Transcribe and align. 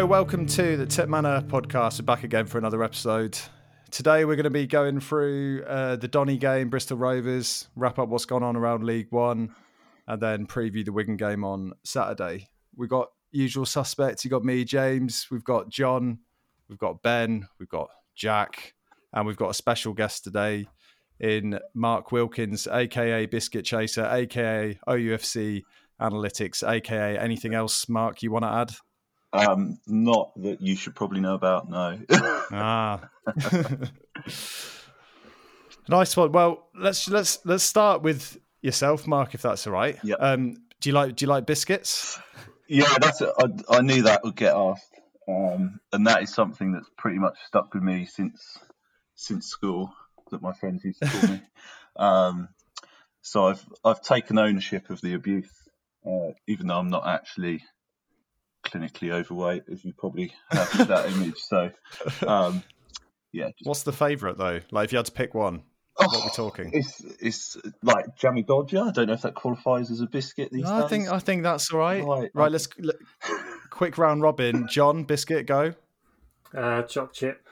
Welcome 0.00 0.46
to 0.46 0.76
the 0.76 0.86
Tip 0.86 1.08
Manor 1.08 1.42
podcast. 1.42 2.00
We're 2.00 2.06
back 2.06 2.24
again 2.24 2.46
for 2.46 2.58
another 2.58 2.82
episode. 2.82 3.38
Today 3.90 4.24
we're 4.24 4.34
going 4.34 4.44
to 4.44 4.50
be 4.50 4.66
going 4.66 4.98
through 4.98 5.62
uh, 5.66 5.96
the 5.96 6.08
Donny 6.08 6.36
game, 6.36 6.68
Bristol 6.68 6.96
Rovers, 6.96 7.68
wrap 7.76 7.98
up 7.98 8.08
what's 8.08 8.24
gone 8.24 8.42
on 8.42 8.56
around 8.56 8.82
League 8.82 9.08
One, 9.10 9.54
and 10.08 10.20
then 10.20 10.46
preview 10.46 10.84
the 10.84 10.92
Wigan 10.92 11.16
game 11.16 11.44
on 11.44 11.72
Saturday. 11.84 12.48
We've 12.74 12.88
got 12.88 13.08
usual 13.30 13.66
suspects. 13.66 14.24
You've 14.24 14.32
got 14.32 14.44
me, 14.44 14.64
James. 14.64 15.28
We've 15.30 15.44
got 15.44 15.68
John. 15.68 16.20
We've 16.68 16.78
got 16.78 17.02
Ben. 17.02 17.46
We've 17.58 17.68
got 17.68 17.90
Jack, 18.16 18.74
and 19.12 19.26
we've 19.26 19.36
got 19.36 19.50
a 19.50 19.54
special 19.54 19.92
guest 19.92 20.24
today 20.24 20.66
in 21.20 21.58
Mark 21.74 22.10
Wilkins, 22.10 22.66
aka 22.66 23.26
Biscuit 23.26 23.64
Chaser, 23.64 24.06
aka 24.06 24.78
OUFC 24.88 25.62
Analytics, 26.00 26.68
aka 26.68 27.18
anything 27.18 27.54
else, 27.54 27.88
Mark, 27.88 28.22
you 28.22 28.32
want 28.32 28.44
to 28.44 28.50
add? 28.50 28.72
Um, 29.32 29.78
not 29.86 30.32
that 30.42 30.60
you 30.60 30.74
should 30.74 30.94
probably 30.94 31.20
know 31.20 31.34
about. 31.34 31.68
No. 31.68 31.98
ah, 32.52 33.08
nice 35.88 36.16
one. 36.16 36.32
Well, 36.32 36.66
let's 36.74 37.08
let's 37.08 37.38
let's 37.44 37.62
start 37.62 38.02
with 38.02 38.38
yourself, 38.60 39.06
Mark, 39.06 39.34
if 39.34 39.42
that's 39.42 39.66
all 39.66 39.72
right. 39.72 39.98
Yeah. 40.02 40.16
Um, 40.16 40.56
do 40.80 40.88
you 40.88 40.94
like 40.94 41.14
do 41.14 41.24
you 41.24 41.28
like 41.28 41.46
biscuits? 41.46 42.18
yeah, 42.68 42.92
that's. 43.00 43.22
I, 43.22 43.46
I 43.68 43.80
knew 43.82 44.02
that 44.02 44.24
would 44.24 44.36
get 44.36 44.54
asked, 44.54 45.00
um, 45.28 45.78
and 45.92 46.06
that 46.06 46.22
is 46.22 46.34
something 46.34 46.72
that's 46.72 46.90
pretty 46.98 47.18
much 47.18 47.36
stuck 47.46 47.72
with 47.72 47.84
me 47.84 48.06
since 48.06 48.58
since 49.14 49.46
school. 49.46 49.92
That 50.32 50.42
my 50.42 50.52
friends 50.52 50.84
used 50.84 51.02
to 51.02 51.08
call 51.08 51.30
me. 51.30 51.42
um, 51.96 52.48
so 53.22 53.46
I've 53.46 53.64
I've 53.84 54.02
taken 54.02 54.38
ownership 54.38 54.90
of 54.90 55.00
the 55.00 55.14
abuse, 55.14 55.50
uh, 56.04 56.32
even 56.48 56.66
though 56.66 56.78
I'm 56.78 56.90
not 56.90 57.06
actually 57.06 57.62
clinically 58.64 59.10
overweight, 59.12 59.64
as 59.70 59.84
you 59.84 59.92
probably 59.92 60.32
have 60.50 60.88
that 60.88 61.10
image. 61.12 61.36
So, 61.38 61.70
um, 62.26 62.62
yeah. 63.32 63.48
Just, 63.58 63.66
What's 63.66 63.82
the 63.82 63.92
favourite 63.92 64.38
though? 64.38 64.60
Like, 64.70 64.86
if 64.86 64.92
you 64.92 64.98
had 64.98 65.06
to 65.06 65.12
pick 65.12 65.34
one, 65.34 65.62
what 65.96 66.24
we're 66.24 66.30
talking? 66.30 66.70
It's 66.72 67.02
it's 67.20 67.56
like 67.82 68.16
jammy 68.16 68.42
dodger. 68.42 68.82
I 68.82 68.90
don't 68.90 69.06
know 69.08 69.12
if 69.14 69.22
that 69.22 69.34
qualifies 69.34 69.90
as 69.90 70.00
a 70.00 70.06
biscuit 70.06 70.50
these 70.52 70.64
No, 70.64 70.76
days. 70.76 70.84
I 70.84 70.88
think 70.88 71.08
I 71.08 71.18
think 71.18 71.42
that's 71.42 71.70
all 71.72 71.78
right. 71.78 72.04
Right, 72.04 72.30
Right, 72.34 72.50
let's 72.52 72.68
let, 72.78 72.96
quick 73.70 73.98
round 73.98 74.22
robin. 74.22 74.66
John, 74.68 75.04
biscuit, 75.04 75.46
go. 75.46 75.74
Uh, 76.56 76.82
choc 76.82 77.12
chip. 77.12 77.46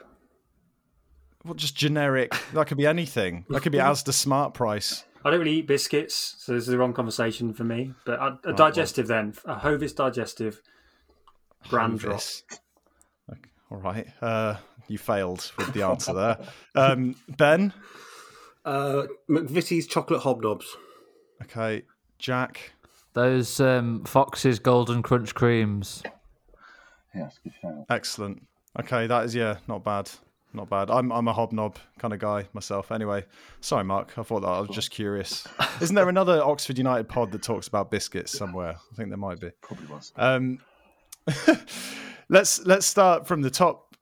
Well, 1.45 1.53
just 1.53 1.75
generic. 1.75 2.33
That 2.53 2.67
could 2.67 2.77
be 2.77 2.85
anything. 2.85 3.45
That 3.49 3.61
could 3.61 3.71
be 3.71 3.77
Asda 3.79 4.13
Smart 4.13 4.53
Price. 4.53 5.05
I 5.23 5.29
don't 5.29 5.39
really 5.39 5.57
eat 5.57 5.67
biscuits, 5.67 6.35
so 6.39 6.53
this 6.53 6.63
is 6.63 6.67
the 6.67 6.77
wrong 6.77 6.93
conversation 6.93 7.53
for 7.53 7.63
me. 7.63 7.93
But 8.05 8.19
a, 8.19 8.25
a 8.25 8.39
well. 8.45 8.55
digestive 8.55 9.07
then, 9.07 9.33
a 9.45 9.55
Hovis 9.55 9.93
digestive. 9.93 10.61
Brand 11.69 11.99
drop. 11.99 12.21
Okay, 13.31 13.39
all 13.71 13.77
right. 13.77 14.07
Uh, 14.21 14.55
you 14.87 14.97
failed 14.97 15.51
with 15.57 15.73
the 15.73 15.83
answer 15.83 16.13
there. 16.13 16.37
Um, 16.75 17.15
ben. 17.27 17.73
Uh, 18.65 19.03
McVitie's 19.29 19.87
chocolate 19.87 20.21
hobnobs. 20.21 20.65
Okay. 21.43 21.83
Jack. 22.17 22.73
Those 23.13 23.59
um, 23.59 24.03
Fox's 24.05 24.59
Golden 24.59 25.01
Crunch 25.01 25.33
creams. 25.33 26.03
Yeah, 27.15 27.23
that's 27.23 27.37
a 27.37 27.41
good 27.41 27.53
shout. 27.61 27.85
Excellent. 27.89 28.45
Okay, 28.79 29.07
that 29.07 29.25
is 29.25 29.33
yeah, 29.33 29.57
not 29.67 29.83
bad. 29.83 30.09
Not 30.53 30.69
bad. 30.69 30.89
I'm 30.89 31.11
I'm 31.11 31.27
a 31.27 31.33
hobnob 31.33 31.77
kind 31.99 32.13
of 32.13 32.19
guy 32.19 32.47
myself. 32.53 32.91
Anyway, 32.91 33.25
sorry, 33.61 33.83
Mark. 33.83 34.17
I 34.17 34.23
thought 34.23 34.41
that 34.41 34.47
I 34.47 34.59
was 34.59 34.69
just 34.69 34.91
curious. 34.91 35.47
Isn't 35.81 35.95
there 35.95 36.09
another 36.09 36.43
Oxford 36.43 36.77
United 36.77 37.07
pod 37.07 37.31
that 37.31 37.43
talks 37.43 37.67
about 37.67 37.91
biscuits 37.91 38.37
somewhere? 38.37 38.75
I 38.91 38.95
think 38.95 39.09
there 39.09 39.17
might 39.17 39.39
be. 39.39 39.51
Probably 39.61 39.87
was. 39.87 40.11
Um, 40.15 40.59
let's 42.29 42.65
let's 42.65 42.85
start 42.85 43.27
from 43.27 43.41
the 43.41 43.49
top. 43.49 43.95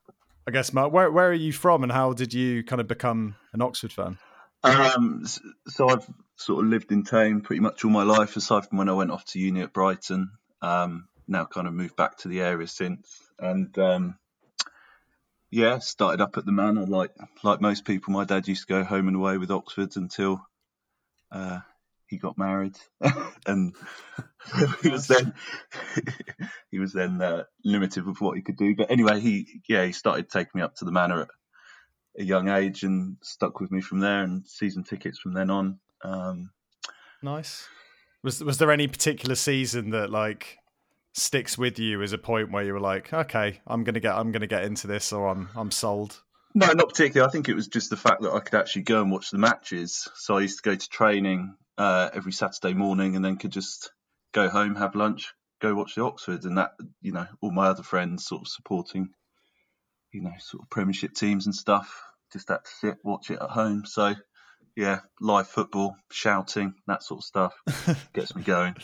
I 0.48 0.52
guess, 0.52 0.72
Mark. 0.72 0.94
Where 0.94 1.12
where 1.12 1.30
are 1.30 1.34
you 1.34 1.52
from, 1.52 1.84
and 1.84 1.92
how 1.92 2.14
did 2.14 2.34
you 2.34 2.64
kind 2.64 2.80
of 2.80 2.88
become 2.88 3.36
an 3.54 3.62
Oxford 3.62 3.92
fan? 3.92 4.18
Um, 4.64 5.26
so 5.68 5.90
I've 5.90 6.08
sort 6.36 6.64
of 6.64 6.70
lived 6.70 6.92
in 6.92 7.04
town 7.04 7.42
pretty 7.42 7.60
much 7.60 7.84
all 7.84 7.92
my 7.92 8.04
life, 8.04 8.36
aside 8.38 8.66
from 8.66 8.78
when 8.78 8.90
I 8.90 8.94
went 8.94 9.12
off 9.12 9.26
to 9.26 9.40
uni 9.40 9.62
at 9.62 9.74
Brighton. 9.74 10.32
Um, 10.62 11.08
now 11.28 11.46
kind 11.46 11.68
of 11.68 11.74
moved 11.74 11.96
back 11.96 12.18
to 12.20 12.28
the 12.28 12.42
area 12.42 12.68
since, 12.68 13.22
and 13.40 13.78
um, 13.78 14.18
yeah, 15.52 15.80
started 15.80 16.22
up 16.22 16.38
at 16.38 16.46
the 16.46 16.52
Manor 16.52 16.86
like 16.86 17.12
like 17.44 17.62
most 17.62 17.86
people. 17.86 18.14
My 18.14 18.26
dad 18.26 18.48
used 18.48 18.68
to 18.68 18.74
go 18.74 18.84
home 18.84 19.08
and 19.08 19.18
away 19.18 19.38
with 19.38 19.52
Oxford 19.52 19.96
until 19.96 20.42
uh, 21.32 21.60
he 22.08 22.18
got 22.18 22.38
married, 22.38 22.78
and 23.46 23.76
he 24.82 24.90
was 24.90 25.08
then 25.08 25.34
he 26.72 26.80
was 26.80 26.94
then 26.94 27.22
uh, 27.22 27.44
limited 27.64 28.06
with 28.06 28.22
what 28.22 28.36
he 28.36 28.44
could 28.44 28.58
do. 28.58 28.76
But 28.76 28.92
anyway, 28.92 29.20
he 29.20 29.62
yeah 29.68 29.86
he 29.86 29.92
started 29.92 30.30
taking 30.30 30.52
me 30.56 30.62
up 30.62 30.76
to 30.76 30.86
the 30.86 30.92
Manor 30.92 31.22
at 31.22 31.30
a 32.20 32.24
young 32.24 32.50
age 32.50 32.84
and 32.84 33.18
stuck 33.22 33.60
with 33.60 33.72
me 33.72 33.82
from 33.82 34.00
there 34.00 34.24
and 34.24 34.48
season 34.48 34.84
tickets 34.84 35.20
from 35.20 35.34
then 35.34 35.50
on. 35.50 35.80
Um, 36.04 36.52
Nice. 37.22 37.68
Was 38.24 38.44
was 38.44 38.58
there 38.58 38.72
any 38.72 38.88
particular 38.88 39.36
season 39.36 39.92
that 39.92 40.10
like 40.10 40.58
sticks 41.14 41.58
with 41.58 41.80
you 41.80 42.02
as 42.02 42.14
a 42.14 42.18
point 42.18 42.52
where 42.52 42.64
you 42.64 42.74
were 42.74 42.80
like, 42.80 43.12
okay, 43.14 43.62
I'm 43.68 43.84
gonna 43.84 44.00
get 44.00 44.16
I'm 44.16 44.32
gonna 44.32 44.48
get 44.48 44.64
into 44.64 44.88
this, 44.88 45.12
or 45.12 45.28
I'm 45.28 45.50
I'm 45.56 45.72
sold. 45.72 46.22
no, 46.54 46.68
not 46.74 46.90
particularly. 46.90 47.28
I 47.28 47.32
think 47.32 47.50
it 47.50 47.56
was 47.56 47.68
just 47.68 47.90
the 47.90 47.98
fact 47.98 48.22
that 48.22 48.34
I 48.34 48.40
could 48.40 48.56
actually 48.60 48.84
go 48.84 49.02
and 49.02 49.12
watch 49.12 49.32
the 49.32 49.38
matches. 49.38 50.08
So 50.16 50.38
I 50.38 50.42
used 50.42 50.64
to 50.64 50.70
go 50.70 50.76
to 50.76 50.90
training 50.90 51.56
uh, 51.78 52.10
every 52.14 52.32
Saturday 52.32 52.74
morning 52.74 53.16
and 53.16 53.24
then 53.24 53.38
could 53.38 53.52
just 53.52 53.92
go 54.34 54.50
home, 54.50 54.76
have 54.76 54.96
lunch, 54.96 55.34
go 55.62 55.74
watch 55.76 55.96
the 55.96 56.04
Oxford, 56.04 56.44
and 56.44 56.58
that 56.58 56.72
you 57.02 57.12
know 57.12 57.28
all 57.42 57.52
my 57.52 57.68
other 57.68 57.84
friends 57.84 58.26
sort 58.26 58.42
of 58.42 58.48
supporting, 58.48 59.10
you 60.12 60.22
know, 60.22 60.34
sort 60.40 60.64
of 60.64 60.70
Premiership 60.70 61.14
teams 61.14 61.46
and 61.46 61.56
stuff. 61.56 62.04
Just 62.34 62.50
had 62.50 62.64
to 62.64 62.72
sit 62.80 62.98
watch 63.04 63.30
it 63.30 63.40
at 63.42 63.50
home. 63.50 63.84
So 63.86 64.16
yeah, 64.76 65.00
live 65.20 65.48
football, 65.48 65.96
shouting, 66.12 66.76
that 66.86 67.04
sort 67.04 67.22
of 67.22 67.24
stuff 67.24 67.54
gets 68.14 68.36
me 68.36 68.44
going. 68.44 68.76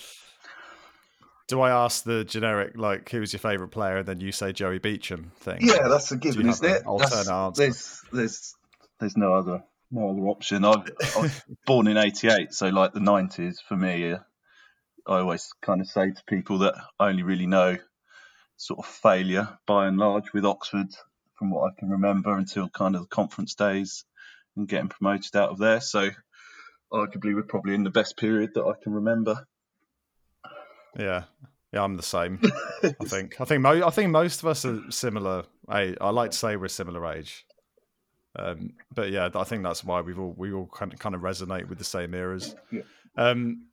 Do 1.48 1.62
I 1.62 1.70
ask 1.70 2.04
the 2.04 2.24
generic 2.24 2.74
like 2.76 3.10
who's 3.10 3.34
your 3.34 3.40
favourite 3.40 3.72
player, 3.72 3.98
and 3.98 4.08
then 4.08 4.20
you 4.20 4.32
say 4.32 4.54
Joey 4.54 4.80
Beauchamp 4.80 5.36
thing? 5.38 5.60
Yeah, 5.62 5.88
that's 5.88 6.12
a 6.12 6.18
given, 6.18 6.50
isn't 6.50 6.68
it? 6.68 6.86
alternate 6.86 7.30
answer? 7.30 7.62
There's, 7.64 8.02
there's, 8.12 8.56
there's 9.00 9.18
no 9.18 9.34
other, 9.36 9.64
no 9.92 10.10
other 10.10 10.28
option. 10.28 10.66
I, 10.66 10.74
I 11.16 11.20
was 11.22 11.42
born 11.66 11.88
in 11.88 11.98
'88, 11.98 12.54
so 12.54 12.68
like 12.70 12.94
the 12.94 13.00
'90s 13.00 13.56
for 13.68 13.76
me. 13.76 14.14
Uh, 14.14 14.20
I 15.06 15.20
always 15.20 15.50
kind 15.62 15.82
of 15.82 15.88
say 15.88 16.12
to 16.12 16.24
people 16.28 16.60
that 16.60 16.76
I 17.00 17.10
only 17.10 17.24
really 17.24 17.46
know 17.48 17.78
sort 18.56 18.80
of 18.80 18.86
failure 18.86 19.50
by 19.68 19.88
and 19.88 19.98
large 19.98 20.32
with 20.34 20.46
Oxford 20.46 20.88
from 21.38 21.50
what 21.50 21.70
I 21.70 21.80
can 21.80 21.90
remember 21.90 22.38
until 22.38 22.70
kind 22.70 22.96
of 22.96 23.02
the 23.02 23.08
conference 23.08 23.56
days 23.56 24.06
and 24.56 24.68
getting 24.68 24.90
promoted 24.90 25.36
out 25.36 25.50
of 25.50 25.58
there. 25.58 25.82
So 25.82 26.10
arguably 26.92 27.36
we're 27.36 27.44
probably 27.44 27.74
in 27.74 27.84
the 27.84 27.90
best 27.90 28.18
period 28.18 28.52
that 28.54 28.64
I 28.64 28.74
can 28.82 28.94
remember. 28.94 29.46
Yeah, 30.98 31.24
yeah, 31.74 31.84
I'm 31.84 31.98
the 31.98 32.04
same. 32.04 32.40
I 32.84 32.94
think. 33.06 33.42
I 33.42 33.46
think. 33.46 33.62
Mo- 33.62 33.86
I 33.86 33.90
think 33.90 34.12
most 34.12 34.42
of 34.42 34.48
us 34.48 34.64
are 34.64 34.80
similar. 34.92 35.44
I 35.68 35.96
I 36.00 36.12
like 36.12 36.32
to 36.32 36.38
say 36.38 36.56
we're 36.56 36.68
similar 36.68 37.06
age. 37.12 37.46
Um, 38.38 38.72
but 38.94 39.12
yeah, 39.12 39.30
I 39.36 39.44
think 39.44 39.64
that's 39.64 39.84
why 39.84 40.02
we've 40.02 40.20
all 40.20 40.34
we 40.38 40.52
all 40.52 40.68
kind 40.74 40.94
of 40.94 41.00
kind 41.00 41.16
of 41.16 41.22
resonate 41.22 41.68
with 41.70 41.78
the 41.78 41.84
same 41.84 42.14
eras. 42.14 42.56
Yeah. 42.72 42.82
Um, 43.16 43.68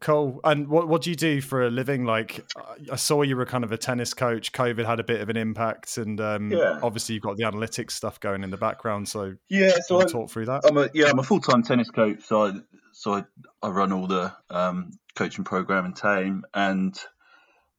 cool. 0.00 0.40
And 0.42 0.68
what 0.68 0.88
what 0.88 1.02
do 1.02 1.10
you 1.10 1.16
do 1.16 1.40
for 1.40 1.62
a 1.64 1.70
living? 1.70 2.04
Like, 2.04 2.44
I 2.90 2.96
saw 2.96 3.22
you 3.22 3.36
were 3.36 3.46
kind 3.46 3.62
of 3.62 3.70
a 3.72 3.78
tennis 3.78 4.14
coach. 4.14 4.52
COVID 4.52 4.84
had 4.84 4.98
a 5.00 5.04
bit 5.04 5.20
of 5.20 5.28
an 5.28 5.36
impact, 5.36 5.96
and 5.96 6.20
um, 6.20 6.50
Yeah. 6.50 6.80
obviously 6.82 7.14
you've 7.14 7.22
got 7.22 7.36
the 7.36 7.44
analytics 7.44 7.92
stuff 7.92 8.18
going 8.18 8.42
in 8.42 8.50
the 8.50 8.56
background. 8.56 9.08
So 9.08 9.34
Yeah, 9.48 9.76
so 9.86 10.00
I, 10.00 10.04
talk 10.06 10.30
through 10.30 10.46
that? 10.46 10.62
I'm 10.66 10.76
a 10.76 10.88
yeah, 10.92 11.10
I'm 11.10 11.18
a 11.18 11.22
full 11.24 11.40
time 11.40 11.62
tennis 11.62 11.90
coach. 11.90 12.22
So 12.24 12.46
I 12.46 12.52
so 12.92 13.14
I, 13.14 13.24
I 13.62 13.68
run 13.70 13.92
all 13.92 14.06
the 14.06 14.32
um, 14.50 14.90
coaching 15.14 15.44
program 15.44 15.86
in 15.86 15.92
Thame. 15.94 16.44
And 16.52 16.98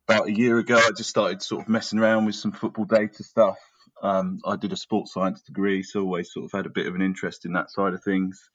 about 0.07 0.27
a 0.27 0.31
year 0.31 0.57
ago, 0.59 0.77
I 0.77 0.91
just 0.91 1.09
started 1.09 1.41
sort 1.41 1.61
of 1.63 1.69
messing 1.69 1.99
around 1.99 2.25
with 2.25 2.35
some 2.35 2.51
football 2.51 2.85
data 2.85 3.23
stuff. 3.23 3.57
Um, 4.03 4.41
I 4.45 4.57
did 4.57 4.73
a 4.73 4.77
sports 4.77 5.13
science 5.13 5.41
degree, 5.41 5.81
so 5.81 6.01
always 6.01 6.31
sort 6.31 6.45
of 6.45 6.51
had 6.51 6.65
a 6.65 6.69
bit 6.69 6.87
of 6.87 6.95
an 6.95 7.01
interest 7.01 7.45
in 7.45 7.53
that 7.53 7.71
side 7.71 7.93
of 7.93 8.03
things. 8.03 8.49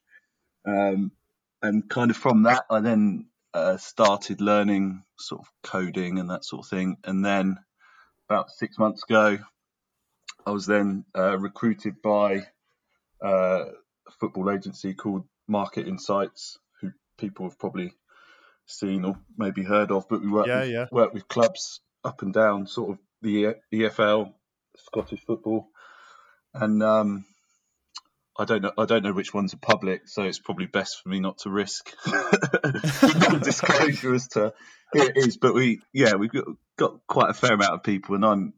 Um, 0.65 1.11
and 1.61 1.89
kind 1.89 2.11
of 2.11 2.17
from 2.17 2.43
that, 2.43 2.65
I 2.69 2.79
then 2.79 3.25
uh, 3.53 3.77
started 3.77 4.41
learning 4.41 5.03
sort 5.17 5.41
of 5.41 5.47
coding 5.63 6.19
and 6.19 6.29
that 6.29 6.45
sort 6.45 6.65
of 6.65 6.69
thing. 6.69 6.97
And 7.03 7.25
then 7.25 7.57
about 8.29 8.51
six 8.51 8.77
months 8.77 9.03
ago, 9.03 9.39
I 10.45 10.51
was 10.51 10.67
then 10.67 11.03
uh, 11.17 11.37
recruited 11.37 12.01
by 12.01 12.43
uh, 13.23 13.65
a 14.07 14.11
football 14.19 14.51
agency 14.51 14.93
called 14.93 15.25
Market 15.47 15.87
Insights, 15.87 16.59
who 16.79 16.91
people 17.17 17.47
have 17.47 17.57
probably 17.57 17.91
seen 18.67 19.03
or 19.03 19.17
maybe 19.35 19.63
heard 19.63 19.91
of, 19.91 20.07
but 20.07 20.21
we 20.21 20.29
work 20.29 20.47
Yeah, 20.47 20.61
with, 20.61 20.69
yeah. 20.69 20.85
work 20.91 21.13
with 21.13 21.27
clubs 21.27 21.81
up 22.03 22.21
and 22.21 22.33
down 22.33 22.67
sort 22.67 22.91
of 22.91 22.99
the 23.21 23.55
EFL, 23.73 24.33
Scottish 24.85 25.23
football, 25.25 25.67
and 26.53 26.83
um, 26.83 27.25
I 28.37 28.45
don't 28.45 28.61
know. 28.61 28.71
I 28.77 28.85
don't 28.85 29.03
know 29.03 29.13
which 29.13 29.33
ones 29.33 29.53
are 29.53 29.57
public, 29.57 30.07
so 30.07 30.23
it's 30.23 30.39
probably 30.39 30.65
best 30.65 31.01
for 31.01 31.09
me 31.09 31.19
not 31.19 31.39
to 31.39 31.49
risk 31.49 31.93
non-disclosure 32.07 34.15
as 34.15 34.27
to 34.29 34.53
who 34.93 35.01
it 35.01 35.17
is. 35.17 35.37
But 35.37 35.53
we, 35.53 35.81
yeah, 35.93 36.15
we've 36.15 36.31
got, 36.31 36.45
got 36.77 37.07
quite 37.07 37.29
a 37.29 37.33
fair 37.33 37.53
amount 37.53 37.73
of 37.73 37.83
people, 37.83 38.15
and 38.15 38.25
I'm 38.25 38.53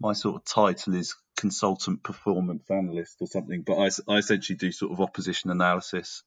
my 0.00 0.12
sort 0.12 0.36
of 0.36 0.44
title 0.44 0.94
is 0.94 1.16
consultant 1.36 2.02
performance 2.02 2.70
analyst 2.70 3.16
or 3.20 3.26
something. 3.26 3.62
But 3.62 3.78
I, 3.78 4.12
I 4.12 4.18
essentially 4.18 4.56
do 4.56 4.72
sort 4.72 4.92
of 4.92 5.00
opposition 5.00 5.50
analysis 5.50 6.22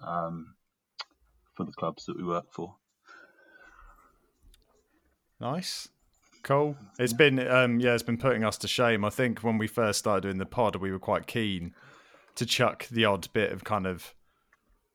um, 0.00 0.54
for 1.54 1.64
the 1.64 1.72
clubs 1.72 2.06
that 2.06 2.16
we 2.16 2.24
work 2.24 2.52
for. 2.52 2.74
Nice. 5.40 5.88
Cool. 6.44 6.76
It's 6.98 7.14
been 7.14 7.38
um 7.48 7.80
yeah, 7.80 7.94
it's 7.94 8.02
been 8.02 8.18
putting 8.18 8.44
us 8.44 8.58
to 8.58 8.68
shame. 8.68 9.04
I 9.04 9.10
think 9.10 9.42
when 9.42 9.56
we 9.56 9.66
first 9.66 9.98
started 9.98 10.24
doing 10.24 10.36
the 10.36 10.46
pod, 10.46 10.76
we 10.76 10.92
were 10.92 10.98
quite 10.98 11.26
keen 11.26 11.74
to 12.36 12.44
chuck 12.44 12.86
the 12.88 13.06
odd 13.06 13.32
bit 13.32 13.50
of 13.50 13.64
kind 13.64 13.86
of 13.86 14.14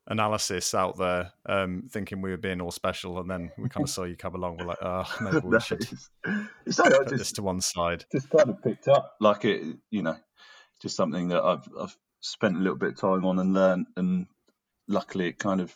analysis 0.06 0.74
out 0.76 0.98
there, 0.98 1.32
um, 1.48 1.84
thinking 1.90 2.22
we 2.22 2.30
were 2.30 2.38
being 2.38 2.62
all 2.62 2.72
special, 2.72 3.20
and 3.20 3.30
then 3.30 3.52
we 3.58 3.68
kind 3.68 3.84
of 3.84 3.90
saw 3.90 4.04
you 4.04 4.16
come 4.16 4.36
along. 4.36 4.58
We're 4.58 4.66
like, 4.66 4.78
oh, 4.84 5.06
maybe 5.22 5.40
we 5.40 5.60
should 5.62 5.82
it's, 5.82 6.10
it's 6.68 6.80
like 6.80 6.94
I 6.94 6.98
put 7.00 7.10
just, 7.10 7.20
this 7.20 7.32
to 7.34 7.44
one 7.44 7.62
side. 7.62 8.06
just 8.12 8.30
kind 8.30 8.50
of 8.50 8.62
picked 8.62 8.88
up 8.88 9.16
like 9.20 9.44
it, 9.44 9.78
you 9.90 10.04
know, 10.04 10.18
just 10.82 10.96
something 10.96 11.30
that 11.30 11.44
I've 11.44 11.68
I've 11.80 11.98
spent 12.20 12.58
a 12.58 12.60
little 12.60 12.78
bit 12.78 12.90
of 12.90 12.98
time 12.98 13.26
on 13.26 13.40
and 13.40 13.56
learned, 13.56 13.88
and 13.98 14.28
luckily 14.88 15.30
it 15.30 15.40
kind 15.40 15.62
of 15.62 15.76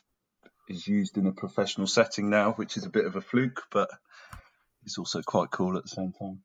is 0.70 0.88
used 0.88 1.18
in 1.18 1.26
a 1.26 1.32
professional 1.32 1.88
setting 1.88 2.30
now, 2.30 2.52
which 2.52 2.78
is 2.78 2.86
a 2.86 2.92
bit 2.92 3.06
of 3.06 3.16
a 3.16 3.22
fluke, 3.22 3.64
but 3.72 3.90
it's 4.86 4.98
also 4.98 5.22
quite 5.22 5.52
cool 5.52 5.78
at 5.78 5.84
the 5.84 5.90
same 5.90 6.14
time. 6.14 6.40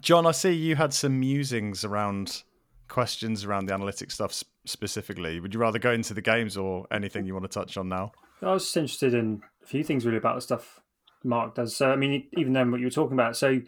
John, 0.00 0.26
I 0.26 0.32
see 0.32 0.52
you 0.52 0.76
had 0.76 0.94
some 0.94 1.20
musings 1.20 1.84
around 1.84 2.42
questions 2.88 3.44
around 3.44 3.66
the 3.66 3.72
analytics 3.72 4.12
stuff 4.12 4.42
specifically. 4.64 5.40
Would 5.40 5.54
you 5.54 5.60
rather 5.60 5.78
go 5.78 5.92
into 5.92 6.14
the 6.14 6.22
games 6.22 6.56
or 6.56 6.86
anything 6.90 7.26
you 7.26 7.34
want 7.34 7.50
to 7.50 7.60
touch 7.60 7.76
on 7.76 7.88
now? 7.88 8.12
I 8.42 8.52
was 8.52 8.64
just 8.64 8.76
interested 8.76 9.14
in 9.14 9.42
a 9.62 9.66
few 9.66 9.84
things 9.84 10.04
really 10.04 10.18
about 10.18 10.36
the 10.36 10.40
stuff 10.42 10.80
Mark 11.24 11.54
does. 11.54 11.76
So, 11.76 11.90
I 11.90 11.96
mean, 11.96 12.26
even 12.36 12.52
then, 12.52 12.70
what 12.70 12.80
you 12.80 12.86
were 12.86 12.90
talking 12.90 13.14
about. 13.14 13.36
So, 13.36 13.60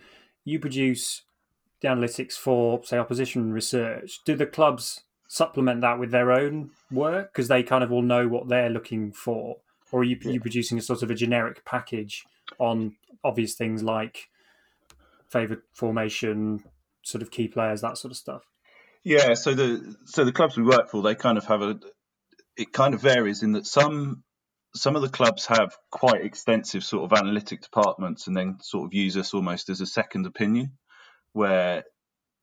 you 0.44 0.58
produce 0.58 1.22
the 1.80 1.88
analytics 1.88 2.32
for, 2.32 2.82
say, 2.84 2.98
opposition 2.98 3.52
research. 3.52 4.20
Do 4.24 4.34
the 4.34 4.46
clubs 4.46 5.02
supplement 5.28 5.80
that 5.80 5.98
with 5.98 6.10
their 6.10 6.32
own 6.32 6.70
work 6.90 7.32
because 7.32 7.48
they 7.48 7.62
kind 7.62 7.82
of 7.82 7.90
all 7.90 8.02
know 8.02 8.28
what 8.28 8.48
they're 8.48 8.70
looking 8.70 9.12
for, 9.12 9.56
or 9.90 10.00
are 10.00 10.04
you, 10.04 10.18
you 10.22 10.40
producing 10.40 10.78
a 10.78 10.82
sort 10.82 11.02
of 11.02 11.10
a 11.10 11.14
generic 11.14 11.64
package 11.64 12.24
on 12.58 12.96
obvious 13.22 13.54
things 13.54 13.82
like 13.82 14.28
favorite 15.28 15.62
formation, 15.72 16.64
sort 17.02 17.22
of 17.22 17.30
key 17.30 17.48
players, 17.48 17.80
that 17.80 17.98
sort 17.98 18.12
of 18.12 18.16
stuff? 18.16 18.42
Yeah, 19.02 19.34
so 19.34 19.54
the 19.54 19.96
so 20.06 20.24
the 20.24 20.32
clubs 20.32 20.56
we 20.56 20.62
work 20.62 20.90
for, 20.90 21.02
they 21.02 21.14
kind 21.14 21.38
of 21.38 21.44
have 21.46 21.62
a. 21.62 21.78
It 22.56 22.72
kind 22.72 22.94
of 22.94 23.00
varies 23.00 23.42
in 23.42 23.52
that 23.52 23.66
some 23.66 24.22
some 24.74 24.96
of 24.96 25.02
the 25.02 25.08
clubs 25.08 25.46
have 25.46 25.76
quite 25.90 26.24
extensive 26.24 26.82
sort 26.84 27.10
of 27.10 27.18
analytic 27.18 27.60
departments, 27.60 28.26
and 28.26 28.36
then 28.36 28.58
sort 28.60 28.86
of 28.86 28.94
use 28.94 29.16
us 29.16 29.34
almost 29.34 29.68
as 29.68 29.80
a 29.80 29.86
second 29.86 30.26
opinion, 30.26 30.72
where 31.32 31.84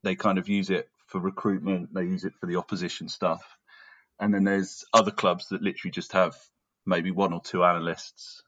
they 0.04 0.16
kind 0.16 0.38
of 0.38 0.48
use 0.48 0.70
it 0.70 0.88
for 1.08 1.20
recruitment, 1.20 1.94
they 1.94 2.04
use 2.04 2.24
it 2.24 2.34
for 2.40 2.46
the 2.46 2.56
opposition 2.58 3.10
stuff, 3.10 3.42
and 4.20 4.34
then 4.34 4.44
there's 4.44 4.86
other 4.94 5.12
clubs 5.12 5.50
that 5.50 5.62
literally 5.62 5.92
just 5.92 6.14
have 6.14 6.36
maybe 6.86 7.12
one 7.12 7.34
or 7.34 7.42
two 7.42 7.64
analysts, 7.64 8.44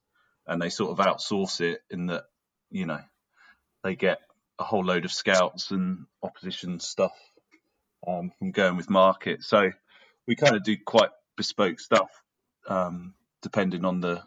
and 0.48 0.62
they 0.62 0.69
sort 0.69 0.98
of 0.98 1.06
outsource 1.06 1.62
it 1.62 1.81
in 1.90 2.07
that 2.07 2.25
you 2.69 2.86
know 2.86 3.00
they 3.84 3.95
get 3.95 4.19
a 4.60 4.63
whole 4.63 4.84
load 4.84 5.06
of 5.06 5.12
scouts 5.12 5.72
and 5.72 6.06
opposition 6.22 6.80
stuff 6.80 7.13
um, 8.07 8.31
from 8.38 8.51
going 8.51 8.78
with 8.78 8.90
market. 8.90 9.44
So 9.44 9.72
we 10.28 10.36
kind 10.36 10.56
of 10.56 10.63
do 10.63 10.78
quite 10.78 11.10
bespoke 11.36 11.80
stuff, 11.80 12.10
um, 12.68 13.13
depending 13.42 13.86
on 13.86 14.01
the 14.01 14.22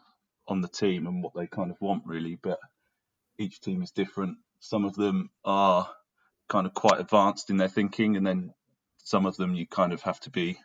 on 0.49 0.61
the 0.61 0.69
team 0.69 1.07
and 1.07 1.23
what 1.23 1.35
they 1.35 1.47
kind 1.47 1.71
of 1.71 1.81
want 1.81 2.05
really. 2.07 2.37
But 2.41 2.59
each 3.39 3.61
team 3.61 3.83
is 3.83 3.91
different. 3.91 4.39
Some 4.61 4.85
of 4.85 4.95
them 4.95 5.31
are 5.45 5.89
kind 6.49 6.67
of 6.67 6.75
quite 6.75 7.01
advanced 7.01 7.51
in 7.51 7.57
their 7.57 7.69
thinking, 7.69 8.17
and 8.17 8.27
then 8.27 8.53
some 8.99 9.27
of 9.27 9.37
them 9.37 9.55
you 9.55 9.67
kind 9.67 9.93
of 9.93 10.03
have 10.03 10.21
to 10.21 10.31
be 10.31 10.59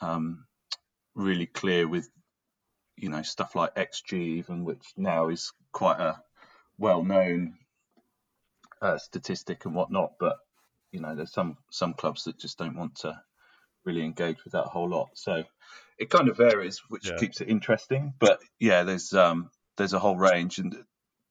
um, 0.00 0.46
really 1.14 1.46
clear 1.46 1.86
with, 1.88 2.08
you 3.00 3.08
know, 3.10 3.22
stuff 3.22 3.54
like 3.54 3.74
XG, 3.74 4.12
even 4.14 4.64
which 4.64 4.84
now 4.96 5.28
is 5.28 5.52
quite 5.72 6.00
a 6.00 6.22
well-known 6.78 7.58
uh, 8.82 8.98
statistic 8.98 9.64
and 9.64 9.74
whatnot. 9.74 10.12
But 10.20 10.36
you 10.92 11.00
know, 11.00 11.14
there's 11.14 11.32
some 11.32 11.58
some 11.70 11.94
clubs 11.94 12.24
that 12.24 12.38
just 12.38 12.58
don't 12.58 12.76
want 12.76 12.96
to 12.96 13.20
really 13.84 14.04
engage 14.04 14.44
with 14.44 14.52
that 14.52 14.66
whole 14.66 14.88
lot. 14.88 15.10
So 15.14 15.44
it 15.98 16.10
kind 16.10 16.28
of 16.28 16.36
varies, 16.36 16.80
which 16.88 17.04
Yeah. 17.06 17.16
keeps 17.16 17.40
it 17.40 17.48
interesting. 17.48 18.14
But 18.18 18.40
yeah, 18.60 18.84
there's 18.84 19.12
um 19.12 19.50
there's 19.76 19.94
a 19.94 19.98
whole 19.98 20.16
range, 20.16 20.58
and 20.58 20.76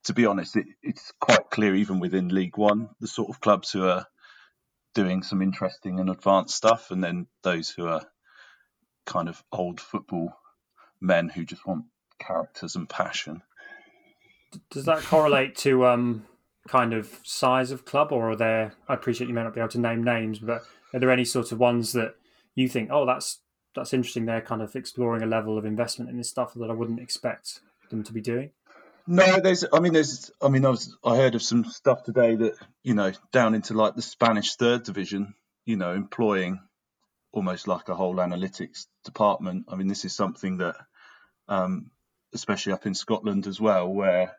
to 0.06 0.14
be 0.14 0.26
honest, 0.26 0.56
it, 0.56 0.68
it's 0.82 1.12
quite 1.20 1.50
clear 1.52 1.76
even 1.76 2.00
within 2.00 2.30
League 2.30 2.58
One 2.58 2.90
the 3.00 3.08
sort 3.08 3.30
of 3.30 3.42
clubs 3.42 3.72
who 3.72 3.88
are 3.88 4.06
doing 4.96 5.24
some 5.24 5.42
interesting 5.42 6.00
and 6.00 6.10
advanced 6.10 6.56
stuff, 6.56 6.92
and 6.92 7.04
then 7.04 7.28
those 7.44 7.70
who 7.70 7.88
are 7.88 8.04
kind 9.06 9.30
of 9.30 9.44
old 9.52 9.80
football 9.80 10.34
men 11.02 11.30
who 11.30 11.46
just 11.46 11.66
want 11.66 11.86
characters 12.20 12.76
and 12.76 12.90
passion. 12.90 13.42
Does 14.72 14.86
that 14.86 15.04
correlate 15.04 15.56
to 15.58 15.86
um, 15.86 16.26
kind 16.68 16.94
of 16.94 17.20
size 17.24 17.72
of 17.72 17.86
club, 17.86 18.12
or 18.12 18.32
are 18.32 18.36
there? 18.36 18.74
I 18.88 18.94
appreciate 18.94 19.28
you 19.28 19.34
may 19.34 19.44
not 19.44 19.54
be 19.54 19.60
able 19.60 19.70
to 19.70 19.80
name 19.80 20.04
names, 20.04 20.40
but 20.40 20.64
are 20.94 21.00
there 21.00 21.12
any 21.12 21.26
sort 21.26 21.52
of 21.52 21.60
ones 21.60 21.94
that 21.94 22.16
you 22.56 22.68
think, 22.68 22.90
oh, 22.92 23.06
that's 23.06 23.40
that's 23.76 23.94
interesting? 23.94 24.26
They're 24.26 24.42
kind 24.42 24.62
of 24.62 24.76
exploring 24.76 25.22
a 25.22 25.28
level 25.28 25.58
of 25.58 25.66
investment 25.66 26.10
in 26.10 26.18
this 26.18 26.30
stuff 26.30 26.54
that 26.56 26.70
I 26.70 26.74
wouldn't 26.74 27.00
expect 27.00 27.60
them 27.90 28.04
to 28.04 28.14
be 28.14 28.22
doing. 28.22 28.52
No, 29.06 29.40
there's. 29.40 29.66
I 29.72 29.80
mean, 29.80 29.94
there's. 29.94 30.32
I 30.42 30.50
mean, 30.50 30.66
I 30.66 30.70
was. 30.70 30.96
I 31.04 31.16
heard 31.16 31.36
of 31.36 31.42
some 31.42 31.66
stuff 31.66 32.04
today 32.04 32.36
that 32.36 32.56
you 32.84 32.94
know 32.94 33.12
down 33.32 33.54
into 33.54 33.74
like 33.74 33.96
the 33.96 34.02
Spanish 34.02 34.56
third 34.56 34.84
division. 34.84 35.34
You 35.66 35.76
know, 35.76 35.94
employing 35.94 36.62
almost 37.32 37.68
like 37.68 37.88
a 37.90 37.96
whole 37.96 38.16
analytics 38.16 38.88
department. 39.06 39.66
I 39.70 39.76
mean, 39.76 39.88
this 39.88 40.06
is 40.06 40.14
something 40.16 40.58
that, 40.58 40.76
um, 41.48 41.92
especially 42.34 42.74
up 42.74 42.86
in 42.86 42.94
Scotland 42.94 43.48
as 43.48 43.60
well, 43.60 43.88
where 43.88 44.36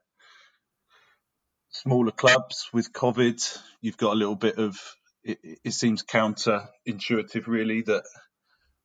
smaller 1.70 2.12
clubs 2.12 2.68
with 2.72 2.92
COVID, 2.92 3.58
you've 3.80 3.96
got 3.96 4.12
a 4.12 4.16
little 4.16 4.36
bit 4.36 4.58
of. 4.58 4.78
It, 5.24 5.38
it 5.64 5.72
seems 5.72 6.02
counter-intuitive, 6.02 7.48
really, 7.48 7.82
that 7.82 8.04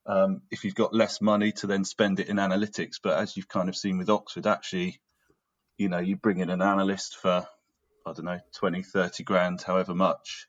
um, 0.06 0.42
if 0.52 0.66
you've 0.66 0.76
got 0.76 0.94
less 0.94 1.22
money 1.22 1.52
to 1.54 1.68
then 1.68 1.86
spend 1.86 2.20
it 2.20 2.28
in 2.28 2.38
analytics, 2.38 2.96
but 3.02 3.18
as 3.18 3.38
you've 3.38 3.48
kind 3.48 3.70
of 3.70 3.76
seen 3.76 3.98
with 3.98 4.10
Oxford, 4.10 4.48
actually 4.48 5.00
you 5.78 5.90
know, 5.90 6.00
you 6.00 6.16
bring 6.16 6.40
in 6.40 6.50
an 6.50 6.62
analyst 6.62 7.18
for, 7.18 7.46
I 8.06 8.14
don't 8.14 8.26
know, 8.26 8.40
20, 8.56 8.84
30 8.84 9.24
grand, 9.24 9.62
however 9.62 9.94
much. 9.94 10.48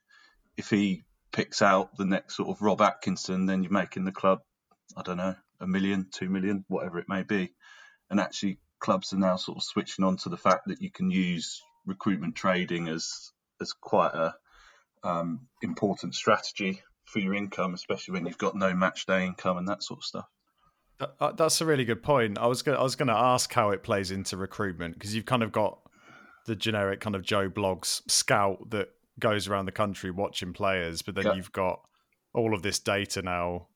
If 0.57 0.69
he 0.69 1.03
picks 1.31 1.61
out 1.61 1.97
the 1.97 2.05
next 2.05 2.37
sort 2.37 2.49
of 2.49 2.61
Rob 2.61 2.81
Atkinson, 2.81 3.45
then 3.45 3.63
you're 3.63 3.71
making 3.71 4.05
the 4.05 4.11
club, 4.11 4.39
I 4.95 5.01
don't 5.01 5.17
know, 5.17 5.35
a 5.59 5.67
million, 5.67 6.07
two 6.11 6.29
million, 6.29 6.63
whatever 6.67 6.99
it 6.99 7.09
may 7.09 7.23
be. 7.23 7.53
And 8.09 8.19
actually, 8.19 8.59
clubs 8.79 9.13
are 9.13 9.17
now 9.17 9.35
sort 9.35 9.57
of 9.57 9.63
switching 9.63 10.05
on 10.05 10.17
to 10.17 10.29
the 10.29 10.37
fact 10.37 10.67
that 10.67 10.81
you 10.81 10.91
can 10.91 11.09
use 11.09 11.61
recruitment 11.85 12.35
trading 12.35 12.87
as 12.87 13.31
as 13.61 13.71
quite 13.73 14.13
a 14.13 14.35
um, 15.03 15.47
important 15.61 16.15
strategy 16.15 16.81
for 17.05 17.19
your 17.19 17.33
income, 17.33 17.73
especially 17.73 18.13
when 18.13 18.25
you've 18.25 18.37
got 18.37 18.55
no 18.55 18.73
match 18.73 19.05
day 19.05 19.25
income 19.25 19.57
and 19.57 19.67
that 19.67 19.83
sort 19.83 19.99
of 19.99 20.03
stuff. 20.03 20.25
Uh, 21.19 21.31
That's 21.33 21.61
a 21.61 21.65
really 21.65 21.85
good 21.85 22.01
point. 22.03 22.37
I 22.37 22.47
was 22.47 22.61
going 22.61 22.77
I 22.77 22.83
was 22.83 22.95
going 22.95 23.07
to 23.07 23.13
ask 23.13 23.53
how 23.53 23.69
it 23.71 23.83
plays 23.83 24.11
into 24.11 24.37
recruitment 24.37 24.95
because 24.95 25.15
you've 25.15 25.25
kind 25.25 25.43
of 25.43 25.51
got 25.51 25.79
the 26.45 26.55
generic 26.55 26.99
kind 26.99 27.15
of 27.15 27.23
Joe 27.23 27.49
Blogs 27.49 28.01
scout 28.09 28.69
that 28.69 28.89
goes 29.19 29.47
around 29.47 29.65
the 29.65 29.71
country 29.71 30.11
watching 30.11 30.53
players, 30.53 31.01
but 31.01 31.15
then 31.15 31.25
Yeah. 31.25 31.33
you've 31.33 31.51
got 31.51 31.81
all 32.33 32.53
of 32.53 32.61
this 32.61 32.79
data 32.79 33.21
now, 33.21 33.67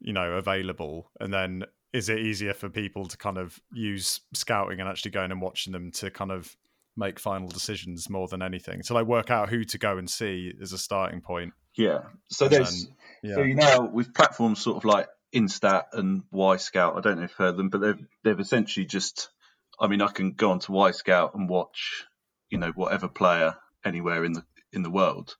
you 0.00 0.12
know, 0.12 0.32
available. 0.32 1.10
And 1.20 1.32
then 1.32 1.64
is 1.92 2.08
it 2.08 2.18
easier 2.20 2.54
for 2.54 2.68
people 2.68 3.06
to 3.06 3.16
kind 3.16 3.36
of 3.38 3.58
use 3.72 4.20
scouting 4.34 4.80
and 4.80 4.88
actually 4.88 5.10
going 5.10 5.30
and 5.32 5.40
watching 5.42 5.72
them 5.72 5.90
to 5.92 6.10
kind 6.10 6.30
of 6.30 6.56
make 6.96 7.18
final 7.18 7.48
decisions 7.48 8.08
more 8.10 8.28
than 8.28 8.42
anything? 8.42 8.82
So 8.82 8.94
like 8.94 9.06
work 9.06 9.30
out 9.30 9.48
who 9.48 9.64
to 9.64 9.78
go 9.78 9.98
and 9.98 10.08
see 10.08 10.52
as 10.62 10.72
a 10.72 10.78
starting 10.78 11.20
point. 11.20 11.52
Yeah. 11.76 12.00
So 12.28 12.46
And 12.46 12.54
there's 12.54 12.84
then- 12.86 12.94
yeah. 13.22 13.34
so 13.34 13.42
you 13.42 13.54
know 13.54 13.90
with 13.92 14.14
platforms 14.14 14.60
sort 14.60 14.76
of 14.78 14.84
like 14.84 15.08
Instat 15.34 15.84
and 15.92 16.22
Wyscout, 16.32 16.96
I 16.96 17.00
don't 17.00 17.18
know 17.18 17.24
if 17.24 17.30
you've 17.30 17.36
heard 17.38 17.56
them, 17.56 17.68
but 17.70 17.80
they've 17.80 18.06
they've 18.24 18.40
essentially 18.40 18.86
just 18.86 19.30
I 19.78 19.86
mean 19.86 20.02
I 20.02 20.08
can 20.08 20.32
go 20.32 20.50
onto 20.50 20.72
Wyscout 20.72 21.34
and 21.34 21.48
watch, 21.48 22.04
you 22.50 22.58
know, 22.58 22.72
whatever 22.74 23.08
player 23.08 23.54
anywhere 23.84 24.24
in 24.24 24.32
the 24.32 24.44
in 24.72 24.82
the 24.82 24.90
world. 24.90 25.36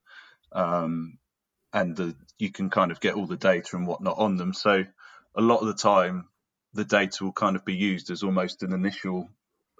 Um 0.53 1.19
and 1.73 1.97
the, 1.97 2.17
you 2.39 2.51
can 2.51 2.71
kind 2.71 2.91
of 2.91 2.99
get 3.01 3.15
all 3.15 3.27
the 3.27 3.37
data 3.37 3.77
and 3.77 3.87
whatnot 3.87 4.19
on 4.19 4.37
them. 4.37 4.53
So 4.53 4.85
a 5.37 5.41
lot 5.41 5.61
of 5.61 5.69
the 5.69 5.75
time 5.75 6.27
the 6.75 6.85
data 6.85 7.25
will 7.25 7.33
kind 7.33 7.57
of 7.57 7.65
be 7.65 7.75
used 7.75 8.11
as 8.11 8.23
almost 8.23 8.63
an 8.63 8.73
initial 8.73 9.29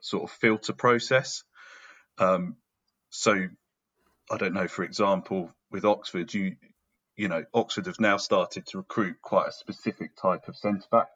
sort 0.03 0.25
of 0.25 0.31
filter 0.31 0.73
process. 0.73 1.45
Um, 2.19 2.57
so 3.11 3.49
I 4.31 4.37
don't 4.37 4.55
know, 4.55 4.69
for 4.69 4.85
example, 4.85 5.53
with 5.71 5.85
Oxford, 5.85 6.33
you 6.35 6.57
you 7.17 7.29
know, 7.29 7.45
Oxford 7.53 7.85
have 7.87 8.01
now 8.01 8.17
started 8.17 8.67
to 8.69 8.79
recruit 8.79 9.21
quite 9.21 9.49
a 9.49 9.53
specific 9.53 10.17
type 10.17 10.49
of 10.49 10.57
centre 10.57 10.87
back. 10.91 11.09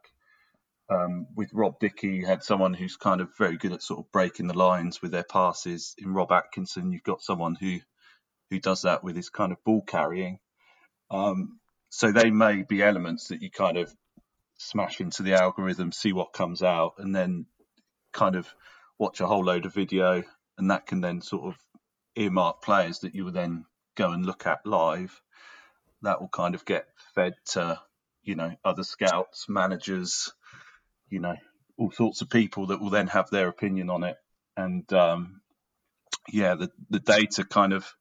Um, 0.91 1.29
with 1.35 1.49
Rob 1.55 1.79
Dickie, 1.81 2.09
you 2.09 2.27
had 2.27 2.43
someone 2.43 2.75
who's 2.75 2.97
kind 2.97 3.23
of 3.23 3.35
very 3.39 3.57
good 3.57 3.73
at 3.73 3.83
sort 3.83 4.01
of 4.01 4.13
breaking 4.13 4.47
the 4.47 4.59
lines 4.59 5.01
with 5.01 5.13
their 5.13 5.25
passes. 5.25 5.95
In 5.97 6.13
Rob 6.13 6.31
Atkinson, 6.31 6.93
you've 6.93 7.05
got 7.05 7.23
someone 7.23 7.55
who 7.55 7.79
who 8.51 8.61
does 8.61 8.83
that 8.83 9.03
with 9.03 9.17
his 9.17 9.31
kind 9.31 9.51
of 9.51 9.65
ball 9.65 9.81
carrying. 9.81 10.39
Um, 11.11 11.59
so 11.89 12.13
they 12.13 12.31
may 12.31 12.63
be 12.63 12.83
elements 12.83 13.29
that 13.29 13.41
you 13.41 13.51
kind 13.51 13.79
of 13.79 13.95
smash 14.57 15.01
into 15.01 15.23
the 15.23 15.35
algorithm, 15.35 15.93
see 15.93 16.13
what 16.13 16.33
comes 16.33 16.63
out, 16.63 16.95
and 16.99 17.15
then 17.15 17.47
kind 18.13 18.37
of 18.37 18.49
watch 18.99 19.21
a 19.21 19.27
whole 19.27 19.45
load 19.45 19.67
of 19.67 19.75
video, 19.75 20.23
and 20.59 20.71
that 20.71 20.87
can 20.87 21.01
then 21.01 21.21
sort 21.21 21.45
of 21.45 21.57
earmark 22.17 22.63
players 22.63 23.01
that 23.01 23.15
you 23.15 23.25
will 23.25 23.33
then 23.33 23.65
go 23.97 24.13
and 24.13 24.25
look 24.25 24.47
at 24.47 24.65
live. 24.65 25.21
That 26.03 26.21
will 26.21 26.29
kind 26.29 26.55
of 26.55 26.65
get 26.65 26.87
fed 27.15 27.35
to, 27.53 27.81
you 28.23 28.35
know, 28.35 28.55
other 28.65 28.85
scouts, 28.85 29.47
managers, 29.49 30.33
you 31.09 31.21
know, 31.21 31.37
all 31.77 31.91
sorts 31.91 32.21
of 32.21 32.31
people 32.31 32.67
that 32.69 32.81
will 32.81 32.91
then 32.91 33.09
have 33.09 33.31
their 33.31 33.49
opinion 33.49 33.91
on 33.91 34.05
it. 34.05 34.17
And 34.57 34.91
um, 34.93 35.41
yeah, 36.29 36.55
the 36.55 36.71
the 36.91 37.01
data 37.01 37.45
kind 37.45 37.73
of 37.73 37.93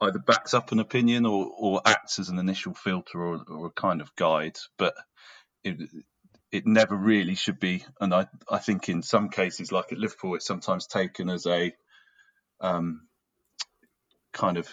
either 0.00 0.18
backs 0.18 0.54
up 0.54 0.72
an 0.72 0.80
opinion 0.80 1.26
or, 1.26 1.50
or 1.56 1.80
acts 1.84 2.18
as 2.18 2.28
an 2.28 2.38
initial 2.38 2.74
filter 2.74 3.20
or, 3.20 3.44
or 3.48 3.66
a 3.66 3.70
kind 3.70 4.00
of 4.00 4.14
guide. 4.16 4.56
But 4.76 4.94
it, 5.64 5.90
it 6.50 6.66
never 6.66 6.94
really 6.94 7.34
should 7.34 7.58
be. 7.58 7.84
And 8.00 8.12
I, 8.12 8.26
I 8.50 8.58
think 8.58 8.88
in 8.88 9.02
some 9.02 9.28
cases, 9.28 9.72
like 9.72 9.92
at 9.92 9.98
Liverpool, 9.98 10.34
it's 10.34 10.46
sometimes 10.46 10.86
taken 10.86 11.30
as 11.30 11.46
a 11.46 11.72
um, 12.60 13.02
kind 14.32 14.56
of 14.56 14.68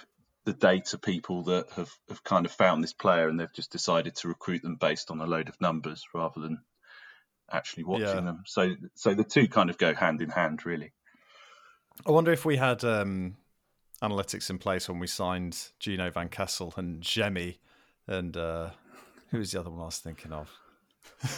the 0.46 0.54
data 0.54 0.98
people 0.98 1.44
that 1.44 1.70
have, 1.76 1.92
have 2.08 2.24
kind 2.24 2.46
of 2.46 2.52
found 2.52 2.84
this 2.84 2.94
player 2.94 3.28
and 3.28 3.40
they've 3.40 3.54
just 3.54 3.72
decided 3.72 4.16
to 4.16 4.28
recruit 4.28 4.62
them 4.62 4.76
based 4.76 5.12
on 5.12 5.22
a 5.22 5.26
load 5.26 5.50
of 5.50 5.60
numbers 5.62 6.04
rather 6.14 6.40
than 6.40 6.60
actually 7.52 7.84
watching 7.84 8.06
Yeah. 8.06 8.22
them. 8.22 8.44
So 8.46 8.76
so 8.96 9.14
the 9.14 9.24
two 9.24 9.48
kind 9.48 9.70
of 9.70 9.78
go 9.78 9.94
hand 9.94 10.22
in 10.22 10.30
hand, 10.30 10.66
really. 10.66 10.92
I 12.06 12.12
wonder 12.12 12.32
if 12.32 12.46
we 12.46 12.58
had 12.58 12.84
um, 12.84 13.36
analytics 14.02 14.50
in 14.50 14.58
place 14.58 14.88
when 14.88 15.00
we 15.00 15.08
signed 15.08 15.70
Gino 15.80 16.10
Van 16.10 16.30
Kessel 16.30 16.74
and 16.78 17.02
Jemmy 17.02 17.60
and 18.08 18.36
uh, 18.38 18.70
who 19.30 19.40
was 19.40 19.52
the 19.52 19.60
other 19.60 19.70
one 19.70 19.82
I 19.82 19.86
was 19.86 20.00
thinking 20.00 20.32
of? 20.32 20.50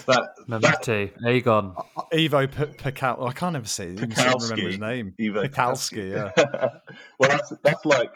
That, 0.05 0.35
that 0.47 0.61
Mehmeti, 0.61 1.11
Agon. 1.25 1.75
Ivo 2.13 2.45
P- 2.47 2.65
Pikal. 2.65 3.27
I 3.27 3.33
can't 3.33 3.55
ever 3.55 3.67
say. 3.67 3.93
I 3.93 4.05
can't 4.05 4.41
remember 4.41 4.67
his 4.69 4.79
name. 4.79 5.13
Ivo 5.19 5.43
Pekalski. 5.47 6.11
Yeah. 6.11 6.31
well, 7.19 7.29
that's 7.29 7.51
that's 7.63 7.83
like 7.85 8.13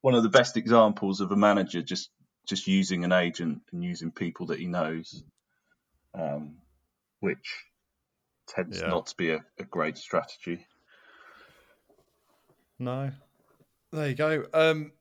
one 0.00 0.14
of 0.14 0.22
the 0.22 0.30
best 0.30 0.56
examples 0.56 1.20
of 1.20 1.30
a 1.30 1.36
manager 1.36 1.82
just 1.82 2.10
just 2.46 2.66
using 2.66 3.04
an 3.04 3.12
agent 3.12 3.60
and 3.72 3.84
using 3.84 4.10
people 4.10 4.46
that 4.46 4.58
he 4.58 4.66
knows, 4.66 5.22
um, 6.14 6.56
which 7.20 7.66
tends 8.48 8.80
Yeah. 8.80 8.88
not 8.88 9.06
to 9.08 9.16
be 9.16 9.30
a, 9.30 9.44
a 9.58 9.64
great 9.64 9.98
strategy. 9.98 10.66
No. 12.78 13.10
There 13.92 14.08
you 14.08 14.14
go. 14.14 14.44
Um, 14.54 14.92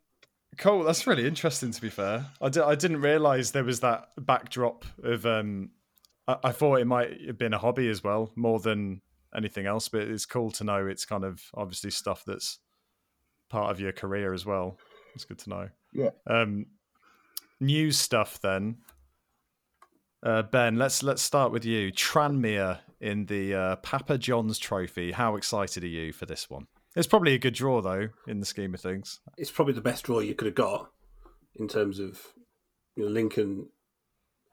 cool. 0.57 0.83
That's 0.83 1.07
really 1.07 1.25
interesting. 1.25 1.71
To 1.71 1.81
be 1.81 1.89
fair, 1.89 2.25
I, 2.41 2.47
I 2.47 2.75
didn't 2.75 3.01
realize 3.01 3.51
there 3.51 3.63
was 3.63 3.79
that 3.79 4.09
backdrop 4.17 4.83
of. 5.03 5.25
Um, 5.25 5.69
I-, 6.27 6.37
I 6.45 6.51
thought 6.51 6.79
it 6.79 6.87
might 6.87 7.27
have 7.27 7.37
been 7.37 7.53
a 7.53 7.59
hobby 7.59 7.89
as 7.89 8.03
well, 8.03 8.31
more 8.35 8.59
than 8.59 9.01
anything 9.35 9.65
else. 9.65 9.89
But 9.89 10.01
it's 10.03 10.25
cool 10.25 10.51
to 10.51 10.63
know 10.63 10.87
it's 10.87 11.05
kind 11.05 11.23
of 11.23 11.41
obviously 11.53 11.91
stuff 11.91 12.23
that's 12.25 12.59
part 13.49 13.71
of 13.71 13.79
your 13.79 13.91
career 13.91 14.33
as 14.33 14.45
well. 14.45 14.77
It's 15.15 15.25
good 15.25 15.39
to 15.39 15.49
know. 15.49 15.69
Yeah. 15.93 16.09
Um, 16.27 16.65
news 17.59 17.97
stuff 17.97 18.39
then. 18.41 18.77
Uh, 20.23 20.43
ben, 20.43 20.75
let's 20.75 21.01
let's 21.01 21.21
start 21.21 21.51
with 21.51 21.65
you. 21.65 21.91
Tranmere 21.91 22.79
in 22.99 23.25
the 23.25 23.55
uh, 23.55 23.75
Papa 23.77 24.17
John's 24.17 24.59
Trophy. 24.59 25.11
How 25.11 25.35
excited 25.35 25.83
are 25.83 25.87
you 25.87 26.13
for 26.13 26.25
this 26.25 26.49
one? 26.49 26.67
It's 26.95 27.07
probably 27.07 27.33
a 27.33 27.39
good 27.39 27.55
draw 27.55 27.81
though, 27.81 28.09
in 28.27 28.39
the 28.39 28.45
scheme 28.45 28.73
of 28.73 28.81
things. 28.81 29.19
It's 29.37 29.51
probably 29.51 29.73
the 29.73 29.81
best 29.81 30.05
draw 30.05 30.19
you 30.19 30.35
could 30.35 30.45
have 30.45 30.55
got 30.55 30.91
in 31.55 31.67
terms 31.67 31.99
of 31.99 32.21
you 32.95 33.05
know, 33.05 33.09
Lincoln 33.09 33.67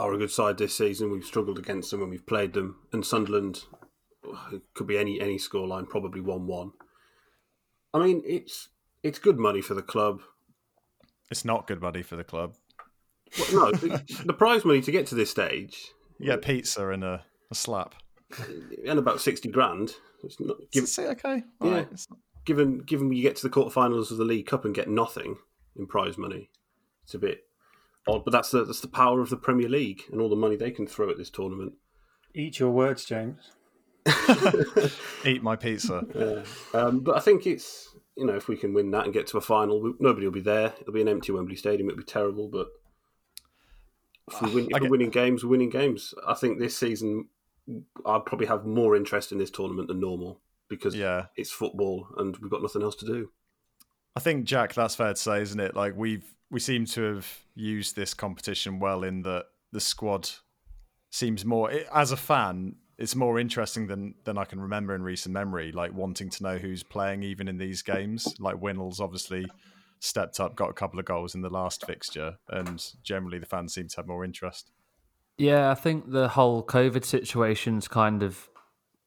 are 0.00 0.12
a 0.14 0.18
good 0.18 0.30
side 0.30 0.58
this 0.58 0.76
season. 0.76 1.10
We've 1.10 1.24
struggled 1.24 1.58
against 1.58 1.90
them 1.90 2.00
when 2.00 2.10
we've 2.10 2.26
played 2.26 2.52
them, 2.52 2.76
and 2.92 3.04
Sunderland 3.04 3.64
it 4.52 4.62
could 4.74 4.86
be 4.86 4.98
any 4.98 5.20
any 5.20 5.38
scoreline, 5.38 5.88
probably 5.88 6.20
one 6.20 6.46
one. 6.46 6.72
I 7.94 7.98
mean, 8.04 8.22
it's 8.26 8.68
it's 9.02 9.18
good 9.18 9.38
money 9.38 9.60
for 9.60 9.74
the 9.74 9.82
club. 9.82 10.20
It's 11.30 11.44
not 11.44 11.66
good 11.66 11.80
money 11.82 12.02
for 12.02 12.16
the 12.16 12.24
club. 12.24 12.54
Well, 13.38 13.52
no, 13.52 13.72
the, 13.72 14.22
the 14.26 14.32
prize 14.32 14.64
money 14.64 14.80
to 14.80 14.90
get 14.90 15.06
to 15.08 15.14
this 15.14 15.30
stage 15.30 15.92
You 16.18 16.26
get 16.26 16.42
pizza 16.42 16.88
and 16.88 17.04
a, 17.04 17.22
a 17.50 17.54
slap. 17.54 17.94
Uh, 18.38 18.44
and 18.86 18.98
about 18.98 19.20
sixty 19.20 19.48
grand. 19.50 19.94
It's 20.24 20.40
not, 20.40 20.58
Give, 20.58 20.70
give, 20.82 20.88
say 20.88 21.06
okay. 21.08 21.44
Yeah. 21.60 21.66
Alright, 21.66 21.82
it's- 21.86 22.08
given 22.44 22.78
given 22.78 23.12
you 23.12 23.22
get 23.22 23.36
to 23.36 23.42
the 23.42 23.54
quarterfinals 23.54 24.10
of 24.10 24.16
the 24.16 24.24
League 24.24 24.46
Cup 24.46 24.64
and 24.64 24.74
get 24.74 24.88
nothing 24.88 25.36
in 25.76 25.86
prize 25.86 26.16
money, 26.18 26.50
it's 27.04 27.14
a 27.14 27.18
bit 27.18 27.42
odd. 28.08 28.24
But 28.24 28.32
that's 28.32 28.50
the 28.50 28.64
that's 28.64 28.80
the 28.80 28.88
power 28.88 29.20
of 29.20 29.30
the 29.30 29.36
Premier 29.36 29.68
League 29.68 30.02
and 30.10 30.20
all 30.20 30.28
the 30.28 30.36
money 30.36 30.56
they 30.56 30.70
can 30.70 30.86
throw 30.86 31.10
at 31.10 31.16
this 31.18 31.30
tournament. 31.30 31.74
Eat 32.34 32.58
your 32.58 32.70
words, 32.70 33.04
James. 33.04 33.52
Eat 35.24 35.42
my 35.42 35.56
pizza. 35.56 36.44
Um, 36.72 37.00
but 37.00 37.16
I 37.16 37.20
think 37.20 37.46
it's 37.46 37.94
you 38.16 38.26
know 38.26 38.34
if 38.36 38.48
we 38.48 38.56
can 38.56 38.72
win 38.74 38.90
that 38.92 39.04
and 39.04 39.12
get 39.12 39.26
to 39.28 39.38
a 39.38 39.40
final, 39.42 39.80
we, 39.82 39.92
nobody 40.00 40.26
will 40.26 40.32
be 40.32 40.40
there. 40.40 40.72
It'll 40.80 40.92
be 40.92 41.00
an 41.02 41.08
empty 41.08 41.32
Wembley 41.32 41.56
Stadium. 41.56 41.88
It'll 41.88 41.98
be 41.98 42.04
terrible, 42.04 42.48
but 42.48 42.68
if, 44.30 44.42
we 44.42 44.54
win, 44.54 44.68
if 44.70 44.76
I 44.76 44.80
we're 44.80 44.90
winning 44.90 45.10
games, 45.10 45.44
we're 45.44 45.50
winning 45.50 45.70
games. 45.70 46.14
I 46.26 46.34
think 46.34 46.58
this 46.58 46.76
season 46.76 47.28
I'd 48.06 48.24
probably 48.24 48.46
have 48.46 48.64
more 48.64 48.96
interest 48.96 49.32
in 49.32 49.38
this 49.38 49.50
tournament 49.50 49.88
than 49.88 50.00
normal 50.00 50.40
because 50.68 50.94
Yeah. 50.94 51.26
it's 51.36 51.50
football 51.50 52.08
and 52.16 52.36
we've 52.38 52.50
got 52.50 52.62
nothing 52.62 52.82
else 52.82 52.96
to 52.96 53.06
do. 53.06 53.30
I 54.16 54.20
think 54.20 54.44
Jack, 54.44 54.74
that's 54.74 54.94
fair 54.94 55.10
to 55.10 55.16
say, 55.16 55.42
isn't 55.42 55.60
it? 55.60 55.76
Like 55.76 55.96
we've 55.96 56.24
we 56.50 56.60
seem 56.60 56.86
to 56.86 57.14
have 57.14 57.38
used 57.54 57.94
this 57.94 58.14
competition 58.14 58.78
well 58.78 59.04
in 59.04 59.22
that 59.22 59.46
the 59.72 59.80
squad 59.80 60.28
seems 61.10 61.44
more 61.44 61.70
it, 61.70 61.86
as 61.92 62.12
a 62.12 62.16
fan. 62.16 62.76
It's 62.96 63.14
more 63.14 63.38
interesting 63.38 63.86
than 63.86 64.14
than 64.24 64.38
I 64.38 64.44
can 64.44 64.60
remember 64.60 64.94
in 64.94 65.02
recent 65.02 65.32
memory. 65.32 65.72
Like 65.72 65.94
wanting 65.94 66.30
to 66.30 66.42
know 66.42 66.58
who's 66.58 66.82
playing 66.82 67.22
even 67.22 67.48
in 67.48 67.58
these 67.58 67.82
games. 67.82 68.34
Like 68.40 68.60
Winnall's 68.60 69.00
obviously 69.00 69.46
stepped 70.00 70.40
up, 70.40 70.56
got 70.56 70.70
a 70.70 70.74
couple 70.74 70.98
of 70.98 71.04
goals 71.04 71.34
in 71.34 71.40
the 71.40 71.50
last 71.50 71.86
fixture, 71.86 72.38
and 72.48 72.84
generally 73.02 73.38
the 73.38 73.46
fans 73.46 73.74
seem 73.74 73.88
to 73.88 73.96
have 73.96 74.06
more 74.06 74.24
interest. 74.24 74.70
Yeah, 75.36 75.70
I 75.70 75.74
think 75.74 76.10
the 76.10 76.28
whole 76.28 76.64
COVID 76.64 77.04
situation's 77.04 77.86
kind 77.86 78.22
of 78.24 78.48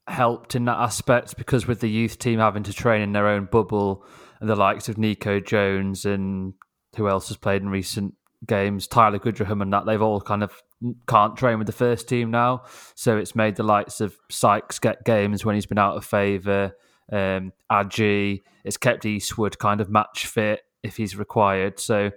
helped 0.07 0.55
in 0.55 0.65
that 0.65 0.77
aspect 0.77 1.37
because 1.37 1.67
with 1.67 1.79
the 1.79 1.89
youth 1.89 2.17
team 2.17 2.39
having 2.39 2.63
to 2.63 2.73
train 2.73 3.01
in 3.01 3.11
their 3.11 3.27
own 3.27 3.45
bubble 3.45 4.05
and 4.41 4.49
the 4.49 4.55
likes 4.55 4.89
of 4.89 4.97
Nico 4.97 5.39
Jones 5.39 6.03
and 6.03 6.53
who 6.97 7.07
else 7.07 7.29
has 7.29 7.37
played 7.37 7.61
in 7.61 7.69
recent 7.69 8.15
games, 8.45 8.87
Tyler 8.87 9.19
Goodrham 9.19 9.61
and 9.61 9.71
that, 9.71 9.85
they've 9.85 10.01
all 10.01 10.19
kind 10.19 10.43
of 10.43 10.61
can't 11.07 11.37
train 11.37 11.59
with 11.59 11.67
the 11.67 11.73
first 11.73 12.09
team 12.09 12.31
now. 12.31 12.63
So 12.95 13.17
it's 13.17 13.35
made 13.35 13.55
the 13.55 13.63
likes 13.63 14.01
of 14.01 14.17
Sykes 14.29 14.79
get 14.79 15.05
games 15.05 15.45
when 15.45 15.55
he's 15.55 15.67
been 15.67 15.77
out 15.77 15.95
of 15.95 16.03
favour. 16.03 16.75
Um, 17.11 17.53
Agyei, 17.71 18.41
it's 18.65 18.77
kept 18.77 19.05
Eastwood 19.05 19.59
kind 19.59 19.79
of 19.79 19.89
match 19.89 20.25
fit 20.25 20.61
if 20.81 20.97
he's 20.97 21.15
required. 21.15 21.79
So 21.79 22.11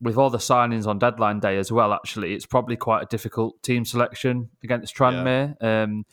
with 0.00 0.18
all 0.18 0.28
the 0.28 0.38
signings 0.38 0.86
on 0.86 0.98
deadline 0.98 1.40
day 1.40 1.56
as 1.56 1.72
well, 1.72 1.94
actually, 1.94 2.34
it's 2.34 2.44
probably 2.44 2.76
quite 2.76 3.02
a 3.02 3.06
difficult 3.06 3.62
team 3.62 3.86
selection 3.86 4.50
against 4.62 4.94
Tranmere. 4.94 5.56
Um, 5.62 6.04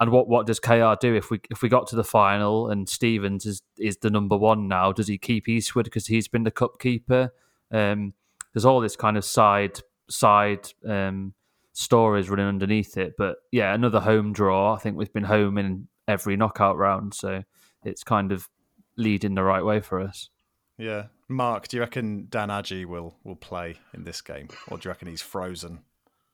and 0.00 0.10
what, 0.10 0.28
what 0.28 0.46
does 0.46 0.58
KR 0.58 0.94
do 0.98 1.14
if 1.14 1.30
we 1.30 1.40
if 1.50 1.60
we 1.60 1.68
got 1.68 1.86
to 1.88 1.96
the 1.96 2.02
final 2.02 2.70
and 2.70 2.88
Stevens 2.88 3.44
is 3.44 3.62
is 3.78 3.98
the 3.98 4.10
number 4.10 4.36
one 4.36 4.66
now? 4.66 4.92
Does 4.92 5.08
he 5.08 5.18
keep 5.18 5.46
Eastwood 5.46 5.84
because 5.84 6.06
he's 6.06 6.26
been 6.26 6.44
the 6.44 6.50
cup 6.50 6.80
keeper? 6.80 7.32
Um, 7.70 8.14
there's 8.52 8.64
all 8.64 8.80
this 8.80 8.96
kind 8.96 9.18
of 9.18 9.24
side 9.24 9.80
side 10.08 10.70
um, 10.88 11.34
stories 11.74 12.30
running 12.30 12.46
underneath 12.46 12.96
it. 12.96 13.14
But 13.18 13.36
yeah, 13.52 13.74
another 13.74 14.00
home 14.00 14.32
draw. 14.32 14.74
I 14.74 14.78
think 14.78 14.96
we've 14.96 15.12
been 15.12 15.24
home 15.24 15.58
in 15.58 15.88
every 16.08 16.36
knockout 16.36 16.78
round, 16.78 17.12
so 17.12 17.44
it's 17.84 18.02
kind 18.02 18.32
of 18.32 18.48
leading 18.96 19.34
the 19.34 19.42
right 19.42 19.64
way 19.64 19.80
for 19.80 20.00
us. 20.00 20.30
Yeah, 20.78 21.06
Mark, 21.28 21.68
do 21.68 21.76
you 21.76 21.82
reckon 21.82 22.26
Dan 22.30 22.48
Agyei 22.48 22.86
will 22.86 23.16
will 23.22 23.36
play 23.36 23.76
in 23.92 24.04
this 24.04 24.22
game, 24.22 24.48
or 24.68 24.78
do 24.78 24.88
you 24.88 24.90
reckon 24.92 25.08
he's 25.08 25.20
frozen? 25.20 25.80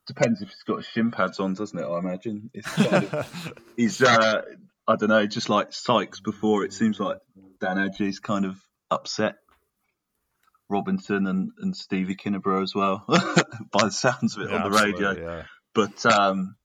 Depends 0.06 0.42
if 0.42 0.48
he's 0.48 0.62
got 0.62 0.76
his 0.76 0.86
shin 0.86 1.10
pads 1.10 1.40
on, 1.40 1.54
doesn't 1.54 1.78
it? 1.78 1.84
I 1.84 1.98
imagine 1.98 2.50
it's 2.54 2.68
kind 2.74 3.04
of, 3.04 3.52
he's. 3.76 4.02
Uh, 4.02 4.42
I 4.88 4.94
don't 4.96 5.08
know, 5.08 5.26
just 5.26 5.48
like 5.48 5.72
Sykes 5.72 6.20
before. 6.20 6.64
It 6.64 6.72
seems 6.72 7.00
like 7.00 7.18
Dan 7.60 7.76
Agyei's 7.76 8.20
kind 8.20 8.44
of 8.44 8.56
upset 8.90 9.34
Robinson 10.68 11.26
and, 11.26 11.50
and 11.58 11.76
Stevie 11.76 12.14
Kinneborough 12.14 12.62
as 12.62 12.74
well, 12.74 13.04
by 13.08 13.84
the 13.84 13.90
sounds 13.90 14.36
of 14.36 14.42
it 14.42 14.50
Yeah, 14.50 14.62
on 14.62 14.70
the 14.70 14.78
radio. 14.78 15.10
Yeah. 15.12 15.42
But 15.74 16.06
um, 16.06 16.56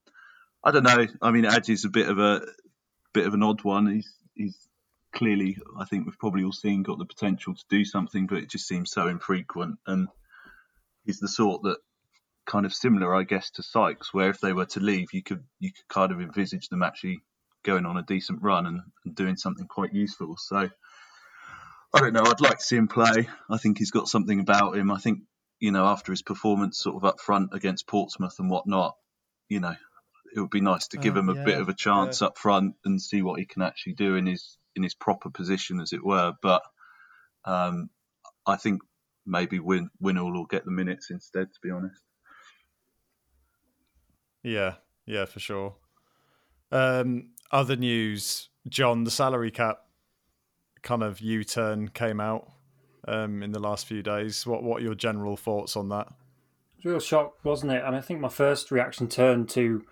I 0.64 0.72
don't 0.72 0.84
know. 0.84 1.08
I 1.22 1.32
mean, 1.32 1.46
Agyei's 1.46 1.86
a 1.86 1.90
bit 1.90 2.10
of 2.10 2.20
a 2.20 2.42
bit 3.14 3.26
of 3.26 3.34
an 3.34 3.44
odd 3.44 3.64
one. 3.64 3.88
He's 3.88 4.14
he's 4.36 4.58
clearly, 5.14 5.58
I 5.78 5.86
think 5.86 6.06
we've 6.06 6.20
probably 6.20 6.44
all 6.44 6.52
seen, 6.52 6.84
got 6.84 6.98
the 6.98 7.06
potential 7.06 7.54
to 7.54 7.64
do 7.70 7.84
something, 7.84 8.28
but 8.28 8.38
it 8.38 8.50
just 8.50 8.68
seems 8.68 8.92
so 8.92 9.08
infrequent. 9.08 9.78
And 9.86 10.08
he's 11.06 11.20
the 11.20 11.28
sort 11.28 11.64
that 11.64 11.78
kind 12.46 12.66
of 12.66 12.74
similar, 12.74 13.16
I 13.16 13.24
guess, 13.24 13.52
to 13.52 13.64
Sykes, 13.64 14.14
where 14.14 14.30
if 14.30 14.40
they 14.40 14.54
were 14.54 14.66
to 14.68 14.80
leave, 14.80 15.14
you 15.14 15.24
could 15.24 15.44
you 15.60 15.72
could 15.72 15.88
kind 15.88 16.12
of 16.12 16.22
envisage 16.22 16.70
them 16.70 16.84
actually 16.84 17.20
going 17.64 17.86
on 17.86 17.98
a 17.98 18.04
decent 18.04 18.42
run 18.42 18.66
and, 18.66 18.82
and 19.06 19.16
doing 19.16 19.38
something 19.38 19.68
quite 19.68 19.94
useful. 19.94 20.36
So 20.38 20.70
I 21.94 22.00
don't 22.00 22.14
know. 22.14 22.24
I'd 22.26 22.42
like 22.42 22.58
to 22.60 22.64
see 22.64 22.78
him 22.78 22.88
play. 22.88 23.30
I 23.50 23.58
think 23.58 23.78
he's 23.78 23.92
got 23.92 24.08
something 24.08 24.40
about 24.40 24.78
him. 24.78 24.92
I 24.92 24.98
think 24.98 25.22
you 25.60 25.72
know 25.72 25.86
after 25.86 26.12
his 26.12 26.22
performance 26.24 26.80
sort 26.80 26.96
of 26.96 27.06
up 27.06 27.20
front 27.20 27.52
against 27.54 27.88
Portsmouth 27.88 28.36
and 28.40 28.50
whatnot, 28.50 28.96
you 29.50 29.60
know, 29.60 29.76
it 30.36 30.40
would 30.40 30.50
be 30.50 30.62
nice 30.62 30.88
to 30.90 30.98
give 30.98 31.16
Uh, 31.16 31.20
him 31.20 31.30
a 31.30 31.36
yeah, 31.36 31.46
bit 31.46 31.60
of 31.60 31.70
a 31.70 31.74
chance 31.74 32.22
up 32.22 32.38
front 32.38 32.76
and 32.86 33.02
see 33.02 33.22
what 33.22 33.40
he 33.40 33.46
can 33.46 33.62
actually 33.62 33.94
do 33.94 34.16
in 34.16 34.26
his 34.26 34.58
in 34.76 34.84
his 34.84 34.96
proper 34.96 35.30
position, 35.30 35.80
as 35.82 35.94
it 35.94 36.04
were. 36.04 36.34
But 36.42 36.64
um, 37.46 37.90
I 38.48 38.58
think 38.58 38.82
maybe 39.26 39.60
Win 39.60 39.90
Winnall 40.02 40.34
will 40.34 40.46
get 40.46 40.66
the 40.66 40.72
minutes 40.72 41.12
instead. 41.12 41.48
To 41.54 41.60
be 41.62 41.72
honest. 41.72 42.02
Yeah, 44.44 44.76
yeah, 45.06 45.26
for 45.26 45.40
sure. 45.40 45.76
Um, 46.72 47.30
other 47.52 47.76
news, 47.76 48.50
John, 48.68 49.04
the 49.04 49.12
salary 49.12 49.52
cap 49.52 49.80
kind 50.82 51.04
of 51.04 51.20
U 51.20 51.44
turn 51.44 51.90
came 51.90 52.20
out 52.20 52.52
um, 53.08 53.44
in 53.44 53.52
the 53.52 53.60
last 53.60 53.86
few 53.86 54.02
days. 54.02 54.46
What 54.48 54.64
what 54.64 54.82
are 54.82 54.84
your 54.86 54.96
general 54.96 55.38
thoughts 55.38 55.76
on 55.76 55.90
that? 55.90 56.08
It 56.08 56.78
was 56.78 56.86
a 56.86 56.90
real 56.90 57.00
shock, 57.00 57.34
wasn't 57.44 57.74
it? 57.74 57.84
And 57.86 57.96
I 57.96 58.02
think 58.02 58.20
my 58.20 58.30
first 58.30 58.72
reaction 58.72 59.08
turned 59.08 59.50
to 59.50 59.84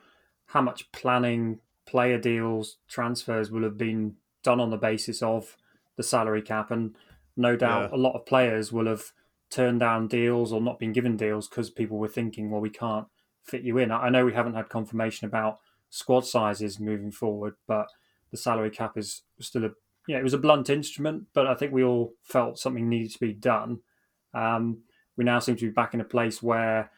how 0.48 0.62
much 0.62 0.92
planning, 0.92 1.60
player 1.86 2.18
deals, 2.18 2.78
transfers 2.88 3.52
will 3.52 3.64
have 3.64 3.78
been 3.78 4.16
done 4.42 4.60
on 4.60 4.72
the 4.72 4.78
basis 4.78 5.22
of 5.22 5.58
the 5.98 6.04
salary 6.04 6.42
cap. 6.42 6.72
And 6.72 6.96
no 7.38 7.56
doubt 7.56 7.92
Yeah. 7.92 7.96
a 7.96 8.00
lot 8.00 8.16
of 8.16 8.26
players 8.26 8.72
will 8.72 8.88
have 8.88 9.12
turned 9.52 9.80
down 9.82 10.08
deals 10.08 10.52
or 10.52 10.62
not 10.62 10.80
been 10.80 10.94
given 10.94 11.18
deals 11.18 11.48
because 11.48 11.70
people 11.70 11.98
were 12.00 12.08
thinking, 12.08 12.50
well, 12.50 12.62
we 12.62 12.70
can't 12.70 13.08
fit 13.50 13.64
you 13.64 13.78
in. 13.78 13.92
I 13.92 14.10
know 14.10 14.26
we 14.26 14.34
haven't 14.34 14.56
had 14.56 14.70
confirmation 14.70 15.28
about 15.28 15.60
squad 15.90 16.26
sizes 16.26 16.80
moving 16.80 17.12
forward, 17.12 17.56
but 17.68 17.88
the 18.32 18.38
salary 18.38 18.70
cap 18.70 18.98
is 18.98 19.24
still 19.40 19.66
a 19.66 19.72
yeah, 20.08 20.18
it 20.18 20.24
was 20.24 20.34
a 20.34 20.40
blunt 20.40 20.72
instrument, 20.72 21.26
but 21.34 21.46
I 21.46 21.54
think 21.54 21.72
we 21.72 21.84
all 21.84 22.14
felt 22.24 22.58
something 22.58 22.90
needed 22.90 23.12
to 23.12 23.20
be 23.20 23.34
done. 23.34 23.82
Um, 24.34 24.80
we 25.16 25.24
now 25.24 25.38
seem 25.38 25.56
to 25.58 25.66
be 25.66 25.72
back 25.72 25.94
in 25.94 26.02
a 26.02 26.06
place 26.06 26.42
where 26.42 26.90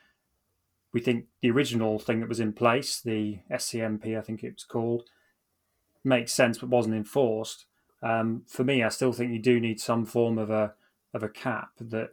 we 0.93 1.01
think 1.01 1.25
the 1.41 1.51
original 1.51 1.99
thing 1.99 2.21
that 2.21 2.29
was 2.29 2.39
in 2.39 2.53
place, 2.53 3.01
the 3.01 3.39
SCMP, 3.51 4.17
I 4.17 4.21
think 4.21 4.43
it 4.43 4.53
was 4.53 4.63
called, 4.63 5.03
makes 6.05 6.33
sense 6.33 6.57
but 6.59 6.69
wasn't 6.69 6.95
enforced. 6.95 7.65
Um, 8.01 8.43
for 8.47 8.63
me, 8.63 8.81
I 8.81 8.89
still 8.89 9.11
think 9.11 9.33
you 9.33 9.39
do 9.39 9.59
need 9.59 9.81
some 9.81 10.05
form 10.05 10.37
of 10.37 10.49
a 10.49 10.73
of 11.13 11.23
a 11.23 11.29
cap 11.29 11.71
that 11.81 12.09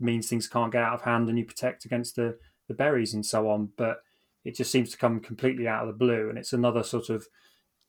means 0.00 0.28
things 0.28 0.48
can't 0.48 0.72
get 0.72 0.82
out 0.82 0.94
of 0.94 1.02
hand 1.02 1.28
and 1.28 1.36
you 1.36 1.44
protect 1.44 1.84
against 1.84 2.16
the 2.16 2.38
the 2.68 2.74
berries 2.74 3.14
and 3.14 3.24
so 3.24 3.48
on. 3.48 3.70
But 3.76 4.02
it 4.44 4.54
just 4.54 4.70
seems 4.70 4.90
to 4.90 4.98
come 4.98 5.20
completely 5.20 5.66
out 5.66 5.82
of 5.82 5.88
the 5.88 5.98
blue, 5.98 6.28
and 6.28 6.38
it's 6.38 6.52
another 6.52 6.82
sort 6.82 7.08
of 7.08 7.26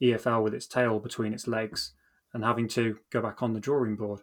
EFL 0.01 0.43
with 0.43 0.53
its 0.53 0.67
tail 0.67 0.99
between 0.99 1.33
its 1.33 1.47
legs 1.47 1.93
and 2.33 2.43
having 2.43 2.67
to 2.69 2.97
go 3.11 3.21
back 3.21 3.41
on 3.41 3.53
the 3.53 3.59
drawing 3.59 3.95
board. 3.95 4.21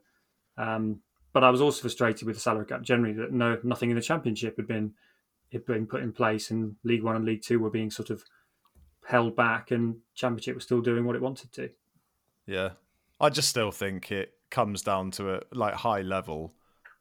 Um, 0.56 1.00
but 1.32 1.44
I 1.44 1.50
was 1.50 1.60
also 1.60 1.82
frustrated 1.82 2.26
with 2.26 2.36
the 2.36 2.40
salary 2.40 2.64
cap 2.64 2.82
generally 2.82 3.12
that 3.14 3.32
no 3.32 3.58
nothing 3.62 3.90
in 3.90 3.96
the 3.96 4.02
championship 4.02 4.56
had 4.56 4.66
been 4.66 4.94
had 5.52 5.66
been 5.66 5.86
put 5.86 6.02
in 6.02 6.12
place, 6.12 6.50
and 6.50 6.76
League 6.82 7.02
One 7.02 7.16
and 7.16 7.25
League 7.25 7.42
Two 7.42 7.58
were 7.58 7.70
being 7.70 7.90
sort 7.90 8.10
of 8.10 8.25
held 9.06 9.36
back, 9.36 9.70
and 9.70 9.96
Championship 10.14 10.54
was 10.54 10.64
still 10.64 10.80
doing 10.80 11.04
what 11.04 11.16
it 11.16 11.22
wanted 11.22 11.52
to. 11.52 11.70
Yeah, 12.46 12.70
I 13.20 13.30
just 13.30 13.48
still 13.48 13.70
think 13.70 14.10
it 14.10 14.32
comes 14.50 14.82
down 14.82 15.10
to 15.12 15.37
a 15.37 15.40
like 15.52 15.74
high 15.74 16.02
level. 16.02 16.54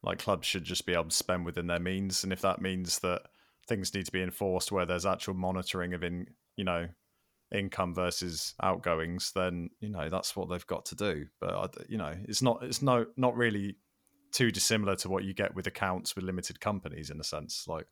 Like 0.03 0.19
clubs 0.19 0.47
should 0.47 0.65
just 0.65 0.85
be 0.85 0.93
able 0.93 1.05
to 1.05 1.11
spend 1.11 1.45
within 1.45 1.67
their 1.67 1.79
means, 1.79 2.23
and 2.23 2.31
if 2.31 2.41
that 2.41 2.61
means 2.61 2.99
that 2.99 3.23
things 3.67 3.93
need 3.93 4.05
to 4.05 4.11
be 4.11 4.21
enforced 4.21 4.71
where 4.71 4.85
there's 4.85 5.05
actual 5.05 5.33
monitoring 5.33 5.93
of 5.93 6.03
in 6.03 6.27
you 6.55 6.63
know 6.63 6.87
income 7.53 7.93
versus 7.93 8.53
outgoings, 8.61 9.31
then 9.33 9.69
you 9.79 9.89
know 9.89 10.09
that's 10.09 10.35
what 10.35 10.49
they've 10.49 10.67
got 10.67 10.85
to 10.85 10.95
do. 10.95 11.25
But 11.39 11.75
you 11.89 11.97
know, 11.97 12.13
it's 12.27 12.41
not 12.41 12.63
it's 12.63 12.81
no 12.81 13.05
not 13.17 13.35
really 13.35 13.75
too 14.31 14.51
dissimilar 14.51 14.95
to 14.97 15.09
what 15.09 15.23
you 15.23 15.33
get 15.33 15.55
with 15.55 15.67
accounts 15.67 16.15
with 16.15 16.25
limited 16.25 16.59
companies 16.59 17.09
in 17.09 17.19
a 17.19 17.23
sense. 17.23 17.65
Like 17.67 17.87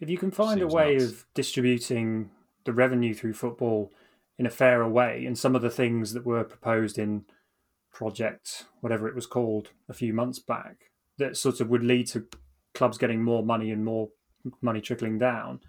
If 0.00 0.08
you 0.08 0.18
can 0.18 0.30
find 0.30 0.62
a 0.62 0.66
way 0.66 0.94
nuts. 0.94 1.04
of 1.04 1.26
distributing 1.34 2.30
the 2.64 2.72
revenue 2.72 3.14
through 3.14 3.32
football 3.32 3.92
in 4.38 4.46
a 4.46 4.50
fairer 4.50 4.88
way, 4.88 5.24
and 5.26 5.36
some 5.36 5.56
of 5.56 5.62
the 5.62 5.70
things 5.70 6.12
that 6.12 6.24
were 6.24 6.44
proposed 6.44 6.98
in 6.98 7.24
Project, 7.90 8.66
whatever 8.80 9.08
it 9.08 9.14
was 9.14 9.26
called, 9.26 9.70
a 9.88 9.94
few 9.94 10.12
months 10.12 10.38
back, 10.38 10.92
that 11.16 11.36
sort 11.36 11.60
of 11.60 11.68
would 11.68 11.82
lead 11.82 12.06
to 12.08 12.26
clubs 12.74 12.98
getting 12.98 13.22
more 13.24 13.42
money 13.42 13.72
and 13.72 13.84
more 13.84 14.10
money 14.60 14.80
trickling 14.80 15.18
down, 15.18 15.60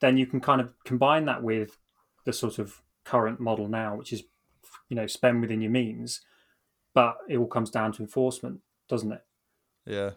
then 0.00 0.16
you 0.16 0.26
can 0.26 0.40
kind 0.40 0.60
of 0.60 0.72
combine 0.84 1.24
that 1.26 1.42
with 1.42 1.78
the 2.24 2.32
sort 2.32 2.58
of 2.58 2.82
current 3.04 3.40
model 3.40 3.68
now, 3.68 3.96
which 3.96 4.12
is, 4.12 4.24
you 4.88 4.96
know, 4.96 5.06
spend 5.06 5.40
within 5.40 5.60
your 5.60 5.70
means, 5.70 6.20
but 6.94 7.16
it 7.28 7.36
all 7.36 7.46
comes 7.46 7.70
down 7.70 7.92
to 7.92 8.02
enforcement, 8.02 8.60
doesn't 8.88 9.12
it? 9.12 9.24
yeah. 9.86 10.10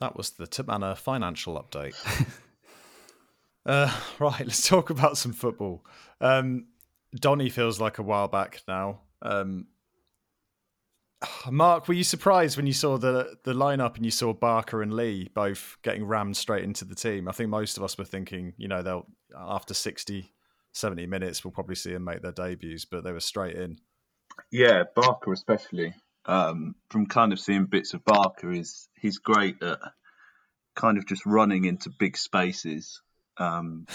That 0.00 0.16
was 0.16 0.30
the 0.30 0.46
Tipmanor 0.46 0.96
financial 0.96 1.62
update. 1.62 1.94
uh, 3.66 3.96
right, 4.18 4.40
let's 4.40 4.66
talk 4.68 4.90
about 4.90 5.16
some 5.16 5.32
football. 5.32 5.84
Um, 6.20 6.66
Donny 7.14 7.48
feels 7.48 7.80
like 7.80 7.98
a 7.98 8.02
while 8.02 8.28
back 8.28 8.62
now. 8.66 9.00
Um, 9.22 9.68
Mark, 11.50 11.88
were 11.88 11.94
you 11.94 12.04
surprised 12.04 12.56
when 12.56 12.66
you 12.66 12.72
saw 12.72 12.98
the 12.98 13.36
the 13.44 13.52
lineup 13.52 13.96
and 13.96 14.04
you 14.04 14.10
saw 14.10 14.32
Barker 14.32 14.82
and 14.82 14.94
Lee 14.94 15.30
both 15.34 15.76
getting 15.82 16.04
rammed 16.04 16.36
straight 16.36 16.64
into 16.64 16.84
the 16.84 16.94
team? 16.94 17.28
I 17.28 17.32
think 17.32 17.50
most 17.50 17.76
of 17.76 17.82
us 17.82 17.96
were 17.98 18.04
thinking, 18.04 18.54
you 18.56 18.68
know, 18.68 18.82
they'll 18.82 19.06
after 19.36 19.74
60, 19.74 20.32
70 20.72 21.06
minutes, 21.06 21.44
we'll 21.44 21.52
probably 21.52 21.74
see 21.74 21.92
them 21.92 22.04
make 22.04 22.22
their 22.22 22.32
debuts, 22.32 22.84
but 22.84 23.04
they 23.04 23.12
were 23.12 23.20
straight 23.20 23.56
in. 23.56 23.78
Yeah, 24.50 24.84
Barker 24.94 25.32
especially. 25.32 25.94
Um, 26.26 26.74
from 26.88 27.06
kind 27.06 27.32
of 27.32 27.40
seeing 27.40 27.66
bits 27.66 27.92
of 27.94 28.04
Barker, 28.04 28.50
is 28.50 28.88
he's 28.98 29.18
great 29.18 29.62
at 29.62 29.78
kind 30.74 30.98
of 30.98 31.06
just 31.06 31.26
running 31.26 31.64
into 31.64 31.90
big 31.90 32.16
spaces. 32.16 33.02
Um, 33.36 33.86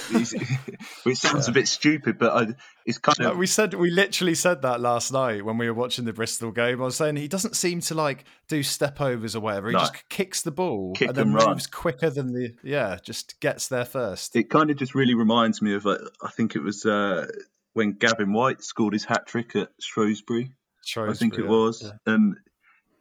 which 1.03 1.17
sounds 1.17 1.47
a 1.47 1.51
bit 1.53 1.67
stupid, 1.67 2.17
but 2.19 2.33
I, 2.33 2.47
it's 2.85 2.97
kind 2.97 3.19
of 3.21 3.37
we 3.37 3.47
said 3.47 3.73
we 3.73 3.89
literally 3.89 4.35
said 4.35 4.61
that 4.63 4.81
last 4.81 5.13
night 5.13 5.45
when 5.45 5.57
we 5.57 5.67
were 5.67 5.73
watching 5.73 6.03
the 6.05 6.11
Bristol 6.11 6.51
game. 6.51 6.81
I 6.81 6.85
was 6.85 6.97
saying 6.97 7.15
he 7.15 7.27
doesn't 7.29 7.55
seem 7.55 7.79
to 7.81 7.95
like 7.95 8.25
do 8.49 8.63
step 8.63 8.99
overs 8.99 9.35
or 9.35 9.39
whatever. 9.39 9.67
He 9.69 9.73
No. 9.73 9.79
just 9.79 10.09
kicks 10.09 10.41
the 10.41 10.51
ball 10.51 10.93
Kick 10.93 11.09
and 11.09 11.17
then 11.17 11.27
and 11.37 11.47
moves 11.47 11.67
quicker 11.67 12.09
than 12.09 12.33
the 12.33 12.53
yeah, 12.63 12.97
just 13.01 13.39
gets 13.39 13.67
there 13.69 13.85
first. 13.85 14.35
it 14.35 14.49
kind 14.49 14.69
of 14.71 14.77
just 14.77 14.93
really 14.93 15.15
reminds 15.15 15.61
me 15.61 15.73
of 15.73 15.85
uh, 15.85 15.97
I 16.21 16.31
think 16.31 16.55
it 16.57 16.61
was 16.61 16.85
uh, 16.85 17.27
when 17.73 17.93
Gavin 17.93 18.33
Whyte 18.33 18.61
scored 18.61 18.91
his 18.93 19.05
hat 19.05 19.25
trick 19.25 19.55
at 19.55 19.69
Shrewsbury. 19.79 20.51
I 20.97 21.13
think 21.13 21.35
it 21.35 21.37
Shrewsbury, 21.37 21.47
was, 21.47 21.93
and 22.05 22.35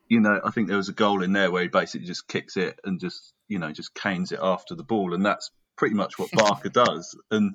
you 0.08 0.20
know 0.20 0.40
I 0.44 0.50
think 0.52 0.68
there 0.68 0.76
was 0.76 0.88
a 0.88 0.92
goal 0.92 1.22
in 1.24 1.32
there 1.32 1.50
where 1.50 1.62
he 1.62 1.68
basically 1.68 2.06
just 2.06 2.28
kicks 2.28 2.56
it 2.56 2.78
and 2.84 3.00
just 3.00 3.32
you 3.48 3.58
know 3.58 3.72
just 3.72 3.92
canes 3.94 4.30
it 4.30 4.38
after 4.40 4.76
the 4.76 4.84
ball, 4.84 5.14
and 5.14 5.24
that's 5.26 5.50
pretty 5.78 5.94
much 5.94 6.18
what 6.18 6.30
Barker 6.32 6.68
does. 6.68 7.16
And 7.30 7.54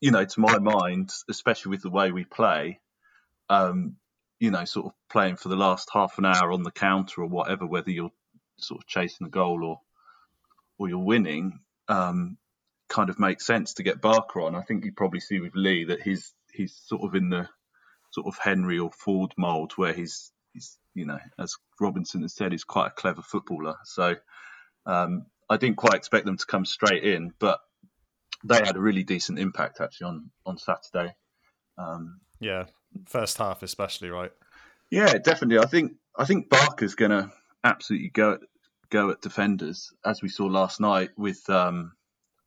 you 0.00 0.10
know, 0.10 0.24
to 0.24 0.40
my 0.40 0.58
mind, 0.58 1.10
especially 1.30 1.70
with 1.70 1.82
the 1.82 1.90
way 1.90 2.12
we 2.12 2.24
play, 2.24 2.80
um, 3.48 3.96
you 4.38 4.50
know, 4.50 4.64
sort 4.66 4.86
of 4.86 4.92
playing 5.10 5.36
for 5.36 5.48
the 5.48 5.56
last 5.56 5.88
half 5.90 6.18
an 6.18 6.26
hour 6.26 6.52
on 6.52 6.62
the 6.62 6.70
counter 6.70 7.22
or 7.22 7.28
whatever, 7.28 7.64
whether 7.66 7.90
you're 7.90 8.12
sort 8.58 8.82
of 8.82 8.86
chasing 8.86 9.26
a 9.26 9.30
goal 9.30 9.64
or 9.64 9.80
or 10.78 10.88
you're 10.90 10.98
winning, 10.98 11.60
um, 11.88 12.36
kind 12.88 13.08
of 13.08 13.18
makes 13.18 13.46
sense 13.46 13.74
to 13.74 13.82
get 13.82 14.02
Barker 14.02 14.42
on. 14.42 14.54
I 14.54 14.60
think 14.60 14.84
you 14.84 14.92
probably 14.92 15.20
see 15.20 15.40
with 15.40 15.54
Lee 15.54 15.84
that 15.84 16.02
he's 16.02 16.34
he's 16.52 16.74
sort 16.86 17.02
of 17.02 17.14
in 17.14 17.30
the 17.30 17.48
sort 18.12 18.26
of 18.26 18.36
Henry 18.38 18.78
or 18.78 18.90
Ford 18.92 19.32
mould 19.38 19.72
where 19.76 19.94
he's 19.94 20.30
he's 20.52 20.76
you 20.94 21.06
know 21.06 21.18
as 21.38 21.54
Robinson 21.80 22.22
has 22.22 22.34
said 22.34 22.52
he's 22.52 22.64
quite 22.64 22.88
a 22.88 23.00
clever 23.00 23.22
footballer. 23.22 23.76
So 23.84 24.16
um, 24.84 25.26
I 25.48 25.56
didn't 25.56 25.76
quite 25.76 25.94
expect 25.94 26.26
them 26.26 26.36
to 26.36 26.46
come 26.46 26.64
straight 26.64 27.04
in, 27.04 27.32
but 27.38 27.60
they 28.44 28.56
had 28.56 28.76
a 28.76 28.80
really 28.80 29.04
decent 29.04 29.38
impact 29.38 29.80
actually 29.80 30.06
on 30.08 30.30
on 30.44 30.58
Saturday. 30.58 31.14
Um, 31.78 32.20
Yeah, 32.40 32.64
first 33.06 33.38
half 33.38 33.62
especially, 33.62 34.10
right? 34.10 34.32
yeah, 34.90 35.18
definitely. 35.18 35.58
I 35.58 35.66
think 35.66 35.92
I 36.16 36.24
think 36.24 36.48
Barker's 36.48 36.94
going 36.94 37.10
to 37.10 37.30
absolutely 37.64 38.08
go 38.10 38.32
at, 38.32 38.40
go 38.90 39.10
at 39.10 39.20
defenders 39.20 39.92
as 40.04 40.22
we 40.22 40.28
saw 40.28 40.46
last 40.46 40.80
night 40.80 41.10
with 41.16 41.48
um, 41.50 41.92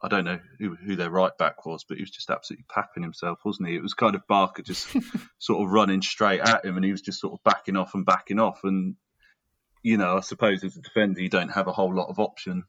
I 0.01 0.07
don't 0.07 0.23
know 0.23 0.39
who, 0.57 0.75
who 0.75 0.95
their 0.95 1.09
right 1.09 1.38
back 1.38 1.65
was, 1.65 1.83
but 1.83 1.97
he 1.97 2.03
was 2.03 2.12
just 2.12 2.29
absolutely 2.29 2.65
papping 2.73 3.03
himself, 3.03 3.39
wasn't 3.43 3.67
he? 3.67 3.75
It 3.75 3.83
was 3.83 3.93
kind 3.93 4.15
of 4.15 4.25
Barker 4.27 4.63
just 4.63 4.88
sort 5.39 5.63
of 5.63 5.71
running 5.71 6.01
straight 6.01 6.39
at 6.39 6.65
him, 6.65 6.77
and 6.77 6.85
he 6.85 6.91
was 6.91 7.01
just 7.01 7.19
sort 7.19 7.33
of 7.33 7.43
backing 7.43 7.75
off 7.75 7.93
and 7.93 8.05
backing 8.05 8.39
off. 8.39 8.62
And 8.63 8.95
you 9.83 9.97
know, 9.97 10.17
I 10.17 10.21
suppose 10.21 10.63
as 10.63 10.77
a 10.77 10.81
defender, 10.81 11.21
you 11.21 11.29
don't 11.29 11.49
have 11.49 11.67
a 11.67 11.73
whole 11.73 11.93
lot 11.93 12.09
of 12.09 12.19
option. 12.19 12.63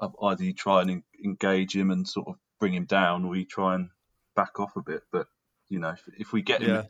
Either 0.00 0.44
you 0.44 0.52
try 0.52 0.82
and 0.82 1.02
engage 1.24 1.74
him 1.74 1.90
and 1.90 2.06
sort 2.06 2.28
of 2.28 2.34
bring 2.60 2.74
him 2.74 2.84
down, 2.84 3.24
or 3.24 3.36
you 3.36 3.44
try 3.44 3.74
and 3.74 3.90
back 4.34 4.60
off 4.60 4.76
a 4.76 4.82
bit. 4.82 5.02
But 5.10 5.26
you 5.68 5.78
know, 5.78 5.90
if, 5.90 6.02
if 6.18 6.32
we 6.32 6.42
get 6.42 6.62
him 6.62 6.68
Yeah. 6.70 6.82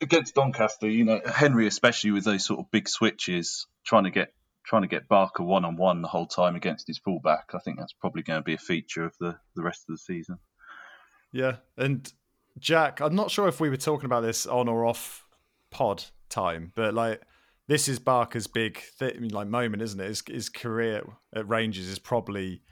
against 0.00 0.34
Doncaster, 0.34 0.88
you 0.88 1.04
know, 1.04 1.20
Henry 1.24 1.66
especially 1.66 2.10
with 2.10 2.24
those 2.24 2.44
sort 2.44 2.60
of 2.60 2.70
big 2.70 2.88
switches, 2.88 3.66
trying 3.84 4.04
to 4.04 4.10
get 4.10 4.32
trying 4.64 4.82
to 4.82 4.88
get 4.88 5.08
Barker 5.08 5.42
one 5.42 5.64
on 5.64 5.76
one 5.76 6.02
the 6.02 6.08
whole 6.08 6.26
time 6.26 6.54
against 6.56 6.86
his 6.86 6.98
fullback. 6.98 7.50
I 7.52 7.58
think 7.58 7.78
that's 7.78 7.92
probably 7.92 8.22
going 8.22 8.38
to 8.38 8.44
be 8.44 8.54
a 8.54 8.58
feature 8.58 9.04
of 9.04 9.14
the 9.20 9.36
the 9.56 9.62
rest 9.62 9.84
of 9.88 9.94
the 9.94 9.98
season. 9.98 10.38
Yeah, 11.32 11.56
and 11.76 12.10
Jack, 12.58 13.00
I'm 13.00 13.14
not 13.14 13.30
sure 13.30 13.48
if 13.48 13.60
we 13.60 13.70
were 13.70 13.76
talking 13.76 14.06
about 14.06 14.20
this 14.20 14.46
on 14.46 14.68
or 14.68 14.84
off 14.84 15.24
pod 15.70 16.04
time, 16.28 16.72
but 16.74 16.92
like 16.94 17.22
this 17.68 17.88
is 17.88 17.98
Barker's 17.98 18.46
big 18.46 18.82
th- 18.98 19.16
like 19.32 19.48
moment, 19.48 19.82
isn't 19.82 20.00
it? 20.00 20.08
His, 20.08 20.22
his 20.26 20.48
career 20.48 21.02
at 21.34 21.48
Rangers 21.48 21.88
is 21.88 21.98
probably 21.98 22.62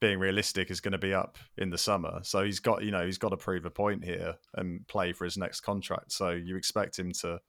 being 0.00 0.18
realistic 0.18 0.70
is 0.70 0.80
going 0.80 0.92
to 0.92 0.98
be 0.98 1.14
up 1.14 1.38
in 1.56 1.70
the 1.70 1.78
summer. 1.78 2.20
So 2.22 2.44
he's 2.44 2.60
got, 2.60 2.82
you 2.82 2.90
know, 2.90 3.06
he's 3.06 3.16
got 3.16 3.30
to 3.30 3.36
prove 3.36 3.64
a 3.64 3.70
point 3.70 4.04
here 4.04 4.34
and 4.54 4.86
play 4.86 5.12
for 5.12 5.24
his 5.24 5.38
next 5.38 5.60
contract. 5.60 6.12
So 6.12 6.30
you 6.30 6.56
expect 6.56 6.98
him 6.98 7.12
to 7.20 7.40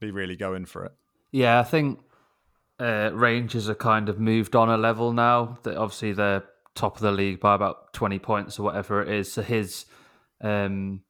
be 0.00 0.10
really 0.10 0.34
going 0.34 0.64
for 0.64 0.86
it. 0.86 0.92
Yeah, 1.30 1.60
I 1.60 1.62
think 1.62 2.00
uh, 2.80 3.10
Rangers 3.12 3.68
are 3.68 3.74
kind 3.76 4.08
of 4.08 4.18
moved 4.18 4.56
on 4.56 4.70
a 4.70 4.76
level 4.76 5.12
now. 5.12 5.58
That 5.62 5.76
obviously 5.76 6.14
they're 6.14 6.44
top 6.74 6.96
of 6.96 7.02
the 7.02 7.12
league 7.12 7.38
by 7.38 7.54
about 7.54 7.92
twenty 7.92 8.18
points 8.18 8.58
or 8.58 8.62
whatever 8.62 9.02
it 9.02 9.08
is. 9.10 9.32
So 9.32 9.42
his 9.42 9.84
um, 10.40 11.02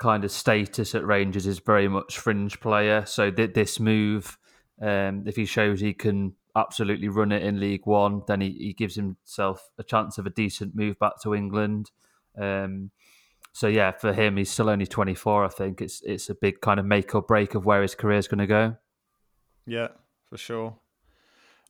kind 0.00 0.24
of 0.24 0.32
status 0.32 0.94
at 0.94 1.06
Rangers 1.06 1.46
is 1.46 1.60
very 1.60 1.86
much 1.86 2.18
fringe 2.18 2.58
player. 2.58 3.04
So 3.06 3.30
th- 3.30 3.52
this 3.52 3.78
move, 3.78 4.38
um, 4.82 5.24
if 5.26 5.36
he 5.36 5.44
shows 5.44 5.80
he 5.80 5.92
can 5.92 6.34
absolutely 6.56 7.08
run 7.08 7.30
it 7.30 7.42
in 7.42 7.60
League 7.60 7.84
One, 7.84 8.22
then 8.26 8.40
he, 8.40 8.50
he 8.50 8.72
gives 8.72 8.96
himself 8.96 9.70
a 9.78 9.84
chance 9.84 10.18
of 10.18 10.26
a 10.26 10.30
decent 10.30 10.74
move 10.74 10.98
back 10.98 11.20
to 11.22 11.34
England. 11.34 11.90
Um, 12.36 12.90
so 13.52 13.66
yeah, 13.66 13.92
for 13.92 14.12
him, 14.12 14.36
he's 14.36 14.50
still 14.50 14.70
only 14.70 14.86
24. 14.86 15.44
I 15.44 15.48
think 15.48 15.82
it's 15.82 16.00
it's 16.02 16.30
a 16.30 16.34
big 16.34 16.60
kind 16.60 16.80
of 16.80 16.86
make 16.86 17.14
or 17.14 17.22
break 17.22 17.54
of 17.54 17.66
where 17.66 17.82
his 17.82 17.94
career 17.94 18.18
is 18.18 18.28
going 18.28 18.38
to 18.38 18.46
go. 18.46 18.76
Yeah, 19.66 19.88
for 20.28 20.38
sure. 20.38 20.76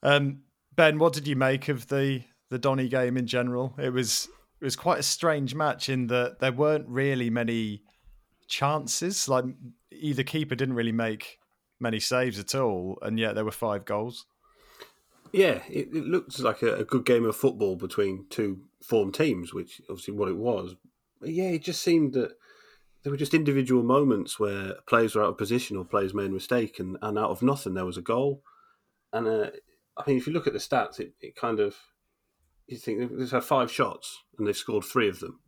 Um, 0.02 0.42
ben, 0.76 0.98
what 0.98 1.14
did 1.14 1.26
you 1.26 1.36
make 1.36 1.68
of 1.68 1.88
the 1.88 2.22
the 2.48 2.58
Donny 2.58 2.88
game 2.88 3.16
in 3.16 3.26
general? 3.26 3.74
It 3.78 3.92
was 3.92 4.28
it 4.60 4.64
was 4.64 4.76
quite 4.76 5.00
a 5.00 5.02
strange 5.02 5.54
match 5.54 5.88
in 5.88 6.06
that 6.08 6.38
there 6.38 6.52
weren't 6.52 6.86
really 6.86 7.30
many 7.30 7.82
chances. 8.50 9.28
Like 9.28 9.46
either 9.90 10.22
keeper 10.22 10.54
didn't 10.54 10.74
really 10.74 10.92
make 10.92 11.38
many 11.78 12.00
saves 12.00 12.38
at 12.38 12.54
all, 12.54 12.98
and 13.00 13.18
yet 13.18 13.34
there 13.34 13.44
were 13.44 13.50
five 13.50 13.84
goals. 13.84 14.26
Yeah, 15.32 15.60
it, 15.68 15.88
it 15.94 16.04
looked 16.06 16.38
like 16.40 16.60
a, 16.62 16.76
a, 16.76 16.84
good 16.84 17.04
game 17.04 17.24
of 17.24 17.36
football 17.36 17.76
between 17.76 18.26
two 18.30 18.62
form 18.82 19.12
teams, 19.12 19.54
which 19.54 19.80
obviously 19.88 20.12
what 20.12 20.28
it 20.28 20.36
was. 20.36 20.74
But 21.20 21.30
yeah, 21.30 21.50
it 21.50 21.62
just 21.62 21.82
seemed 21.82 22.14
that 22.14 22.32
there 23.02 23.12
were 23.12 23.16
just 23.16 23.32
individual 23.32 23.84
moments 23.84 24.40
where 24.40 24.74
players 24.88 25.14
were 25.14 25.22
out 25.22 25.30
of 25.30 25.38
position 25.38 25.76
or 25.76 25.84
players 25.84 26.12
made 26.12 26.26
a 26.26 26.34
mistake, 26.34 26.80
and, 26.80 26.98
and 27.00 27.16
out 27.16 27.30
of 27.30 27.42
nothing 27.42 27.74
there 27.74 27.86
was 27.86 27.96
a 27.96 28.02
goal. 28.02 28.42
And 29.12 29.28
uh, 29.28 29.50
I 29.96 30.02
mean, 30.06 30.16
if 30.16 30.26
you 30.26 30.32
look 30.32 30.48
at 30.48 30.52
the 30.52 30.58
stats, 30.58 30.98
it, 30.98 31.12
it 31.20 31.36
kind 31.36 31.60
of 31.60 31.76
you 32.66 32.76
think 32.76 33.16
they've 33.16 33.30
had 33.30 33.44
five 33.44 33.70
shots 33.70 34.22
and 34.38 34.46
they've 34.46 34.56
scored 34.56 34.84
three 34.84 35.08
of 35.08 35.20
them. 35.20 35.40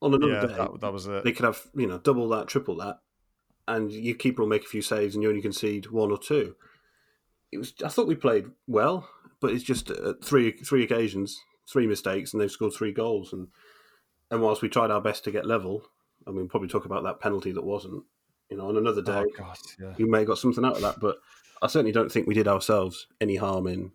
On 0.00 0.14
another 0.14 0.32
yeah, 0.32 0.46
day, 0.46 0.54
that, 0.54 0.80
that 0.80 0.92
was 0.92 1.06
it. 1.06 1.24
They 1.24 1.32
could 1.32 1.44
have 1.44 1.60
you 1.74 1.86
know 1.86 1.98
double 1.98 2.28
that, 2.28 2.46
triple 2.46 2.76
that, 2.76 3.00
and 3.66 3.90
your 3.92 4.16
keeper 4.16 4.42
will 4.42 4.48
make 4.48 4.62
a 4.64 4.68
few 4.68 4.82
saves, 4.82 5.14
and 5.14 5.22
you 5.22 5.28
only 5.28 5.42
concede 5.42 5.90
one 5.90 6.10
or 6.10 6.18
two. 6.18 6.54
It 7.50 7.58
was. 7.58 7.74
I 7.84 7.88
thought 7.88 8.06
we 8.06 8.14
played 8.14 8.46
well, 8.66 9.08
but 9.40 9.52
it's 9.52 9.64
just 9.64 9.90
uh, 9.90 10.14
three 10.22 10.52
three 10.52 10.84
occasions, 10.84 11.40
three 11.70 11.86
mistakes, 11.86 12.32
and 12.32 12.40
they've 12.40 12.50
scored 12.50 12.74
three 12.74 12.92
goals. 12.92 13.32
And 13.32 13.48
and 14.30 14.40
whilst 14.40 14.62
we 14.62 14.68
tried 14.68 14.90
our 14.90 15.00
best 15.00 15.24
to 15.24 15.30
get 15.30 15.46
level, 15.46 15.82
I 16.26 16.30
mean, 16.30 16.48
probably 16.48 16.68
talk 16.68 16.84
about 16.84 17.04
that 17.04 17.20
penalty 17.20 17.52
that 17.52 17.64
wasn't. 17.64 18.04
You 18.50 18.56
know, 18.56 18.68
on 18.68 18.76
another 18.78 19.02
day, 19.02 19.24
oh, 19.26 19.32
God, 19.36 19.58
yeah. 19.78 19.94
we 19.98 20.04
may 20.04 20.18
have 20.18 20.28
got 20.28 20.38
something 20.38 20.64
out 20.64 20.76
of 20.76 20.82
that, 20.82 21.00
but 21.00 21.18
I 21.60 21.66
certainly 21.66 21.92
don't 21.92 22.10
think 22.10 22.26
we 22.26 22.34
did 22.34 22.48
ourselves 22.48 23.06
any 23.20 23.36
harm 23.36 23.66
in 23.66 23.92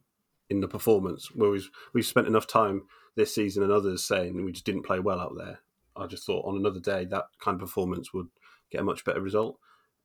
in 0.50 0.60
the 0.60 0.68
performance. 0.68 1.34
Where 1.34 1.50
we've 1.50 1.70
we've 1.94 2.06
spent 2.06 2.28
enough 2.28 2.48
time 2.48 2.84
this 3.16 3.34
season 3.34 3.63
and 3.63 3.72
others 3.72 4.04
saying 4.04 4.44
we 4.44 4.52
just 4.52 4.66
didn't 4.66 4.84
play 4.84 5.00
well 5.00 5.20
out 5.20 5.34
there. 5.38 5.60
I 5.95 6.08
just 6.08 6.25
thought 6.25 6.45
on 6.45 6.58
another 6.58 6.79
day 6.79 7.06
that 7.06 7.25
kind 7.39 7.56
of 7.56 7.62
performance 7.62 8.13
would 8.13 8.27
get 8.71 8.82
a 8.82 8.84
much 8.84 9.06
better 9.06 9.21
result. 9.21 9.60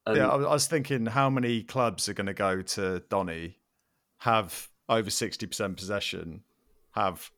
And 0.07 0.17
yeah, 0.17 0.29
I 0.29 0.37
was 0.37 0.67
thinking 0.67 1.07
how 1.07 1.29
many 1.31 1.63
clubs 1.63 2.09
are 2.09 2.15
going 2.15 2.27
to 2.27 2.35
go 2.35 2.63
to 2.63 3.03
Donny, 3.09 3.59
have 4.19 4.69
over 4.89 5.11
sixty 5.11 5.47
percent 5.47 5.77
possession, 5.77 6.43
have 6.93 7.31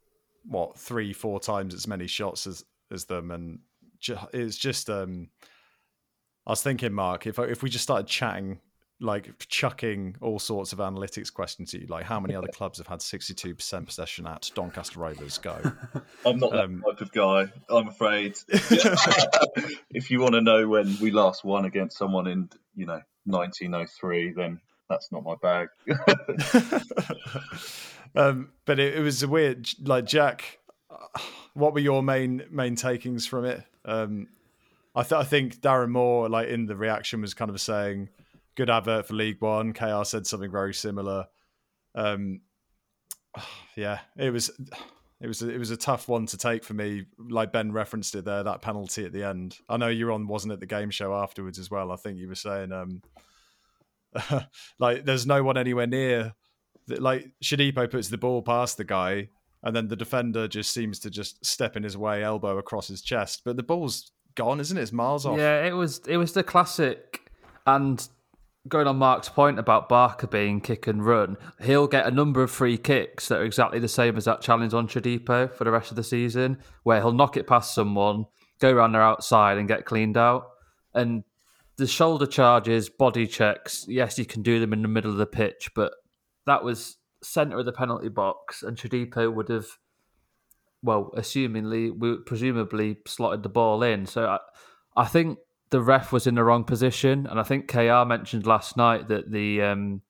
what 0.45 0.79
three, 0.79 1.13
four 1.13 1.41
times 1.41 1.75
as 1.75 1.87
many 1.87 2.07
shots 2.07 2.47
as 2.47 2.65
as 2.91 3.05
them, 3.07 3.31
and 3.31 3.61
it's 4.33 4.57
just. 4.57 4.89
um 4.91 5.29
I 6.47 6.51
was 6.51 6.63
thinking, 6.63 6.93
Mark, 6.93 7.27
if 7.27 7.39
if 7.39 7.63
we 7.63 7.71
just 7.71 7.85
started 7.85 8.07
chatting 8.07 8.61
like 9.01 9.33
chucking 9.49 10.17
all 10.21 10.39
sorts 10.39 10.73
of 10.73 10.79
analytics 10.79 11.33
questions 11.33 11.75
at 11.75 11.81
you, 11.81 11.87
like 11.87 12.05
how 12.05 12.21
many 12.21 12.35
other 12.35 12.49
clubs 12.49 12.79
have 12.79 12.87
had 12.87 13.01
62% 13.01 13.87
possession 13.87 14.27
at 14.27 14.51
Doncaster 14.55 15.01
Rovers? 15.01 15.39
Go. 15.39 15.59
I'm 16.27 16.39
not 16.39 16.53
that 16.53 16.65
um, 16.65 16.83
type 16.87 17.01
of 17.01 17.13
guy, 17.13 17.47
I'm 17.69 17.89
afraid. 17.89 18.39
if 18.49 20.11
you 20.11 20.21
want 20.21 20.35
to 20.35 20.41
know 20.41 20.69
when 20.69 20.97
we 21.01 21.11
last 21.11 21.45
won 21.45 21.65
against 21.65 21.97
someone 21.97 22.27
in, 22.27 22.51
you 22.75 22.87
know, 22.87 23.01
1903, 23.25 24.33
then 24.33 24.61
that's 24.89 25.11
not 25.11 25.25
my 25.25 25.35
bag. 25.41 25.69
um, 28.15 28.51
but 28.67 28.79
it, 28.79 28.95
it, 28.97 29.01
was 29.01 29.23
a 29.23 29.29
weird, 29.29 29.69
like 29.83 30.05
Jack. 30.05 30.59
What 31.55 31.75
were 31.75 31.81
your 31.81 32.03
main 32.03 32.45
main 32.51 32.77
takings 32.77 33.27
from 33.27 33.45
it? 33.45 33.63
Um, 33.85 34.29
I, 34.95 35.03
th- 35.03 35.21
I 35.21 35.25
think 35.25 35.61
Darren 35.61 35.91
Moore, 35.91 36.29
like 36.29 36.49
in 36.49 36.67
the 36.67 36.77
reaction, 36.77 37.21
was 37.21 37.35
kind 37.35 37.51
of 37.51 37.61
saying 37.61 38.09
good 38.57 38.71
advert 38.71 39.07
for 39.07 39.15
League 39.15 39.41
One. 39.41 39.73
KR 39.73 40.05
said 40.05 40.27
something 40.27 40.51
very 40.51 40.75
similar. 40.75 41.27
Um, 41.95 42.41
yeah, 43.77 44.01
it 44.17 44.31
was 44.31 44.51
it 45.21 45.27
was 45.27 45.43
it 45.43 45.59
was 45.59 45.71
a 45.71 45.77
tough 45.77 46.09
one 46.09 46.27
to 46.27 46.39
take 46.39 46.65
for 46.65 46.75
me. 46.75 47.05
Like 47.19 47.53
Ben 47.53 47.73
referenced 47.73 48.15
it 48.15 48.25
there, 48.25 48.43
that 48.43 48.63
penalty 48.63 49.05
at 49.05 49.13
the 49.13 49.25
end. 49.25 49.59
I 49.69 49.77
know 49.77 49.89
you're 49.89 50.13
on, 50.13 50.27
wasn't 50.27 50.55
at 50.55 50.61
the 50.61 50.67
game 50.67 50.91
show 50.91 51.15
afterwards 51.15 51.59
as 51.59 51.71
well. 51.71 51.93
I 51.93 51.97
think 51.97 52.19
you 52.19 52.29
were 52.29 52.35
saying, 52.35 52.73
um, 52.73 53.03
like, 54.79 55.05
there's 55.05 55.27
no 55.27 55.43
one 55.43 55.59
anywhere 55.59 55.87
near. 55.87 56.35
Like 56.89 57.31
Shodipo 57.45 57.91
puts 57.91 58.09
the 58.09 58.19
ball 58.19 58.41
past 58.41 58.79
the 58.79 58.85
guy, 58.85 59.29
and 59.63 59.77
then 59.77 59.89
the 59.89 59.97
defender 59.97 60.49
just 60.49 60.73
seems 60.73 60.99
to 61.01 61.11
just 61.11 61.45
step 61.45 61.77
in 61.77 61.83
his 61.83 61.97
way, 61.99 62.25
elbow 62.25 62.57
across 62.57 62.89
his 62.89 63.03
chest. 63.03 63.43
But 63.45 63.57
the 63.57 63.63
ball's 63.63 64.13
gone, 64.35 64.59
isn't 64.59 64.77
it? 64.77 64.81
It's 64.81 64.93
miles 64.93 65.27
off. 65.27 65.37
Yeah, 65.37 65.67
it 65.67 65.73
was. 65.73 66.01
It 66.09 66.17
was 66.17 66.33
the 66.33 66.43
classic, 66.43 67.31
and 67.67 68.09
going 68.69 68.87
on 68.87 68.97
Mark's 68.97 69.29
point 69.29 69.59
about 69.59 69.89
Barker 69.89 70.27
being 70.27 70.61
kick 70.61 70.87
and 70.87 71.05
run, 71.05 71.37
he'll 71.63 71.87
get 71.87 72.07
a 72.07 72.11
number 72.11 72.43
of 72.43 72.51
free 72.51 72.77
kicks 72.77 73.29
that 73.29 73.41
are 73.41 73.45
exactly 73.45 73.79
the 73.79 73.89
same 73.89 74.17
as 74.17 74.27
that 74.27 74.43
challenge 74.43 74.75
on 74.75 74.87
Shodipo 74.87 75.53
for 75.53 75.65
the 75.65 75.71
rest 75.71 75.91
of 75.91 75.97
the 75.97 76.05
season, 76.05 76.59
where 76.83 77.01
he'll 77.01 77.13
knock 77.13 77.37
it 77.37 77.47
past 77.47 77.75
someone, 77.75 78.27
go 78.59 78.71
around 78.71 78.93
their 78.93 79.03
outside 79.03 79.57
and 79.57 79.69
get 79.69 79.87
cleaned 79.87 80.17
out. 80.17 80.51
And 80.95 81.25
the 81.77 81.87
shoulder 81.87 82.27
charges, 82.27 82.91
body 82.91 83.27
checks, 83.27 83.87
yes, 83.89 84.19
you 84.19 84.27
can 84.27 84.43
do 84.43 84.61
them 84.61 84.73
in 84.73 84.83
the 84.83 84.89
middle 84.89 85.11
of 85.11 85.17
the 85.17 85.27
pitch, 85.27 85.71
but 85.75 85.93
that 86.47 86.63
was 86.63 86.99
centre 87.23 87.59
of 87.59 87.65
the 87.65 87.73
penalty 87.73 88.09
box, 88.09 88.63
and 88.63 88.77
Shodipo 88.77 89.33
would 89.33 89.49
have, 89.49 89.67
well, 90.83 91.11
assumingly, 91.17 91.91
we 91.97 92.19
presumably 92.27 92.99
slotted 93.07 93.43
the 93.43 93.49
ball 93.49 93.83
in. 93.83 94.05
So 94.05 94.27
I, 94.27 94.39
I 94.97 95.07
think 95.07 95.39
the 95.71 95.81
ref 95.81 96.13
was 96.13 96.27
in 96.27 96.35
the 96.35 96.45
wrong 96.45 96.65
position. 96.65 97.27
And 97.27 97.39
I 97.39 97.43
think 97.43 97.69
KR 97.69 98.05
mentioned 98.05 98.47
last 98.47 98.77
night 98.77 99.09
that 99.09 99.31
the 99.31 99.63
um, 99.63 100.03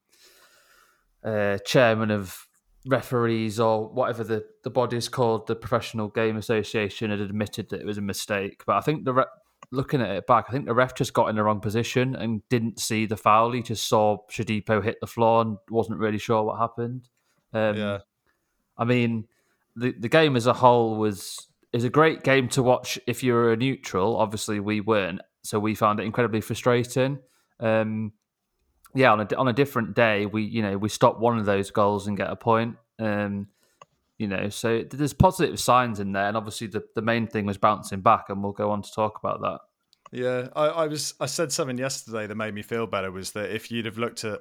uh, 1.24 1.58
chairman 1.58 2.10
of 2.10 2.46
referees 2.86 3.60
or 3.60 3.88
whatever 3.88 4.24
the, 4.24 4.44
the 4.64 4.70
body 4.70 4.96
is 4.96 5.08
called, 5.08 5.46
the 5.46 5.56
Professional 5.56 6.08
Game 6.08 6.36
Association, 6.36 7.10
had 7.10 7.20
admitted 7.20 7.68
that 7.70 7.80
it 7.80 7.86
was 7.86 7.98
a 7.98 8.02
mistake. 8.02 8.62
But 8.66 8.76
I 8.76 8.80
think 8.80 9.04
the 9.04 9.26
looking 9.70 10.00
at 10.00 10.10
it 10.10 10.26
back, 10.26 10.46
I 10.48 10.52
think 10.52 10.66
the 10.66 10.74
ref 10.74 10.94
just 10.94 11.12
got 11.12 11.28
in 11.28 11.36
the 11.36 11.44
wrong 11.44 11.60
position 11.60 12.16
and 12.16 12.42
didn't 12.48 12.80
see 12.80 13.06
the 13.06 13.16
foul. 13.16 13.52
He 13.52 13.62
just 13.62 13.86
saw 13.86 14.18
Shodipo 14.30 14.82
hit 14.82 14.96
the 15.00 15.06
floor 15.06 15.42
and 15.42 15.58
wasn't 15.68 15.98
really 15.98 16.18
sure 16.18 16.42
what 16.42 16.58
happened. 16.58 17.08
Um, 17.52 17.76
yeah. 17.76 17.98
I 18.76 18.84
mean, 18.84 19.26
the 19.76 19.92
the 19.92 20.08
game 20.08 20.36
as 20.36 20.46
a 20.46 20.54
whole 20.54 20.96
was 20.96 21.48
is 21.72 21.84
a 21.84 21.90
great 21.90 22.22
game 22.22 22.48
to 22.48 22.62
watch 22.62 22.98
if 23.06 23.22
you're 23.22 23.52
a 23.52 23.56
neutral. 23.56 24.16
Obviously, 24.16 24.58
we 24.58 24.80
weren't, 24.80 25.20
so 25.42 25.58
we 25.58 25.74
found 25.74 26.00
it 26.00 26.04
incredibly 26.04 26.40
frustrating. 26.40 27.18
Um, 27.58 28.12
yeah, 28.94 29.12
on 29.12 29.20
a 29.20 29.36
on 29.36 29.48
a 29.48 29.52
different 29.52 29.94
day, 29.94 30.26
we 30.26 30.42
you 30.42 30.62
know 30.62 30.76
we 30.76 30.88
stop 30.88 31.20
one 31.20 31.38
of 31.38 31.46
those 31.46 31.70
goals 31.70 32.06
and 32.06 32.16
get 32.16 32.30
a 32.30 32.36
point. 32.36 32.76
Um, 32.98 33.48
you 34.18 34.26
know, 34.26 34.50
so 34.50 34.82
there's 34.82 35.14
positive 35.14 35.58
signs 35.58 36.00
in 36.00 36.12
there, 36.12 36.28
and 36.28 36.36
obviously 36.36 36.66
the, 36.66 36.84
the 36.94 37.02
main 37.02 37.26
thing 37.26 37.46
was 37.46 37.56
bouncing 37.56 38.00
back, 38.00 38.26
and 38.28 38.42
we'll 38.42 38.52
go 38.52 38.70
on 38.70 38.82
to 38.82 38.92
talk 38.92 39.18
about 39.18 39.40
that. 39.40 39.60
Yeah, 40.12 40.48
I, 40.56 40.66
I 40.66 40.86
was 40.88 41.14
I 41.20 41.26
said 41.26 41.52
something 41.52 41.78
yesterday 41.78 42.26
that 42.26 42.34
made 42.34 42.54
me 42.54 42.62
feel 42.62 42.86
better 42.86 43.10
was 43.10 43.32
that 43.32 43.54
if 43.54 43.70
you'd 43.70 43.86
have 43.86 43.96
looked 43.96 44.24
at 44.24 44.40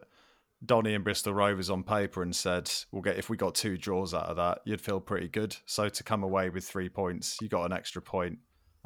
Donny 0.65 0.95
and 0.95 1.03
Bristol 1.03 1.33
Rovers 1.33 1.69
on 1.69 1.83
paper 1.83 2.23
and 2.23 2.35
said 2.35 2.69
we'll 2.91 3.03
get 3.03 3.17
if 3.17 3.29
we 3.29 3.38
got 3.38 3.55
two 3.55 3.77
draws 3.77 4.13
out 4.13 4.25
of 4.25 4.38
that, 4.38 4.59
you'd 4.65 4.81
feel 4.81 4.99
pretty 4.99 5.27
good. 5.27 5.55
So 5.65 5.88
to 5.88 6.03
come 6.03 6.23
away 6.23 6.49
with 6.49 6.67
three 6.67 6.89
points, 6.89 7.38
you 7.39 7.47
got 7.47 7.65
an 7.65 7.71
extra 7.71 8.01
point 8.01 8.39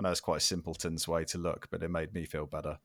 I 0.03 0.09
know 0.09 0.11
it's 0.11 0.19
quite 0.19 0.37
a 0.37 0.41
simpleton's 0.41 1.07
way 1.07 1.23
to 1.25 1.37
look, 1.37 1.67
but 1.71 1.81
it 1.83 1.89
made 1.89 2.13
me 2.13 2.25
feel 2.25 2.45
better. 2.45 2.77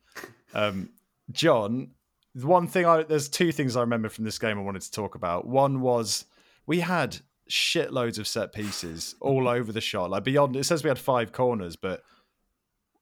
Um, 0.54 0.90
John, 1.32 1.90
the 2.34 2.46
one 2.46 2.68
thing 2.68 2.86
I 2.86 3.02
there's 3.02 3.28
two 3.28 3.52
things 3.52 3.76
I 3.76 3.80
remember 3.80 4.08
from 4.08 4.24
this 4.24 4.38
game 4.38 4.58
I 4.58 4.62
wanted 4.62 4.82
to 4.82 4.90
talk 4.90 5.14
about. 5.14 5.46
One 5.46 5.80
was 5.80 6.24
we 6.66 6.80
had 6.80 7.18
shitloads 7.50 8.18
of 8.18 8.28
set 8.28 8.52
pieces 8.52 9.14
all 9.20 9.48
over 9.48 9.72
the 9.72 9.80
shot. 9.80 10.10
Like 10.10 10.24
beyond, 10.24 10.54
it 10.56 10.64
says 10.64 10.84
we 10.84 10.88
had 10.88 10.98
five 10.98 11.32
corners, 11.32 11.76
but 11.76 12.02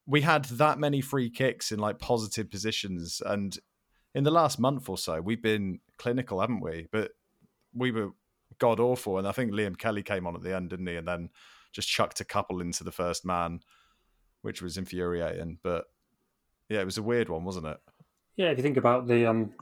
we 0.07 0.21
had 0.21 0.45
that 0.47 0.79
many 0.79 1.01
free 1.01 1.29
kicks 1.29 1.73
in 1.73 1.79
like 1.79 1.99
positive 1.99 2.51
positions. 2.51 3.21
And 3.25 3.59
in 4.15 4.25
the 4.25 4.31
last 4.31 4.59
month 4.59 4.89
or 4.89 4.97
so, 4.97 5.21
we've 5.21 5.43
been 5.43 5.81
clinical, 5.99 6.41
haven't 6.41 6.61
we? 6.61 6.87
But 6.91 7.11
we 7.75 7.91
were 7.91 8.11
god 8.59 8.81
awful. 8.81 9.19
And 9.19 9.27
I 9.27 9.33
think 9.33 9.53
Liam 9.53 9.77
Kelly 9.77 10.03
came 10.03 10.27
on 10.27 10.37
at 10.37 10.43
the 10.43 10.55
end, 10.55 10.71
didn't 10.71 10.87
he? 10.87 10.97
And 10.97 11.09
then 11.09 11.29
just 11.73 11.89
chucked 11.89 12.21
a 12.21 12.25
couple 12.25 12.61
into 12.61 12.85
the 12.85 12.93
first 12.93 13.27
man, 13.27 13.61
which 14.47 14.63
was 14.63 14.79
infuriating. 14.79 15.59
But 15.65 15.87
yeah, 16.69 16.81
it 16.81 16.85
was 16.85 16.99
a 16.99 17.03
weird 17.03 17.29
one, 17.29 17.45
wasn't 17.45 17.67
it? 17.67 17.79
Yeah, 18.37 18.51
if 18.51 18.59
you 18.59 18.63
think 18.63 18.77
about 18.77 19.09
the 19.09 19.27
um 19.27 19.55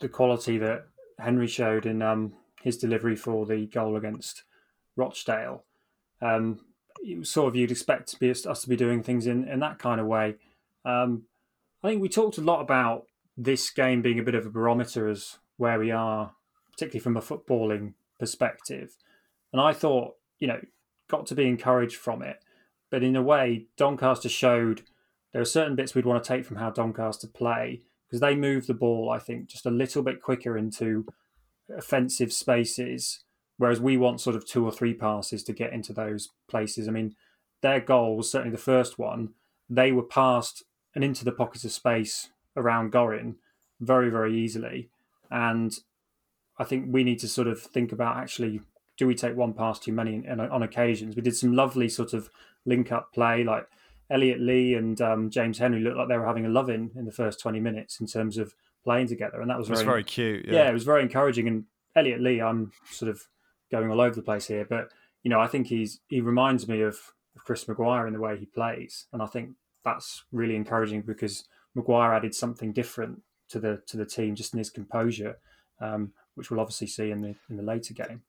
the 0.00 0.08
quality 0.08 0.58
that 0.58 0.84
Henry 1.18 1.46
showed 1.46 1.86
in 1.86 2.02
um 2.02 2.34
his 2.62 2.76
delivery 2.76 3.16
for 3.16 3.46
the 3.46 3.64
goal 3.66 3.96
against 3.96 4.44
Rochdale, 4.96 5.64
um, 6.20 6.60
it 7.02 7.18
was 7.18 7.30
sort 7.30 7.48
of 7.48 7.56
you'd 7.56 7.70
expect 7.70 8.08
to 8.08 8.18
be 8.18 8.30
us 8.30 8.42
to 8.42 8.68
be 8.68 8.76
doing 8.76 9.02
things 9.02 9.26
in, 9.26 9.48
in 9.48 9.60
that 9.60 9.78
kind 9.78 9.98
of 9.98 10.06
way. 10.06 10.36
Um, 10.84 11.22
I 11.82 11.88
think 11.88 12.02
we 12.02 12.10
talked 12.10 12.36
a 12.36 12.42
lot 12.42 12.60
about 12.60 13.06
this 13.34 13.70
game 13.70 14.02
being 14.02 14.18
a 14.18 14.24
bit 14.24 14.34
of 14.34 14.44
a 14.44 14.50
barometer 14.50 15.08
as 15.08 15.38
where 15.56 15.78
we 15.78 15.90
are, 15.90 16.32
particularly 16.72 17.00
from 17.00 17.16
a 17.16 17.22
footballing 17.22 17.94
perspective. 18.18 18.96
And 19.52 19.62
I 19.62 19.72
thought, 19.72 20.16
you 20.38 20.48
know, 20.48 20.60
got 21.08 21.24
to 21.26 21.34
be 21.34 21.46
encouraged 21.46 21.96
from 21.96 22.22
it. 22.22 22.42
But 22.90 23.02
in 23.02 23.16
a 23.16 23.22
way, 23.22 23.66
Doncaster 23.76 24.28
showed 24.28 24.82
there 25.32 25.42
are 25.42 25.46
certain 25.46 25.76
bits 25.76 25.94
we'd 25.94 26.06
want 26.06 26.22
to 26.22 26.28
take 26.28 26.44
from 26.44 26.56
how 26.56 26.70
Doncaster 26.70 27.26
play 27.26 27.82
because 28.06 28.20
they 28.20 28.34
move 28.34 28.66
the 28.66 28.74
ball, 28.74 29.10
I 29.10 29.18
think, 29.18 29.48
just 29.48 29.66
a 29.66 29.70
little 29.70 30.02
bit 30.02 30.22
quicker 30.22 30.56
into 30.56 31.06
offensive 31.76 32.32
spaces, 32.32 33.24
whereas 33.58 33.80
we 33.80 33.98
want 33.98 34.20
sort 34.20 34.36
of 34.36 34.46
two 34.46 34.64
or 34.64 34.72
three 34.72 34.94
passes 34.94 35.42
to 35.44 35.52
get 35.52 35.72
into 35.72 35.92
those 35.92 36.30
places. 36.48 36.88
I 36.88 36.92
mean, 36.92 37.14
their 37.60 37.80
goals, 37.80 38.30
certainly 38.30 38.52
the 38.56 38.62
first 38.62 38.98
one, 38.98 39.34
they 39.68 39.92
were 39.92 40.02
passed 40.02 40.64
and 40.94 41.04
into 41.04 41.24
the 41.24 41.32
pockets 41.32 41.64
of 41.64 41.72
space 41.72 42.30
around 42.56 42.92
Gorrin 42.92 43.34
very, 43.80 44.10
very 44.10 44.36
easily. 44.38 44.88
And 45.30 45.76
I 46.58 46.64
think 46.64 46.86
we 46.88 47.04
need 47.04 47.18
to 47.20 47.28
sort 47.28 47.46
of 47.46 47.60
think 47.60 47.92
about 47.92 48.16
actually, 48.16 48.62
do 48.96 49.06
we 49.06 49.14
take 49.14 49.36
one 49.36 49.52
pass 49.52 49.78
too 49.78 49.92
many 49.92 50.26
on 50.26 50.62
occasions? 50.62 51.14
We 51.14 51.22
did 51.22 51.36
some 51.36 51.54
lovely 51.54 51.88
sort 51.88 52.14
of 52.14 52.30
link 52.68 52.92
up 52.92 53.12
play, 53.12 53.44
like 53.44 53.66
Elliott 54.10 54.40
Lee 54.40 54.74
and 54.74 55.00
um, 55.00 55.30
James 55.30 55.58
Henry 55.58 55.80
looked 55.80 55.96
like 55.96 56.08
they 56.08 56.18
were 56.18 56.26
having 56.26 56.46
a 56.46 56.50
love 56.50 56.70
in 56.70 56.90
in 56.94 57.04
the 57.04 57.12
first 57.12 57.40
20 57.40 57.60
minutes 57.60 58.00
in 58.00 58.06
terms 58.06 58.38
of 58.38 58.54
playing 58.84 59.08
together. 59.08 59.40
And 59.40 59.50
that 59.50 59.58
was 59.58 59.68
very, 59.68 59.78
was 59.78 59.84
very 59.84 60.04
cute. 60.04 60.46
Yeah. 60.46 60.54
yeah, 60.54 60.70
it 60.70 60.74
was 60.74 60.84
very 60.84 61.02
encouraging. 61.02 61.48
And 61.48 61.64
Elliott 61.96 62.20
Lee, 62.20 62.40
I'm 62.40 62.72
sort 62.90 63.10
of 63.10 63.22
going 63.70 63.90
all 63.90 64.00
over 64.00 64.14
the 64.14 64.22
place 64.22 64.46
here, 64.46 64.66
but 64.68 64.90
you 65.22 65.30
know, 65.30 65.40
I 65.40 65.46
think 65.46 65.66
he's 65.66 66.00
he 66.08 66.20
reminds 66.20 66.68
me 66.68 66.82
of, 66.82 66.94
of 67.36 67.44
Chris 67.44 67.66
Maguire 67.66 68.06
in 68.06 68.12
the 68.12 68.20
way 68.20 68.36
he 68.38 68.46
plays, 68.46 69.06
and 69.12 69.20
I 69.20 69.26
think 69.26 69.50
that's 69.84 70.24
really 70.32 70.56
encouraging 70.56 71.02
because 71.02 71.44
Maguire 71.74 72.14
added 72.14 72.34
something 72.34 72.72
different 72.72 73.22
to 73.50 73.58
the 73.58 73.82
to 73.86 73.96
the 73.96 74.06
team 74.06 74.34
just 74.34 74.54
in 74.54 74.58
his 74.58 74.70
composure, 74.70 75.38
um, 75.80 76.12
which 76.34 76.50
we'll 76.50 76.60
obviously 76.60 76.86
see 76.86 77.10
in 77.10 77.20
the 77.20 77.34
in 77.50 77.56
the 77.56 77.62
later 77.62 77.94
game. 77.94 78.22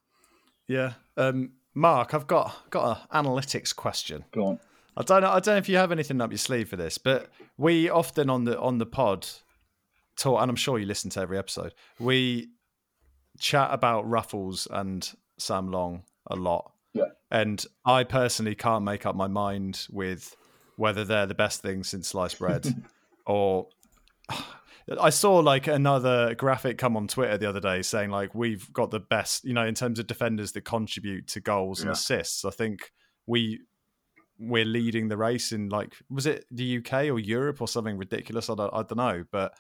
Yeah, 0.68 0.94
um, 1.18 1.54
Mark, 1.74 2.14
I've 2.14 2.28
got 2.28 2.70
got 2.70 3.10
an 3.12 3.24
analytics 3.26 3.76
question. 3.76 4.26
Go 4.32 4.46
on. 4.46 4.60
I 4.98 5.04
don't 5.04 5.22
know. 5.22 5.30
I 5.30 5.40
don't 5.40 5.56
know 5.56 5.58
if 5.58 5.70
you 5.70 5.78
have 5.78 5.92
anything 5.92 6.20
up 6.22 6.32
your 6.32 6.38
sleeve 6.38 6.70
for 6.70 6.76
this, 6.76 6.98
but 6.98 7.30
we 7.58 7.90
often 7.90 8.30
on 8.30 8.44
the 8.44 8.60
on 8.60 8.78
the 8.78 8.86
pod 8.86 9.28
talk, 10.18 10.42
and 10.42 10.50
I'm 10.50 10.56
sure 10.56 10.78
you 10.78 10.86
listen 10.86 11.10
to 11.12 11.22
every 11.22 11.38
episode. 11.38 11.74
We 12.00 12.50
chat 13.40 13.70
about 13.72 14.06
Ruffels 14.06 14.68
and 14.70 15.10
Sam 15.38 15.72
Long 15.72 16.04
a 16.28 16.36
lot. 16.36 16.72
Yeah. 16.94 17.06
And 17.32 17.64
I 17.86 18.04
personally 18.04 18.56
can't 18.56 18.84
make 18.84 19.06
up 19.06 19.16
my 19.16 19.28
mind 19.28 19.88
with 19.90 20.36
whether 20.76 21.04
they're 21.04 21.26
the 21.26 21.36
best 21.36 21.62
thing 21.62 21.84
since 21.84 22.10
sliced 22.10 22.40
bread 22.40 22.68
or 23.26 23.68
I 25.00 25.10
saw 25.10 25.38
like 25.38 25.68
another 25.68 26.36
graphic 26.36 26.78
come 26.78 26.98
on 26.98 27.08
Twitter 27.08 27.38
the 27.38 27.50
other 27.50 27.60
day 27.60 27.82
saying 27.82 28.10
like 28.10 28.34
we've 28.34 28.72
got 28.74 28.92
the 28.92 29.00
best, 29.00 29.44
you 29.44 29.54
know, 29.54 29.66
in 29.66 29.76
terms 29.76 30.00
of 30.00 30.08
defenders 30.08 30.52
that 30.54 30.62
contribute 30.62 31.28
to 31.30 31.42
goals 31.42 31.80
yeah. 31.80 31.88
and 31.88 31.92
assists. 31.92 32.46
I 32.46 32.50
think 32.52 32.92
we 33.28 33.60
we're 34.40 34.66
leading 34.66 35.10
the 35.10 35.18
race 35.18 35.52
in 35.52 35.70
like 35.70 35.96
was 36.10 36.26
it 36.26 36.46
the 36.50 36.78
UK 36.78 37.06
or 37.06 37.20
Europe 37.20 37.62
or 37.62 37.68
something 37.68 37.98
ridiculous? 37.98 38.50
I 38.50 38.56
don't, 38.56 38.74
I 38.74 38.84
don't 38.84 38.98
know, 38.98 39.24
but 39.32 39.54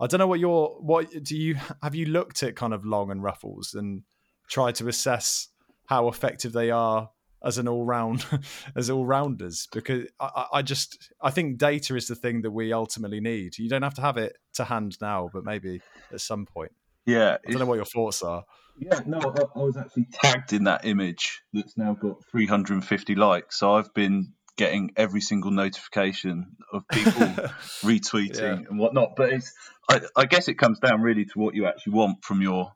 I 0.00 0.06
don't 0.06 0.18
know 0.18 0.28
what 0.28 0.40
your 0.40 0.76
what 0.80 1.10
do 1.22 1.36
you 1.36 1.56
have 1.82 1.94
you 1.94 2.06
looked 2.06 2.42
at 2.42 2.56
kind 2.56 2.72
of 2.72 2.84
long 2.84 3.10
and 3.10 3.22
Ruffels 3.22 3.74
and 3.74 4.02
tried 4.48 4.76
to 4.76 4.88
assess 4.88 5.48
how 5.86 6.08
effective 6.08 6.52
they 6.52 6.70
are 6.70 7.10
as 7.44 7.58
an 7.58 7.68
all 7.68 7.84
round 7.84 8.24
as 8.76 8.90
all 8.90 9.06
rounders 9.06 9.66
because 9.72 10.06
I, 10.18 10.46
I 10.54 10.62
just 10.62 11.12
I 11.20 11.30
think 11.30 11.58
data 11.58 11.96
is 11.96 12.06
the 12.06 12.14
thing 12.14 12.42
that 12.42 12.50
we 12.50 12.72
ultimately 12.72 13.20
need. 13.20 13.58
You 13.58 13.68
don't 13.68 13.82
have 13.82 13.94
to 13.94 14.02
have 14.02 14.16
it 14.16 14.36
to 14.54 14.64
hand 14.64 14.96
now, 15.00 15.30
but 15.32 15.44
maybe 15.44 15.80
at 16.12 16.20
some 16.20 16.46
point. 16.46 16.72
Yeah, 17.06 17.38
I 17.46 17.50
don't 17.50 17.60
know 17.60 17.66
what 17.66 17.76
your 17.76 17.84
thoughts 17.84 18.22
are. 18.22 18.44
Yeah, 18.78 19.00
no, 19.04 19.18
I, 19.18 19.58
I 19.58 19.62
was 19.62 19.76
actually 19.76 20.06
tagged 20.12 20.52
in 20.52 20.64
that 20.64 20.84
image 20.84 21.42
that's 21.52 21.76
now 21.76 21.94
got 21.94 22.24
350 22.30 23.14
likes. 23.14 23.58
So 23.58 23.74
I've 23.74 23.92
been 23.94 24.32
getting 24.56 24.90
every 24.96 25.20
single 25.20 25.50
notification 25.50 26.56
of 26.72 26.86
people 26.88 27.26
retweeting 27.82 28.38
yeah. 28.38 28.68
and 28.68 28.78
whatnot. 28.78 29.16
But 29.16 29.32
it's, 29.32 29.52
I, 29.90 30.02
I, 30.16 30.24
guess 30.26 30.48
it 30.48 30.54
comes 30.54 30.78
down 30.78 31.00
really 31.00 31.24
to 31.24 31.32
what 31.34 31.54
you 31.54 31.66
actually 31.66 31.94
want 31.94 32.24
from 32.24 32.42
your 32.42 32.72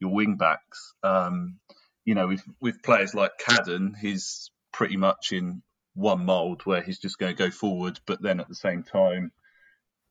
your 0.00 0.12
wing 0.12 0.36
backs. 0.36 0.94
Um, 1.02 1.58
you 2.06 2.14
know, 2.14 2.28
with 2.28 2.42
with 2.60 2.82
players 2.82 3.14
like 3.14 3.32
Cadden, 3.38 3.94
he's 4.00 4.50
pretty 4.72 4.96
much 4.96 5.32
in 5.32 5.62
one 5.94 6.24
mould 6.24 6.62
where 6.64 6.80
he's 6.80 7.00
just 7.00 7.18
going 7.18 7.34
to 7.34 7.42
go 7.42 7.50
forward, 7.50 7.98
but 8.06 8.22
then 8.22 8.38
at 8.40 8.48
the 8.48 8.54
same 8.54 8.84
time, 8.84 9.32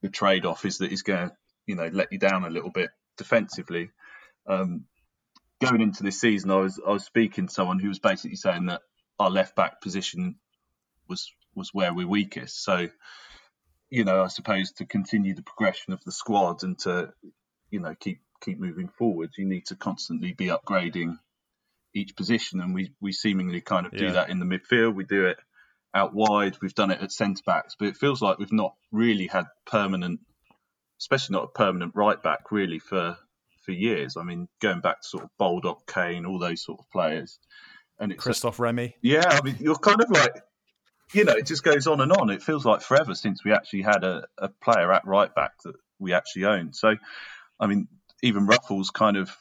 the 0.02 0.10
trade 0.10 0.44
off 0.44 0.64
is 0.64 0.78
that 0.78 0.90
he's 0.90 1.02
going 1.02 1.30
to, 1.30 1.34
you 1.66 1.74
know, 1.74 1.88
let 1.90 2.12
you 2.12 2.18
down 2.18 2.44
a 2.44 2.50
little 2.50 2.70
bit 2.70 2.90
defensively. 3.16 3.90
Um, 4.46 4.84
going 5.64 5.80
into 5.80 6.02
this 6.02 6.20
season, 6.20 6.50
I 6.50 6.56
was 6.56 6.78
I 6.86 6.90
was 6.90 7.04
speaking 7.04 7.46
to 7.48 7.52
someone 7.52 7.78
who 7.78 7.88
was 7.88 7.98
basically 7.98 8.36
saying 8.36 8.66
that 8.66 8.82
our 9.18 9.30
left 9.30 9.56
back 9.56 9.80
position 9.80 10.36
was 11.08 11.32
was 11.54 11.72
where 11.72 11.94
we're 11.94 12.06
weakest. 12.06 12.62
So, 12.62 12.88
you 13.88 14.04
know, 14.04 14.22
I 14.22 14.26
suppose 14.26 14.72
to 14.72 14.84
continue 14.84 15.34
the 15.34 15.42
progression 15.42 15.94
of 15.94 16.04
the 16.04 16.12
squad 16.12 16.62
and 16.62 16.78
to, 16.80 17.14
you 17.70 17.80
know, 17.80 17.94
keep 17.98 18.20
keep 18.42 18.60
moving 18.60 18.88
forward, 18.88 19.30
you 19.38 19.46
need 19.46 19.64
to 19.66 19.76
constantly 19.76 20.34
be 20.34 20.48
upgrading 20.48 21.16
each 21.96 22.14
position, 22.14 22.60
and 22.60 22.74
we 22.74 22.92
we 23.00 23.12
seemingly 23.12 23.60
kind 23.60 23.86
of 23.86 23.92
do 23.92 24.06
yeah. 24.06 24.12
that 24.12 24.30
in 24.30 24.38
the 24.38 24.46
midfield. 24.46 24.94
We 24.94 25.04
do 25.04 25.26
it 25.26 25.38
out 25.94 26.14
wide. 26.14 26.56
We've 26.60 26.74
done 26.74 26.90
it 26.90 27.00
at 27.00 27.10
centre 27.10 27.42
backs, 27.44 27.74
but 27.78 27.88
it 27.88 27.96
feels 27.96 28.20
like 28.20 28.38
we've 28.38 28.52
not 28.52 28.74
really 28.92 29.26
had 29.26 29.46
permanent, 29.66 30.20
especially 31.00 31.34
not 31.34 31.44
a 31.44 31.58
permanent 31.58 31.92
right 31.94 32.22
back, 32.22 32.52
really 32.52 32.78
for 32.78 33.16
for 33.64 33.72
years. 33.72 34.16
I 34.16 34.22
mean, 34.22 34.48
going 34.60 34.80
back 34.80 35.00
to 35.00 35.08
sort 35.08 35.24
of 35.24 35.30
Baldock, 35.38 35.86
Kane, 35.92 36.26
all 36.26 36.38
those 36.38 36.62
sort 36.62 36.78
of 36.78 36.90
players. 36.90 37.38
And 37.98 38.12
it's 38.12 38.22
Christophe 38.22 38.60
Remy. 38.60 38.94
Yeah, 39.02 39.24
I 39.26 39.42
mean, 39.42 39.56
you're 39.58 39.74
kind 39.74 40.00
of 40.02 40.10
like, 40.10 40.42
you 41.14 41.24
know, 41.24 41.32
it 41.32 41.46
just 41.46 41.64
goes 41.64 41.86
on 41.86 42.00
and 42.00 42.12
on. 42.12 42.30
It 42.30 42.42
feels 42.42 42.64
like 42.64 42.82
forever 42.82 43.14
since 43.14 43.42
we 43.44 43.52
actually 43.52 43.82
had 43.82 44.04
a, 44.04 44.24
a 44.38 44.48
player 44.48 44.92
at 44.92 45.06
right 45.06 45.34
back 45.34 45.52
that 45.64 45.74
we 45.98 46.12
actually 46.12 46.44
owned. 46.44 46.76
So, 46.76 46.94
I 47.58 47.66
mean, 47.66 47.88
even 48.22 48.46
Ruffels 48.46 48.92
kind 48.92 49.16
of 49.16 49.34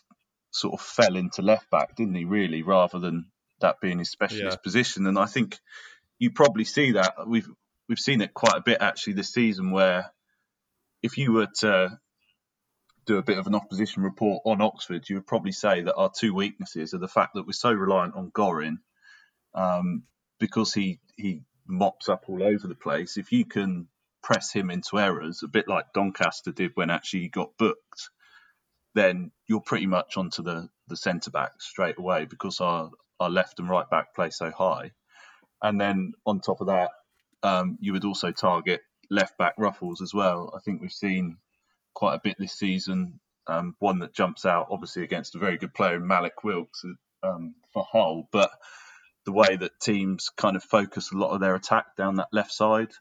sort 0.55 0.73
of 0.73 0.81
fell 0.81 1.15
into 1.15 1.41
left 1.41 1.69
back, 1.69 1.95
didn't 1.95 2.15
he? 2.15 2.25
Really, 2.25 2.63
rather 2.63 2.99
than 2.99 3.25
that 3.61 3.79
being 3.81 3.99
his 3.99 4.09
specialist 4.09 4.57
yeah. 4.59 4.63
position. 4.63 5.07
And 5.07 5.17
I 5.17 5.25
think 5.25 5.59
you 6.19 6.31
probably 6.31 6.65
see 6.65 6.93
that 6.93 7.27
we've 7.27 7.49
we've 7.87 7.99
seen 7.99 8.21
it 8.21 8.33
quite 8.33 8.57
a 8.57 8.61
bit 8.61 8.81
actually 8.81 9.13
this 9.13 9.33
season, 9.33 9.71
where 9.71 10.11
if 11.03 11.17
you 11.17 11.33
were 11.33 11.47
to 11.59 11.99
do 13.05 13.17
a 13.17 13.23
bit 13.23 13.37
of 13.37 13.47
an 13.47 13.55
opposition 13.55 14.03
report 14.03 14.41
on 14.45 14.61
Oxford, 14.61 15.07
you 15.07 15.17
would 15.17 15.27
probably 15.27 15.51
say 15.51 15.81
that 15.83 15.95
our 15.95 16.09
two 16.09 16.33
weaknesses 16.33 16.93
are 16.93 16.99
the 16.99 17.07
fact 17.07 17.35
that 17.35 17.45
we're 17.45 17.53
so 17.53 17.71
reliant 17.71 18.15
on 18.15 18.31
Gorrin 18.31 18.77
um, 19.53 20.03
because 20.39 20.73
he 20.73 20.99
he 21.15 21.41
mops 21.67 22.09
up 22.09 22.25
all 22.27 22.43
over 22.43 22.67
the 22.67 22.75
place. 22.75 23.17
If 23.17 23.31
you 23.31 23.45
can 23.45 23.87
press 24.23 24.51
him 24.51 24.71
into 24.71 24.99
errors, 24.99 25.43
a 25.43 25.47
bit 25.47 25.67
like 25.67 25.93
Doncaster 25.93 26.51
did 26.51 26.71
when 26.75 26.89
actually 26.89 27.21
he 27.21 27.29
got 27.29 27.57
booked, 27.57 28.09
then 28.95 29.31
you're 29.47 29.61
pretty 29.61 29.85
much 29.85 30.17
onto 30.17 30.41
the 30.41 30.69
the 30.87 30.97
centre 30.97 31.31
back 31.31 31.51
straight 31.59 31.99
away 31.99 32.25
because 32.25 32.61
our 32.61 32.89
our 33.19 33.29
left 33.29 33.59
and 33.59 33.69
right 33.69 33.89
back 33.89 34.15
play 34.15 34.29
so 34.29 34.51
high. 34.51 34.91
And 35.61 35.79
then 35.79 36.13
on 36.25 36.41
top 36.41 36.61
of 36.61 36.67
that, 36.67 36.91
um, 37.43 37.77
you 37.79 37.93
would 37.93 38.05
also 38.05 38.31
target 38.31 38.81
left 39.09 39.37
back 39.37 39.55
Ruffels 39.57 40.01
as 40.01 40.13
well. 40.13 40.53
I 40.55 40.59
think 40.59 40.81
we've 40.81 40.91
seen 40.91 41.37
quite 41.93 42.15
a 42.15 42.21
bit 42.23 42.37
this 42.39 42.53
season. 42.53 43.19
Um, 43.47 43.75
one 43.79 43.99
that 43.99 44.13
jumps 44.13 44.45
out, 44.45 44.67
obviously, 44.71 45.03
against 45.03 45.35
a 45.35 45.39
very 45.39 45.57
good 45.57 45.73
player, 45.73 45.99
Mallik 45.99 46.43
Wilks 46.43 46.83
um, 47.23 47.55
for 47.73 47.85
Hull. 47.89 48.27
But 48.31 48.51
the 49.25 49.31
way 49.31 49.55
that 49.55 49.79
teams 49.79 50.29
kind 50.35 50.55
of 50.55 50.63
focus 50.63 51.11
a 51.11 51.17
lot 51.17 51.31
of 51.31 51.39
their 51.39 51.55
attack 51.55 51.95
down 51.95 52.15
that 52.15 52.27
left 52.31 52.51
side, 52.51 52.91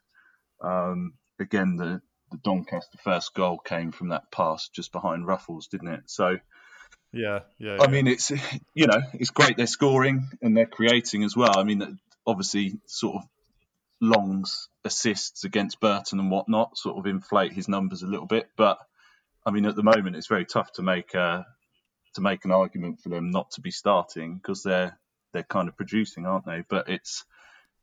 um, 0.62 1.14
again, 1.40 1.76
the, 1.76 2.02
the 2.30 2.38
Doncaster 2.38 2.98
first 3.02 3.34
goal 3.34 3.58
came 3.58 3.92
from 3.92 4.08
that 4.08 4.30
pass 4.30 4.68
just 4.68 4.92
behind 4.92 5.26
Ruffels, 5.26 5.68
didn't 5.68 5.88
it? 5.88 6.02
So 6.06 6.38
yeah, 7.12 7.40
yeah. 7.58 7.78
I 7.80 7.86
mean, 7.86 8.06
it's 8.06 8.30
you 8.74 8.86
know, 8.86 9.00
it's 9.14 9.30
great 9.30 9.56
they're 9.56 9.66
scoring 9.66 10.28
and 10.42 10.56
they're 10.56 10.66
creating 10.66 11.24
as 11.24 11.36
well. 11.36 11.58
I 11.58 11.64
mean, 11.64 11.98
obviously, 12.26 12.78
sort 12.86 13.16
of 13.16 13.22
Long's 14.00 14.68
assists 14.84 15.44
against 15.44 15.80
Burton 15.80 16.18
and 16.18 16.30
whatnot 16.30 16.76
sort 16.76 16.98
of 16.98 17.06
inflate 17.06 17.52
his 17.52 17.68
numbers 17.68 18.02
a 18.02 18.06
little 18.06 18.26
bit, 18.26 18.48
but 18.56 18.78
I 19.46 19.50
mean, 19.50 19.66
at 19.66 19.76
the 19.76 19.82
moment, 19.82 20.16
it's 20.16 20.26
very 20.26 20.46
tough 20.46 20.72
to 20.72 20.82
make 20.82 21.14
a, 21.14 21.46
to 22.14 22.20
make 22.20 22.44
an 22.44 22.50
argument 22.50 23.00
for 23.00 23.10
them 23.10 23.30
not 23.30 23.50
to 23.52 23.60
be 23.60 23.70
starting 23.70 24.36
because 24.36 24.62
they're 24.62 24.98
they're 25.32 25.42
kind 25.42 25.68
of 25.68 25.76
producing, 25.76 26.26
aren't 26.26 26.46
they? 26.46 26.64
But 26.66 26.88
it's 26.88 27.24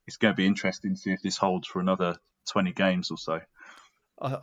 it's 0.08 0.17
going 0.17 0.34
to 0.34 0.38
be 0.38 0.47
interesting 0.47 0.95
to 0.95 0.99
see 0.99 1.12
if 1.12 1.21
this 1.21 1.38
holds 1.38 1.67
for 1.67 1.80
another 1.80 2.15
twenty 2.49 2.71
games 2.71 3.12
or 3.12 3.17
so. 3.17 3.41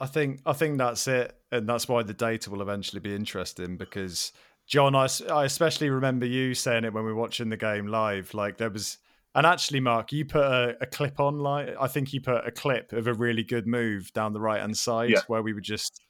I, 0.01 0.07
think 0.07 0.41
I 0.45 0.53
think 0.53 0.79
that's 0.79 1.07
it, 1.07 1.37
and 1.53 1.69
that's 1.69 1.89
why 1.89 2.03
the 2.03 2.15
data 2.15 2.51
will 2.51 2.63
eventually 2.63 3.01
be 3.01 3.15
interesting 3.15 3.77
because 3.77 4.33
John, 4.67 4.95
I, 4.95 5.09
I 5.31 5.45
especially 5.45 5.89
remember 5.91 6.27
you 6.27 6.55
saying 6.55 6.85
it 6.85 6.93
when 6.93 7.05
we 7.05 7.13
were 7.13 7.19
watching 7.21 7.49
the 7.49 7.57
game 7.57 7.87
live. 7.87 8.35
Like 8.35 8.59
there 8.59 8.71
was, 8.71 8.99
and 9.35 9.47
actually, 9.47 9.81
Mark, 9.81 10.13
you 10.13 10.25
put 10.25 10.43
a, 10.43 10.77
a 10.81 10.87
clip 10.87 11.21
on. 11.21 11.39
Like 11.39 11.75
I 11.81 11.87
think 11.87 12.13
you 12.13 12.21
put 12.21 12.47
a 12.47 12.51
clip 12.51 12.93
of 12.93 13.07
a 13.07 13.15
really 13.15 13.45
good 13.45 13.67
move 13.67 14.13
down 14.13 14.33
the 14.33 14.41
right 14.41 14.61
hand 14.61 14.77
side 14.77 15.11
Yeah. 15.11 15.21
where 15.29 15.43
we 15.43 15.53
were 15.53 15.61
just 15.61 16.03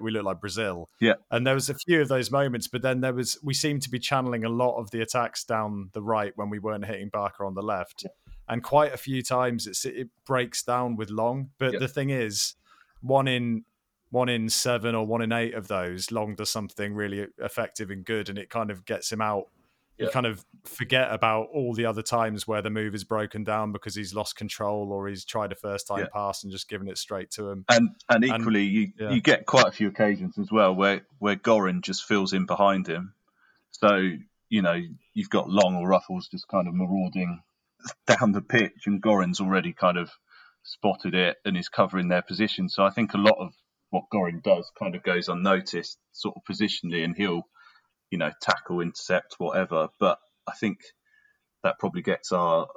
we 0.00 0.10
looked 0.10 0.24
like 0.24 0.40
Brazil. 0.40 0.88
Yeah. 1.00 1.14
And 1.30 1.46
there 1.46 1.54
was 1.54 1.70
a 1.70 1.74
few 1.74 2.00
of 2.00 2.08
those 2.08 2.30
moments, 2.30 2.66
but 2.66 2.82
then 2.82 3.00
there 3.00 3.14
was 3.14 3.38
we 3.42 3.54
seemed 3.54 3.82
to 3.82 3.90
be 3.90 3.98
channeling 3.98 4.44
a 4.44 4.48
lot 4.48 4.76
of 4.76 4.90
the 4.90 5.00
attacks 5.00 5.44
down 5.44 5.90
the 5.92 6.02
right 6.02 6.32
when 6.36 6.50
we 6.50 6.58
weren't 6.58 6.84
hitting 6.84 7.08
Barker 7.08 7.44
on 7.44 7.54
the 7.54 7.62
left. 7.62 8.04
And 8.48 8.62
quite 8.62 8.92
a 8.94 8.96
few 8.96 9.22
times 9.22 9.66
it's, 9.66 9.84
it 9.84 10.08
breaks 10.26 10.62
down 10.62 10.96
with 10.96 11.10
Long. 11.10 11.50
But 11.58 11.74
Yeah. 11.74 11.78
the 11.80 11.88
thing 11.88 12.10
is, 12.10 12.54
one 13.00 13.28
in 13.28 13.64
one 14.10 14.28
in 14.28 14.48
seven 14.48 14.94
or 14.94 15.06
one 15.06 15.20
in 15.22 15.32
eight 15.32 15.54
of 15.54 15.68
those, 15.68 16.10
Long 16.10 16.34
does 16.34 16.50
something 16.50 16.94
really 16.94 17.26
effective 17.38 17.90
and 17.90 18.04
good, 18.04 18.28
and 18.28 18.38
it 18.38 18.48
kind 18.50 18.70
of 18.70 18.84
gets 18.84 19.12
him 19.12 19.20
out. 19.20 19.48
You 19.98 20.08
kind 20.10 20.26
of 20.26 20.44
forget 20.64 21.12
about 21.12 21.48
all 21.52 21.74
the 21.74 21.84
other 21.84 22.02
times 22.02 22.46
where 22.46 22.62
the 22.62 22.70
move 22.70 22.94
is 22.94 23.02
broken 23.02 23.42
down 23.42 23.72
because 23.72 23.96
he's 23.96 24.14
lost 24.14 24.36
control 24.36 24.92
or 24.92 25.08
he's 25.08 25.24
tried 25.24 25.50
a 25.50 25.56
first 25.56 25.88
time 25.88 25.98
Yeah. 25.98 26.06
pass 26.12 26.44
and 26.44 26.52
just 26.52 26.68
given 26.68 26.86
it 26.88 26.98
straight 26.98 27.32
to 27.32 27.48
him. 27.50 27.64
And 27.68 27.88
and 28.08 28.22
And- 28.24 28.40
equally, 28.42 28.62
you 28.62 28.92
yeah. 28.96 29.10
you 29.10 29.20
get 29.20 29.44
quite 29.44 29.66
a 29.66 29.72
few 29.72 29.88
occasions 29.88 30.38
as 30.38 30.52
well 30.52 30.72
where 30.72 31.00
where 31.18 31.34
Gorrin 31.34 31.80
just 31.82 32.04
fills 32.04 32.32
in 32.32 32.46
behind 32.46 32.86
him. 32.86 33.12
So 33.72 34.12
you 34.48 34.62
know 34.62 34.80
you've 35.14 35.30
got 35.30 35.50
Long 35.50 35.74
or 35.74 35.88
Ruffels 35.88 36.30
just 36.30 36.46
kind 36.46 36.68
of 36.68 36.74
marauding 36.74 37.42
down 38.06 38.30
the 38.30 38.40
pitch, 38.40 38.86
and 38.86 39.02
Gorrin's 39.02 39.40
already 39.40 39.72
kind 39.72 39.98
of 39.98 40.12
spotted 40.62 41.14
it 41.14 41.36
and 41.44 41.56
is 41.56 41.68
covering 41.68 42.08
their 42.08 42.22
position. 42.22 42.68
So 42.68 42.84
I 42.84 42.90
think 42.90 43.14
a 43.14 43.18
lot 43.18 43.36
of 43.38 43.54
what 43.90 44.04
Gorrin 44.12 44.42
does 44.42 44.70
kind 44.78 44.94
of 44.94 45.02
goes 45.02 45.28
unnoticed, 45.28 45.98
sort 46.12 46.36
of 46.36 46.42
positionally, 46.44 47.04
and 47.04 47.16
he'll 47.16 47.42
you 48.10 48.18
know 48.18 48.32
tackle, 48.40 48.80
intercept, 48.80 49.36
whatever. 49.38 49.88
But 49.98 50.18
I 50.46 50.52
think 50.52 50.80
that 51.62 51.78
probably 51.78 52.02
gets 52.02 52.32
our 52.32 52.68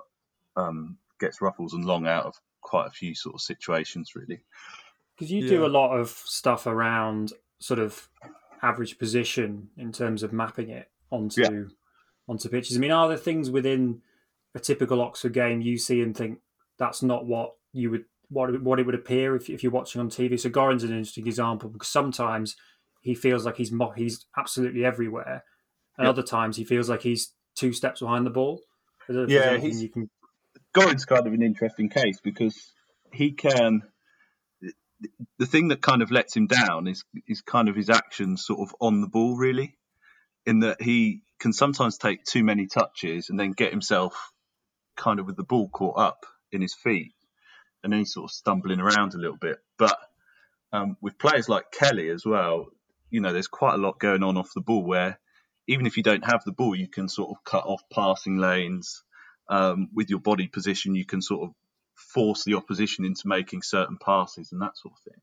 um, 0.56 0.98
gets 1.20 1.40
Ruffels 1.40 1.74
and 1.74 1.86
Long 1.86 2.08
out 2.08 2.26
of 2.26 2.36
quite 2.62 2.88
a 2.88 2.92
few 2.92 3.16
sort 3.16 3.36
of 3.36 3.42
situations, 3.42 4.12
really. 4.16 4.42
Because 5.16 5.32
you 5.32 5.48
do 5.48 5.66
a 5.66 5.68
lot 5.68 5.96
of 5.96 6.10
stuff 6.10 6.66
around 6.66 7.34
sort 7.60 7.80
of 7.80 8.10
average 8.62 8.98
position 8.98 9.70
in 9.78 9.92
terms 9.92 10.24
of 10.24 10.34
mapping 10.34 10.70
it 10.70 10.90
onto 11.12 11.42
Yeah. 11.42 11.64
onto 12.28 12.50
pitches. 12.50 12.78
I 12.78 12.80
mean, 12.80 12.92
are 12.92 13.08
there 13.08 13.18
things 13.18 13.52
within 13.52 14.02
a 14.56 14.60
typical 14.60 15.02
Oxford 15.02 15.34
game 15.34 15.62
you 15.62 15.78
see 15.78 16.02
and 16.02 16.16
think 16.16 16.40
that's 16.78 17.04
not 17.04 17.26
what 17.26 17.56
you 17.74 17.90
would 17.92 18.06
what 18.30 18.50
it- 18.54 18.62
what 18.64 18.80
it 18.80 18.86
would 18.86 18.96
appear 18.96 19.36
if, 19.36 19.50
if 19.50 19.62
you're 19.64 19.72
watching 19.72 20.00
on 20.02 20.10
TV? 20.10 20.40
So 20.40 20.50
Gorrin's 20.50 20.84
an 20.84 20.92
interesting 20.92 21.28
example 21.28 21.70
because 21.70 21.90
sometimes 21.90 22.56
he 23.02 23.14
feels 23.16 23.46
like 23.46 23.58
he's 23.58 23.72
mo- 23.72 23.92
he's 23.96 24.26
absolutely 24.38 24.86
everywhere, 24.86 25.44
and 25.98 26.06
Yeah. 26.06 26.10
other 26.10 26.24
times 26.24 26.56
he 26.58 26.64
feels 26.64 26.90
like 26.90 27.02
he's 27.02 27.34
two 27.56 27.74
steps 27.74 28.00
behind 28.00 28.26
the 28.26 28.30
ball. 28.32 28.62
I 29.10 29.14
don't 29.14 29.16
know 29.18 29.24
if 29.24 29.30
Yeah, 29.30 29.58
he's- 29.58 29.82
you 29.82 29.90
can. 29.90 30.10
Gorrin's 30.74 31.06
kind 31.06 31.28
of 31.28 31.34
an 31.34 31.42
interesting 31.42 31.90
case 31.90 32.20
because 32.22 32.74
he 33.12 33.32
can. 33.34 33.82
The 35.40 35.48
thing 35.48 35.70
that 35.70 35.82
kind 35.82 36.02
of 36.04 36.12
lets 36.12 36.36
him 36.36 36.46
down 36.48 36.88
is 36.88 37.04
is 37.28 37.42
kind 37.42 37.68
of 37.70 37.76
his 37.76 37.90
actions 37.90 38.46
sort 38.46 38.60
of 38.62 38.76
on 38.80 39.02
the 39.02 39.08
ball, 39.08 39.36
really, 39.36 39.78
in 40.46 40.60
that 40.60 40.82
he 40.82 41.24
can 41.40 41.52
sometimes 41.54 41.98
take 41.98 42.24
too 42.24 42.44
many 42.44 42.68
touches 42.68 43.30
and 43.30 43.40
then 43.40 43.52
get 43.52 43.72
himself 43.72 44.32
kind 44.96 45.20
of 45.20 45.26
with 45.26 45.36
the 45.38 45.44
ball 45.44 45.68
caught 45.70 45.98
up 45.98 46.26
in 46.52 46.62
his 46.62 46.76
feet, 46.76 47.14
and 47.84 47.94
he's 47.94 48.14
sort 48.14 48.26
of 48.26 48.32
stumbling 48.32 48.80
around 48.80 49.14
a 49.14 49.18
little 49.18 49.38
bit. 49.38 49.58
But 49.78 49.98
um, 50.72 50.98
with 51.02 51.18
players 51.18 51.50
like 51.50 51.72
Kelly 51.72 52.10
as 52.10 52.26
well, 52.26 52.68
you 53.10 53.22
know, 53.22 53.34
there's 53.34 53.48
quite 53.48 53.76
a 53.76 53.82
lot 53.82 54.00
going 54.00 54.24
on 54.24 54.38
off 54.38 54.54
the 54.54 54.62
ball 54.62 54.84
where 54.84 55.20
even 55.68 55.86
if 55.86 55.98
you 55.98 56.04
don't 56.04 56.26
have 56.26 56.44
the 56.46 56.52
ball, 56.52 56.76
you 56.76 56.88
can 56.88 57.08
sort 57.08 57.30
of 57.30 57.44
cut 57.44 57.66
off 57.66 57.82
passing 57.94 58.38
lanes 58.38 59.04
um, 59.50 59.90
with 59.94 60.10
your 60.10 60.20
body 60.20 60.48
position, 60.48 60.96
you 60.96 61.06
can 61.06 61.22
sort 61.22 61.44
of 61.44 61.56
force 61.96 62.44
the 62.46 62.56
opposition 62.56 63.06
into 63.06 63.28
making 63.28 63.62
certain 63.62 63.98
passes 64.04 64.52
and 64.52 64.62
that 64.62 64.78
sort 64.78 64.94
of 64.94 65.12
thing. 65.12 65.22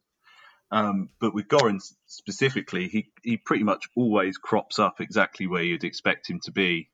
Um, 0.71 1.09
but 1.19 1.35
with 1.35 1.49
Gorrin 1.49 1.81
specifically, 2.07 2.89
he, 2.89 3.11
he 3.23 3.39
pretty 3.39 3.65
much 3.65 3.89
always 3.97 4.37
crops 4.37 4.79
up 4.79 5.01
exactly 5.01 5.47
where 5.47 5.63
you'd 5.63 5.85
expect 5.85 6.29
him 6.29 6.41
to 6.45 6.53
be. 6.53 6.91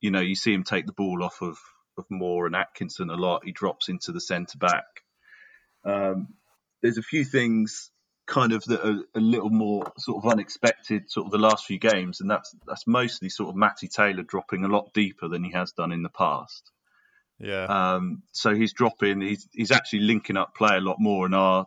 You 0.00 0.10
know, 0.10 0.20
you 0.20 0.34
see 0.34 0.54
him 0.54 0.64
take 0.64 0.86
the 0.86 0.92
ball 0.92 1.22
off 1.22 1.42
of, 1.42 1.58
of 2.00 2.10
Moore 2.10 2.46
and 2.46 2.56
Atkinson 2.56 3.10
a 3.10 3.14
lot. 3.14 3.44
He 3.44 3.52
drops 3.52 3.88
into 3.88 4.12
the 4.12 4.20
centre 4.20 4.58
back. 4.58 4.84
Um, 5.84 6.34
there's 6.82 6.98
a 6.98 7.02
few 7.02 7.24
things 7.24 7.90
kind 8.26 8.52
of 8.52 8.62
that 8.64 8.86
are 8.86 9.02
a 9.14 9.20
little 9.20 9.50
more 9.50 9.92
sort 9.98 10.24
of 10.24 10.30
unexpected 10.30 11.10
sort 11.10 11.26
of 11.26 11.32
the 11.32 11.38
last 11.38 11.66
few 11.66 11.78
games 11.78 12.20
and 12.20 12.30
that's 12.30 12.54
that's 12.64 12.86
mostly 12.86 13.28
sort 13.28 13.48
of 13.48 13.56
Matty 13.56 13.88
Taylor 13.88 14.22
dropping 14.22 14.64
a 14.64 14.68
lot 14.68 14.94
deeper 14.94 15.26
than 15.26 15.42
he 15.42 15.50
has 15.52 15.72
done 15.72 15.90
in 15.90 16.02
the 16.02 16.08
past. 16.08 16.70
Yeah. 17.40 17.64
Um, 17.64 18.22
so 18.32 18.54
he's 18.54 18.74
dropping. 18.74 19.22
He's 19.22 19.48
he's 19.52 19.72
actually 19.72 20.00
linking 20.00 20.36
up 20.36 20.54
play 20.54 20.76
a 20.76 20.80
lot 20.80 20.96
more, 21.00 21.24
and 21.24 21.34
our 21.34 21.66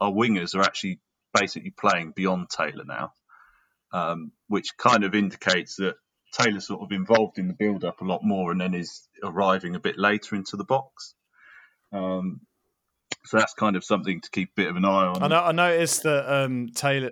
our 0.00 0.12
wingers 0.12 0.54
are 0.54 0.62
actually 0.62 1.00
basically 1.32 1.70
playing 1.70 2.12
beyond 2.14 2.50
Taylor 2.50 2.84
now, 2.84 3.12
um, 3.92 4.32
which 4.48 4.76
kind 4.76 5.04
of 5.04 5.14
indicates 5.14 5.76
that 5.76 5.94
Taylor's 6.32 6.66
sort 6.66 6.82
of 6.82 6.92
involved 6.92 7.38
in 7.38 7.48
the 7.48 7.54
build 7.54 7.84
up 7.84 8.00
a 8.00 8.04
lot 8.04 8.22
more, 8.22 8.52
and 8.52 8.60
then 8.60 8.74
is 8.74 9.08
arriving 9.22 9.74
a 9.74 9.80
bit 9.80 9.98
later 9.98 10.36
into 10.36 10.56
the 10.56 10.64
box. 10.64 11.14
Um, 11.92 12.40
so 13.24 13.38
that's 13.38 13.54
kind 13.54 13.76
of 13.76 13.84
something 13.84 14.20
to 14.20 14.30
keep 14.30 14.50
a 14.50 14.54
bit 14.56 14.68
of 14.68 14.76
an 14.76 14.84
eye 14.84 15.06
on. 15.06 15.22
I 15.22 15.28
know. 15.28 15.42
I 15.42 15.52
noticed 15.52 16.02
that 16.04 16.32
um, 16.32 16.68
Taylor 16.74 17.10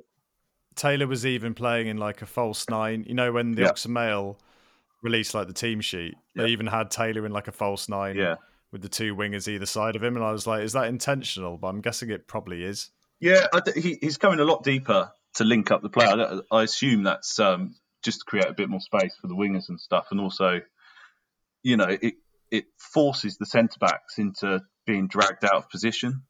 Taylor 0.77 1.07
was 1.07 1.27
even 1.27 1.55
playing 1.55 1.89
in 1.89 1.97
like 1.97 2.23
a 2.23 2.27
false 2.27 2.69
nine. 2.71 3.05
You 3.09 3.15
know, 3.15 3.33
when 3.33 3.53
the 3.55 3.63
Yeah. 3.63 3.69
Oxford 3.71 3.91
Mail 3.91 4.39
released 5.03 5.35
like 5.35 5.47
the 5.49 5.53
team 5.53 5.81
sheet, 5.81 6.15
Yeah. 6.35 6.45
they 6.45 6.49
even 6.51 6.67
had 6.67 6.91
Taylor 6.91 7.27
in 7.27 7.33
like 7.33 7.49
a 7.49 7.53
false 7.53 7.89
nine 7.89 8.17
Yeah, 8.17 8.37
with 8.73 8.83
the 8.83 8.89
two 8.89 9.15
wingers 9.15 9.49
either 9.49 9.67
side 9.67 9.97
of 9.97 10.03
him, 10.03 10.17
and 10.17 10.25
I 10.25 10.33
was 10.33 10.47
like, 10.47 10.63
is 10.63 10.73
that 10.75 10.87
intentional? 10.89 11.59
But 11.59 11.69
I'm 11.69 11.81
guessing 11.81 12.11
it 12.11 12.27
probably 12.29 12.63
is. 12.65 12.91
yeah. 13.21 13.47
I 13.53 13.61
he, 13.75 13.99
he's 14.01 14.17
coming 14.17 14.39
a 14.41 14.45
lot 14.45 14.63
deeper 14.63 15.11
to 15.35 15.45
link 15.45 15.71
up 15.71 15.83
the 15.83 15.91
play. 15.91 16.07
I, 16.07 16.41
I 16.51 16.63
assume 16.63 17.03
that's 17.03 17.39
um, 17.39 17.75
just 18.05 18.21
to 18.21 18.25
create 18.27 18.49
a 18.49 18.55
bit 18.55 18.69
more 18.69 18.81
space 18.81 19.15
for 19.21 19.29
the 19.29 19.35
wingers 19.35 19.69
and 19.69 19.81
stuff, 19.81 20.09
and 20.11 20.21
also, 20.21 20.61
you 21.63 21.77
know, 21.77 21.89
it 21.89 22.15
it 22.51 22.65
forces 22.79 23.37
the 23.37 23.47
centre 23.47 23.79
backs 23.81 24.19
into 24.19 24.61
being 24.87 25.09
dragged 25.09 25.45
out 25.45 25.55
of 25.55 25.71
position. 25.71 26.23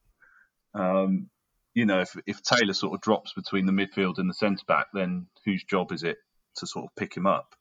Um, 0.75 1.31
you 1.75 1.87
know, 1.87 2.01
if 2.01 2.17
if 2.27 2.43
Taylor 2.43 2.73
sort 2.73 2.95
of 2.95 3.01
drops 3.01 3.33
between 3.35 3.67
the 3.67 3.73
midfield 3.73 4.19
and 4.19 4.29
the 4.29 4.35
centre 4.35 4.65
back, 4.67 4.87
then 4.93 5.27
whose 5.45 5.65
job 5.65 5.93
is 5.93 6.03
it 6.03 6.19
to 6.57 6.67
sort 6.67 6.87
of 6.87 6.97
pick 6.97 7.17
him 7.17 7.27
up? 7.27 7.55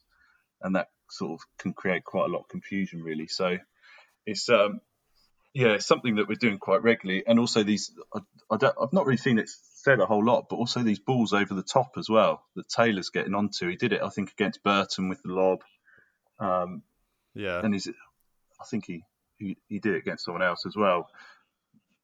And 0.62 0.76
that 0.76 0.88
sort 1.12 1.34
of 1.34 1.40
can 1.60 1.74
create 1.74 2.04
quite 2.04 2.26
a 2.30 2.32
lot 2.34 2.42
of 2.42 2.50
confusion, 2.50 3.04
really. 3.04 3.28
So 3.28 3.58
it's 4.26 4.50
um, 4.50 4.82
yeah, 5.54 5.74
it's 5.74 5.86
something 5.86 6.16
that 6.16 6.28
we're 6.28 6.36
doing 6.36 6.58
quite 6.58 6.84
regularly, 6.84 7.24
and 7.28 7.40
also 7.40 7.64
these 7.64 7.92
I, 8.14 8.20
I 8.50 8.58
don't, 8.58 8.76
I've 8.82 8.94
not 8.94 9.06
really 9.06 9.18
seen 9.18 9.40
it 9.40 9.50
said 9.88 10.00
a 10.02 10.06
whole 10.06 10.24
lot, 10.26 10.48
but 10.50 10.58
also 10.58 10.82
these 10.84 11.00
balls 11.00 11.32
over 11.34 11.54
the 11.54 11.64
top 11.64 11.92
as 11.98 12.10
well 12.10 12.44
that 12.56 12.68
Taylor's 12.68 13.10
getting 13.10 13.34
onto. 13.34 13.70
He 13.70 13.76
did 13.78 13.94
it, 13.94 14.02
I 14.02 14.10
think, 14.10 14.32
against 14.32 14.62
Burton 14.64 15.08
with 15.08 15.22
the 15.24 15.34
lob, 15.34 15.60
um, 16.40 16.84
Yeah. 17.34 17.62
and 17.64 17.74
he's 17.74 17.88
I 17.88 18.66
think 18.70 18.86
he, 18.86 19.04
he 19.38 19.56
he 19.68 19.80
did 19.80 19.94
it 19.96 20.00
against 20.00 20.26
someone 20.26 20.42
else 20.44 20.66
as 20.66 20.76
well, 20.76 21.08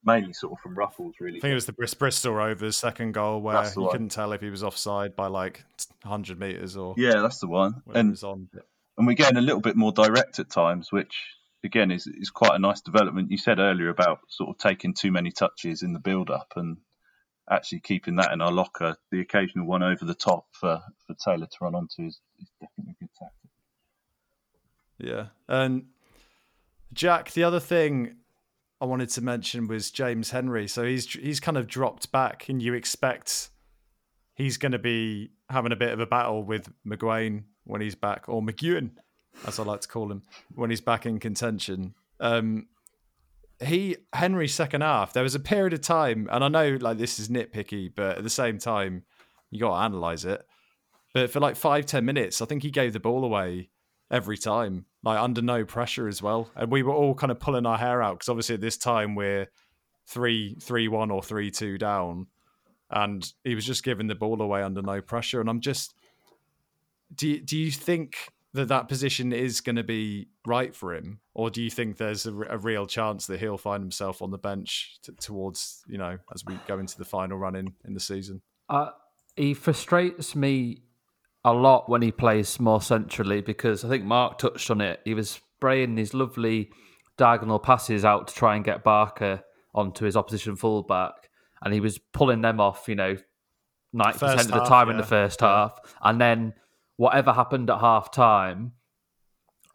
mainly 0.05 0.34
sort 0.34 0.53
of 0.53 0.59
from 0.59 0.75
Ruffels, 0.75 1.13
really. 1.19 1.39
I 1.39 1.41
think 1.41 1.51
it 1.51 1.55
was 1.55 1.65
the 1.65 1.73
Bris- 1.73 1.93
Bristol 1.93 2.34
Rovers 2.34 2.77
second 2.77 3.13
goal 3.13 3.41
where 3.41 3.63
you 3.75 3.81
one. 3.81 3.91
couldn't 3.91 4.09
tell 4.09 4.31
if 4.34 4.41
he 4.41 4.49
was 4.49 4.63
offside 4.63 5.15
by 5.15 5.27
like 5.27 5.63
100 6.03 6.39
meters 6.39 6.77
or 6.77 6.93
yeah, 6.97 7.19
that's 7.21 7.39
the 7.39 7.47
one, 7.47 7.81
and 7.93 8.17
on. 8.23 8.47
and 8.97 9.07
we're 9.07 9.13
getting 9.13 9.38
a 9.38 9.41
little 9.41 9.61
bit 9.61 9.75
more 9.75 9.91
direct 9.91 10.39
at 10.39 10.49
times, 10.49 10.91
which 10.91 11.15
again 11.65 11.91
is 11.91 12.07
is 12.07 12.29
quite 12.29 12.53
a 12.55 12.59
nice 12.59 12.81
development. 12.81 13.31
You 13.31 13.38
said 13.38 13.59
earlier 13.59 13.89
about 13.89 14.19
sort 14.29 14.49
of 14.51 14.57
taking 14.57 14.93
too 14.93 15.11
many 15.11 15.31
touches 15.31 15.81
in 15.84 15.91
the 15.93 15.99
build 15.99 16.29
up 16.29 16.53
and 16.55 16.77
actually 17.49 17.81
keeping 17.81 18.15
that 18.17 18.31
in 18.31 18.41
our 18.41 18.51
locker. 18.51 18.95
The 19.11 19.21
occasional 19.21 19.65
one 19.65 19.83
over 19.83 20.05
the 20.05 20.15
top 20.15 20.45
for, 20.51 20.81
for 21.05 21.15
Taylor 21.23 21.45
to 21.45 21.57
run 21.61 21.75
onto 21.75 22.03
is, 22.03 22.19
is 22.41 22.49
definitely 22.59 22.95
a 22.99 23.03
good 23.03 23.09
tactic. 23.19 23.49
Yeah. 24.97 25.25
And 25.47 25.85
Jack, 26.93 27.31
the 27.31 27.43
other 27.43 27.59
thing 27.59 28.17
I 28.79 28.85
wanted 28.85 29.09
to 29.09 29.21
mention 29.21 29.67
was 29.67 29.91
James 29.91 30.31
Henry. 30.31 30.67
So 30.67 30.83
he's 30.83 31.11
he's 31.11 31.39
kind 31.39 31.57
of 31.57 31.67
dropped 31.67 32.11
back, 32.11 32.49
and 32.49 32.61
you 32.61 32.73
expect 32.73 33.49
he's 34.35 34.57
going 34.57 34.73
to 34.73 34.79
be 34.79 35.31
having 35.49 35.71
a 35.71 35.75
bit 35.75 35.91
of 35.91 35.99
a 35.99 36.05
battle 36.05 36.43
with 36.43 36.71
McGuane 36.85 37.43
when 37.63 37.81
he's 37.81 37.95
back, 37.95 38.27
or 38.27 38.41
McEwen, 38.41 38.91
as 39.47 39.59
I 39.59 39.63
like 39.63 39.81
to 39.81 39.87
call 39.87 40.11
him, 40.11 40.23
when 40.53 40.69
he's 40.69 40.81
back 40.81 41.05
in 41.05 41.19
contention. 41.19 41.95
Um, 42.19 42.67
he 43.61 43.97
Henry 44.13 44.47
second 44.47 44.81
half. 44.81 45.13
There 45.13 45.23
was 45.23 45.35
a 45.35 45.39
period 45.39 45.73
of 45.73 45.81
time, 45.81 46.27
and 46.31 46.43
I 46.43 46.47
know 46.47 46.77
like 46.79 46.97
this 46.97 47.19
is 47.19 47.29
nitpicky, 47.29 47.91
but 47.95 48.17
at 48.17 48.23
the 48.23 48.29
same 48.29 48.57
time, 48.57 49.03
you 49.51 49.59
got 49.59 49.77
to 49.77 49.83
analyze 49.83 50.25
it. 50.25 50.45
But 51.13 51.29
for 51.29 51.39
like 51.39 51.55
five 51.55 51.85
ten 51.85 52.05
minutes, 52.05 52.41
I 52.41 52.45
think 52.45 52.63
he 52.63 52.71
gave 52.71 52.93
the 52.93 52.99
ball 52.99 53.23
away 53.23 53.69
every 54.11 54.37
time, 54.37 54.85
like 55.03 55.19
under 55.19 55.41
no 55.41 55.65
pressure 55.65 56.07
as 56.07 56.21
well. 56.21 56.49
And 56.55 56.71
we 56.71 56.83
were 56.83 56.93
all 56.93 57.15
kind 57.15 57.31
of 57.31 57.39
pulling 57.39 57.65
our 57.65 57.77
hair 57.77 58.01
out 58.01 58.15
because 58.15 58.29
obviously 58.29 58.55
at 58.55 58.61
this 58.61 58.77
time 58.77 59.15
we're 59.15 59.47
three 60.07 60.55
three 60.61 60.87
one 60.87 61.11
or 61.11 61.21
three 61.21 61.51
two 61.51 61.77
down, 61.77 62.27
and 62.89 63.31
he 63.43 63.55
was 63.55 63.65
just 63.65 63.83
giving 63.83 64.07
the 64.07 64.15
ball 64.15 64.41
away 64.41 64.63
under 64.63 64.81
no 64.81 65.01
pressure. 65.01 65.39
And 65.39 65.49
I'm 65.49 65.61
just, 65.61 65.93
do 67.15 67.39
do 67.39 67.57
you 67.57 67.71
think 67.71 68.32
that 68.53 68.67
that 68.67 68.87
position 68.87 69.33
is 69.33 69.61
going 69.61 69.75
to 69.77 69.83
be 69.83 70.27
right 70.45 70.75
for 70.75 70.93
him, 70.93 71.19
or 71.33 71.49
do 71.49 71.61
you 71.61 71.69
think 71.69 71.97
there's 71.97 72.25
a, 72.25 72.31
a 72.49 72.57
real 72.57 72.85
chance 72.85 73.25
that 73.27 73.39
he'll 73.39 73.57
find 73.57 73.81
himself 73.81 74.21
on 74.21 74.31
the 74.31 74.37
bench 74.37 74.99
t- 75.03 75.11
towards 75.19 75.83
you 75.87 75.97
know 75.97 76.17
as 76.33 76.45
we 76.45 76.55
go 76.67 76.77
into 76.79 76.97
the 76.97 77.05
final 77.05 77.37
run 77.37 77.55
in 77.55 77.73
in 77.85 77.93
the 77.93 77.99
season? 77.99 78.41
Uh, 78.69 78.89
he 79.35 79.53
frustrates 79.53 80.35
me 80.35 80.83
a 81.43 81.51
lot 81.53 81.89
when 81.89 82.01
he 82.01 82.11
plays 82.11 82.59
more 82.59 82.81
centrally 82.81 83.41
because 83.41 83.83
I 83.83 83.89
think 83.89 84.05
Mark 84.05 84.37
touched 84.37 84.69
on 84.71 84.79
it. 84.81 85.01
He 85.03 85.13
was 85.13 85.31
spraying 85.31 85.95
these 85.95 86.13
lovely 86.13 86.69
diagonal 87.17 87.59
passes 87.59 88.05
out 88.05 88.27
to 88.27 88.33
try 88.35 88.55
and 88.55 88.63
get 88.63 88.83
Barker 88.83 89.43
onto 89.75 90.05
his 90.05 90.15
opposition 90.15 90.55
fullback, 90.55 91.13
and 91.63 91.73
he 91.73 91.79
was 91.79 91.97
pulling 92.13 92.41
them 92.41 92.59
off. 92.59 92.87
You 92.87 92.95
know, 92.95 93.17
ninety 93.91 94.19
percent 94.19 94.41
of 94.41 94.47
the 94.49 94.59
half, 94.59 94.67
time 94.69 94.89
in 94.91 94.97
the 94.97 95.03
first 95.03 95.41
Yeah. 95.41 95.47
half, 95.47 95.79
and 96.03 96.21
then 96.21 96.53
whatever 97.03 97.33
happened 97.33 97.69
at 97.69 97.79
half 97.79 98.11
time. 98.11 98.71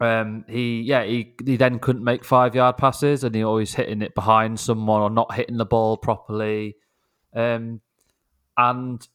Um, 0.01 0.45
he 0.47 0.81
yeah 0.81 1.03
he 1.03 1.35
he 1.45 1.57
then 1.57 1.77
couldn't 1.77 2.03
make 2.03 2.25
five 2.25 2.55
yard 2.55 2.77
passes, 2.77 3.23
and 3.23 3.35
he 3.35 3.43
always 3.43 3.75
hitting 3.75 4.01
it 4.01 4.15
behind 4.15 4.59
someone 4.59 5.01
or 5.01 5.11
not 5.11 5.35
hitting 5.35 5.57
the 5.57 5.65
ball 5.65 5.95
properly. 5.95 6.75
Um, 7.35 7.81
and 8.57 9.07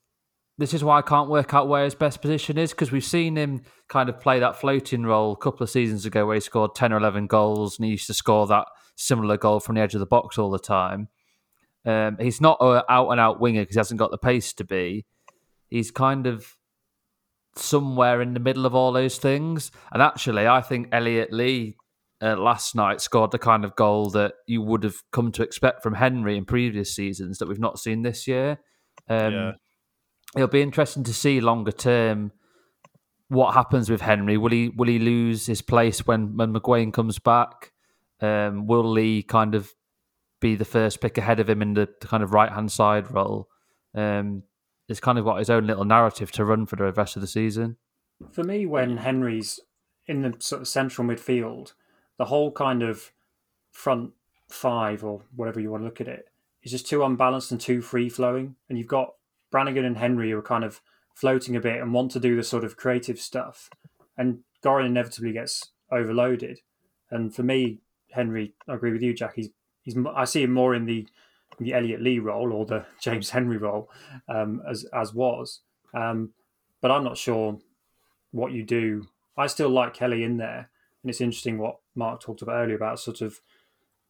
this 0.56 0.72
is 0.72 0.84
why 0.84 0.98
I 0.98 1.02
can't 1.02 1.28
work 1.28 1.52
out 1.52 1.66
where 1.68 1.82
his 1.82 1.96
best 1.96 2.22
position 2.22 2.56
is 2.56 2.70
because 2.70 2.92
we've 2.92 3.04
seen 3.04 3.36
him 3.36 3.62
kind 3.88 4.08
of 4.08 4.20
play 4.20 4.38
that 4.38 4.60
floating 4.60 5.02
role 5.02 5.32
a 5.32 5.36
couple 5.36 5.64
of 5.64 5.70
seasons 5.70 6.06
ago 6.06 6.24
where 6.24 6.36
he 6.36 6.40
scored 6.40 6.76
10 6.76 6.92
or 6.92 6.98
11 6.98 7.26
goals 7.26 7.76
and 7.76 7.84
he 7.84 7.90
used 7.90 8.06
to 8.06 8.14
score 8.14 8.46
that 8.46 8.68
similar 8.94 9.36
goal 9.36 9.58
from 9.58 9.74
the 9.74 9.80
edge 9.80 9.94
of 9.94 10.00
the 10.00 10.06
box 10.06 10.38
all 10.38 10.50
the 10.50 10.60
time. 10.60 11.08
Um, 11.84 12.18
he's 12.20 12.40
not 12.40 12.58
an 12.60 12.82
out 12.88 13.10
and 13.10 13.20
out 13.20 13.40
winger 13.40 13.62
because 13.62 13.74
he 13.74 13.80
hasn't 13.80 13.98
got 13.98 14.12
the 14.12 14.18
pace 14.18 14.52
to 14.54 14.64
be. 14.64 15.04
He's 15.70 15.90
kind 15.90 16.28
of 16.28 16.56
somewhere 17.56 18.20
in 18.20 18.34
the 18.34 18.40
middle 18.40 18.66
of 18.66 18.74
all 18.74 18.92
those 18.92 19.18
things. 19.18 19.70
And 19.92 20.02
actually, 20.02 20.46
I 20.46 20.60
think 20.60 20.88
Elliott 20.92 21.32
Lee 21.32 21.76
uh, 22.22 22.36
last 22.36 22.74
night 22.74 23.00
scored 23.00 23.30
the 23.30 23.38
kind 23.38 23.64
of 23.64 23.76
goal 23.76 24.10
that 24.10 24.34
you 24.46 24.62
would 24.62 24.82
have 24.84 24.96
come 25.12 25.32
to 25.32 25.42
expect 25.42 25.82
from 25.82 25.94
Henry 25.94 26.36
in 26.36 26.44
previous 26.44 26.94
seasons 26.94 27.38
that 27.38 27.48
we've 27.48 27.58
not 27.58 27.78
seen 27.78 28.02
this 28.02 28.26
year. 28.26 28.58
Um, 29.08 29.32
Yeah. 29.32 29.52
It'll 30.36 30.48
be 30.48 30.62
interesting 30.62 31.04
to 31.04 31.14
see 31.14 31.40
longer 31.40 31.70
term 31.70 32.32
what 33.28 33.54
happens 33.54 33.88
with 33.88 34.00
Henry. 34.00 34.36
Will 34.36 34.50
he 34.50 34.68
will 34.68 34.88
he 34.88 34.98
lose 34.98 35.46
his 35.46 35.62
place 35.62 36.06
when 36.06 36.36
when 36.36 36.52
McGuane 36.52 36.92
comes 36.92 37.18
back? 37.20 37.72
Um, 38.20 38.66
will 38.66 38.90
Lee 38.90 39.22
kind 39.22 39.54
of 39.54 39.72
be 40.40 40.56
the 40.56 40.64
first 40.64 41.00
pick 41.00 41.18
ahead 41.18 41.40
of 41.40 41.48
him 41.48 41.62
in 41.62 41.74
the, 41.74 41.88
the 42.00 42.06
kind 42.06 42.22
of 42.22 42.32
right 42.32 42.50
hand 42.50 42.72
side 42.72 43.10
role? 43.12 43.48
Um, 43.94 44.42
it's 44.88 45.00
kind 45.00 45.18
of 45.18 45.24
got 45.24 45.38
his 45.38 45.50
own 45.50 45.66
little 45.66 45.84
narrative 45.84 46.30
to 46.32 46.44
run 46.44 46.66
for 46.66 46.76
the 46.76 46.92
rest 46.92 47.16
of 47.16 47.22
the 47.22 47.28
season. 47.28 47.76
For 48.30 48.44
me, 48.44 48.66
when 48.66 48.98
Henry's 48.98 49.60
in 50.06 50.22
the 50.22 50.34
sort 50.38 50.62
of 50.62 50.68
central 50.68 51.06
midfield, 51.06 51.72
the 52.18 52.26
whole 52.26 52.52
kind 52.52 52.82
of 52.82 53.12
front 53.70 54.12
five 54.48 55.02
or 55.02 55.22
whatever 55.34 55.60
you 55.60 55.70
want 55.70 55.82
to 55.82 55.86
look 55.86 56.00
at 56.00 56.08
it 56.08 56.28
is 56.62 56.70
just 56.70 56.86
too 56.86 57.02
unbalanced 57.02 57.50
and 57.50 57.60
too 57.60 57.80
free 57.80 58.08
flowing. 58.08 58.56
And 58.68 58.78
you've 58.78 58.86
got 58.86 59.14
Brannigan 59.50 59.84
and 59.84 59.98
Henry 59.98 60.30
who 60.30 60.38
are 60.38 60.42
kind 60.42 60.64
of 60.64 60.80
floating 61.14 61.56
a 61.56 61.60
bit 61.60 61.80
and 61.80 61.92
want 61.92 62.10
to 62.12 62.20
do 62.20 62.36
the 62.36 62.42
sort 62.42 62.64
of 62.64 62.76
creative 62.76 63.20
stuff. 63.20 63.70
And 64.16 64.40
Gorrin 64.62 64.86
inevitably 64.86 65.32
gets 65.32 65.72
overloaded. 65.90 66.60
And 67.10 67.34
for 67.34 67.42
me, 67.42 67.80
Henry, 68.12 68.54
I 68.68 68.74
agree 68.74 68.92
with 68.92 69.02
you, 69.02 69.14
Jack. 69.14 69.34
He's, 69.36 69.50
he's 69.82 69.96
I 70.14 70.24
see 70.24 70.42
him 70.42 70.52
more 70.52 70.74
in 70.74 70.86
the 70.86 71.06
the 71.58 71.74
Elliott 71.74 72.02
Lee 72.02 72.18
role 72.18 72.52
or 72.52 72.66
the 72.66 72.84
James 73.00 73.30
Henry 73.30 73.56
role 73.56 73.90
um, 74.28 74.62
as 74.68 74.84
as 74.92 75.14
was. 75.14 75.60
Um, 75.94 76.30
but 76.80 76.90
I'm 76.90 77.04
not 77.04 77.16
sure 77.16 77.58
what 78.32 78.52
you 78.52 78.64
do. 78.64 79.06
I 79.36 79.46
still 79.46 79.70
like 79.70 79.94
Kelly 79.94 80.22
in 80.22 80.36
there, 80.36 80.70
and 81.02 81.10
it's 81.10 81.20
interesting 81.20 81.58
what 81.58 81.78
Mark 81.94 82.20
talked 82.20 82.42
about 82.42 82.56
earlier 82.56 82.76
about 82.76 83.00
sort 83.00 83.20
of 83.20 83.40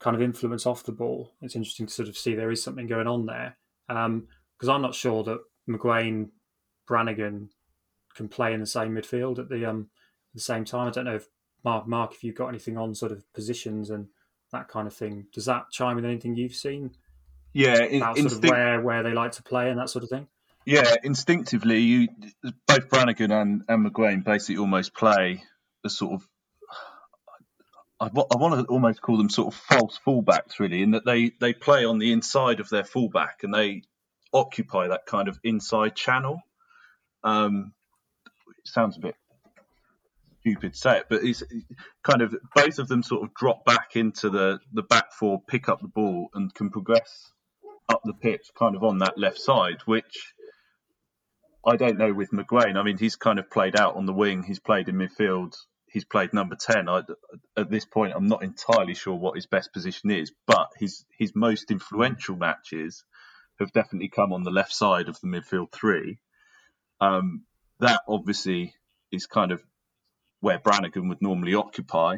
kind 0.00 0.16
of 0.16 0.22
influence 0.22 0.66
off 0.66 0.82
the 0.82 0.92
ball. 0.92 1.32
It's 1.40 1.56
interesting 1.56 1.86
to 1.86 1.92
sort 1.92 2.08
of 2.08 2.18
see 2.18 2.34
there 2.34 2.50
is 2.50 2.62
something 2.62 2.86
going 2.86 3.06
on 3.06 3.26
there 3.26 3.56
because 3.86 4.68
I'm 4.68 4.82
not 4.82 4.94
sure 4.94 5.22
that 5.24 5.38
McGuane, 5.68 6.30
Brannigan 6.86 7.50
can 8.14 8.28
play 8.28 8.52
in 8.54 8.60
the 8.60 8.66
same 8.66 8.94
midfield 8.94 9.38
at 9.38 9.48
the 9.48 9.64
um 9.64 9.88
the 10.34 10.40
same 10.40 10.64
time. 10.64 10.88
I 10.88 10.90
don't 10.90 11.04
know 11.04 11.16
if 11.16 11.28
Mark, 11.64 11.86
Mark, 11.86 12.12
if 12.12 12.22
you've 12.22 12.34
got 12.34 12.48
anything 12.48 12.76
on 12.76 12.94
sort 12.94 13.12
of 13.12 13.30
positions 13.32 13.90
and 13.90 14.08
that 14.52 14.68
kind 14.68 14.86
of 14.86 14.94
thing. 14.94 15.26
Does 15.32 15.46
that 15.46 15.70
chime 15.70 15.96
with 15.96 16.04
anything 16.04 16.36
you've 16.36 16.54
seen 16.54 16.90
Yeah, 17.54 17.82
in, 17.82 18.02
about 18.02 18.18
sort 18.18 18.32
of 18.32 18.44
where 18.44 18.80
where 18.82 19.02
they 19.02 19.12
like 19.12 19.32
to 19.32 19.42
play 19.42 19.70
and 19.70 19.78
that 19.78 19.88
sort 19.88 20.04
of 20.04 20.10
thing? 20.10 20.28
yeah, 20.64 20.94
instinctively, 21.02 21.80
you 21.80 22.08
both 22.66 22.88
Brannigan 22.88 23.30
and, 23.30 23.62
and 23.68 23.86
McGuane 23.86 24.24
basically 24.24 24.58
almost 24.58 24.94
play 24.94 25.42
a 25.84 25.90
sort 25.90 26.14
of. 26.14 26.28
I, 28.00 28.06
I 28.06 28.36
want 28.36 28.66
to 28.66 28.72
almost 28.72 29.00
call 29.00 29.16
them 29.16 29.30
sort 29.30 29.54
of 29.54 29.60
false 29.60 29.98
fullbacks, 30.06 30.58
really, 30.58 30.82
in 30.82 30.92
that 30.92 31.04
they, 31.04 31.32
they 31.40 31.52
play 31.52 31.84
on 31.84 31.98
the 31.98 32.12
inside 32.12 32.60
of 32.60 32.68
their 32.68 32.84
fullback 32.84 33.44
and 33.44 33.54
they 33.54 33.82
occupy 34.32 34.88
that 34.88 35.06
kind 35.06 35.28
of 35.28 35.38
inside 35.44 35.94
channel. 35.94 36.40
Um, 37.22 37.72
it 38.58 38.68
sounds 38.68 38.96
a 38.96 39.00
bit 39.00 39.14
stupid 40.40 40.72
to 40.72 40.78
say 40.78 40.98
it, 40.98 41.06
but 41.08 41.22
it's 41.22 41.42
kind 42.02 42.20
of 42.20 42.34
both 42.54 42.78
of 42.78 42.88
them 42.88 43.02
sort 43.02 43.22
of 43.22 43.32
drop 43.34 43.64
back 43.64 43.96
into 43.96 44.28
the, 44.28 44.58
the 44.72 44.82
back 44.82 45.12
four, 45.12 45.40
pick 45.46 45.68
up 45.68 45.80
the 45.80 45.88
ball, 45.88 46.28
and 46.34 46.52
can 46.52 46.70
progress 46.70 47.30
up 47.88 48.00
the 48.04 48.14
pitch 48.14 48.50
kind 48.58 48.76
of 48.76 48.84
on 48.84 48.98
that 48.98 49.18
left 49.18 49.38
side, 49.38 49.78
which 49.86 50.34
I 51.66 51.76
don't 51.76 51.98
know 51.98 52.12
with 52.12 52.30
McGuane. 52.30 52.76
I 52.76 52.82
mean, 52.82 52.98
he's 52.98 53.16
kind 53.16 53.38
of 53.38 53.50
played 53.50 53.78
out 53.78 53.96
on 53.96 54.06
the 54.06 54.12
wing, 54.12 54.42
he's 54.42 54.60
played 54.60 54.88
in 54.88 54.96
midfield, 54.96 55.54
he's 55.86 56.04
played 56.04 56.32
number 56.32 56.56
10. 56.56 56.88
I, 56.88 57.02
at 57.56 57.70
this 57.70 57.84
point, 57.84 58.12
I'm 58.14 58.26
not 58.26 58.42
entirely 58.42 58.94
sure 58.94 59.14
what 59.14 59.36
his 59.36 59.46
best 59.46 59.72
position 59.72 60.10
is, 60.10 60.32
but 60.46 60.68
his, 60.78 61.04
his 61.18 61.32
most 61.34 61.70
influential 61.70 62.36
matches 62.36 63.04
have 63.60 63.72
definitely 63.72 64.08
come 64.08 64.32
on 64.32 64.42
the 64.42 64.50
left 64.50 64.72
side 64.72 65.08
of 65.08 65.18
the 65.20 65.28
midfield 65.28 65.72
three. 65.72 66.18
Um, 67.00 67.44
that 67.80 68.00
obviously 68.08 68.74
is 69.12 69.26
kind 69.26 69.52
of 69.52 69.62
where 70.40 70.58
Brannigan 70.58 71.08
would 71.08 71.22
normally 71.22 71.54
occupy. 71.54 72.16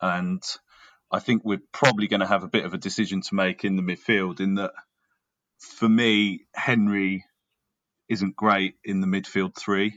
And 0.00 0.42
I 1.10 1.18
think 1.18 1.42
we're 1.44 1.60
probably 1.72 2.08
going 2.08 2.20
to 2.20 2.26
have 2.26 2.42
a 2.42 2.48
bit 2.48 2.64
of 2.64 2.74
a 2.74 2.78
decision 2.78 3.20
to 3.22 3.34
make 3.34 3.64
in 3.64 3.76
the 3.76 3.82
midfield 3.82 4.40
in 4.40 4.54
that 4.54 4.72
for 5.58 5.88
me, 5.88 6.46
Henry 6.54 7.24
isn't 8.08 8.36
great 8.36 8.74
in 8.84 9.00
the 9.00 9.06
midfield 9.06 9.56
three. 9.56 9.94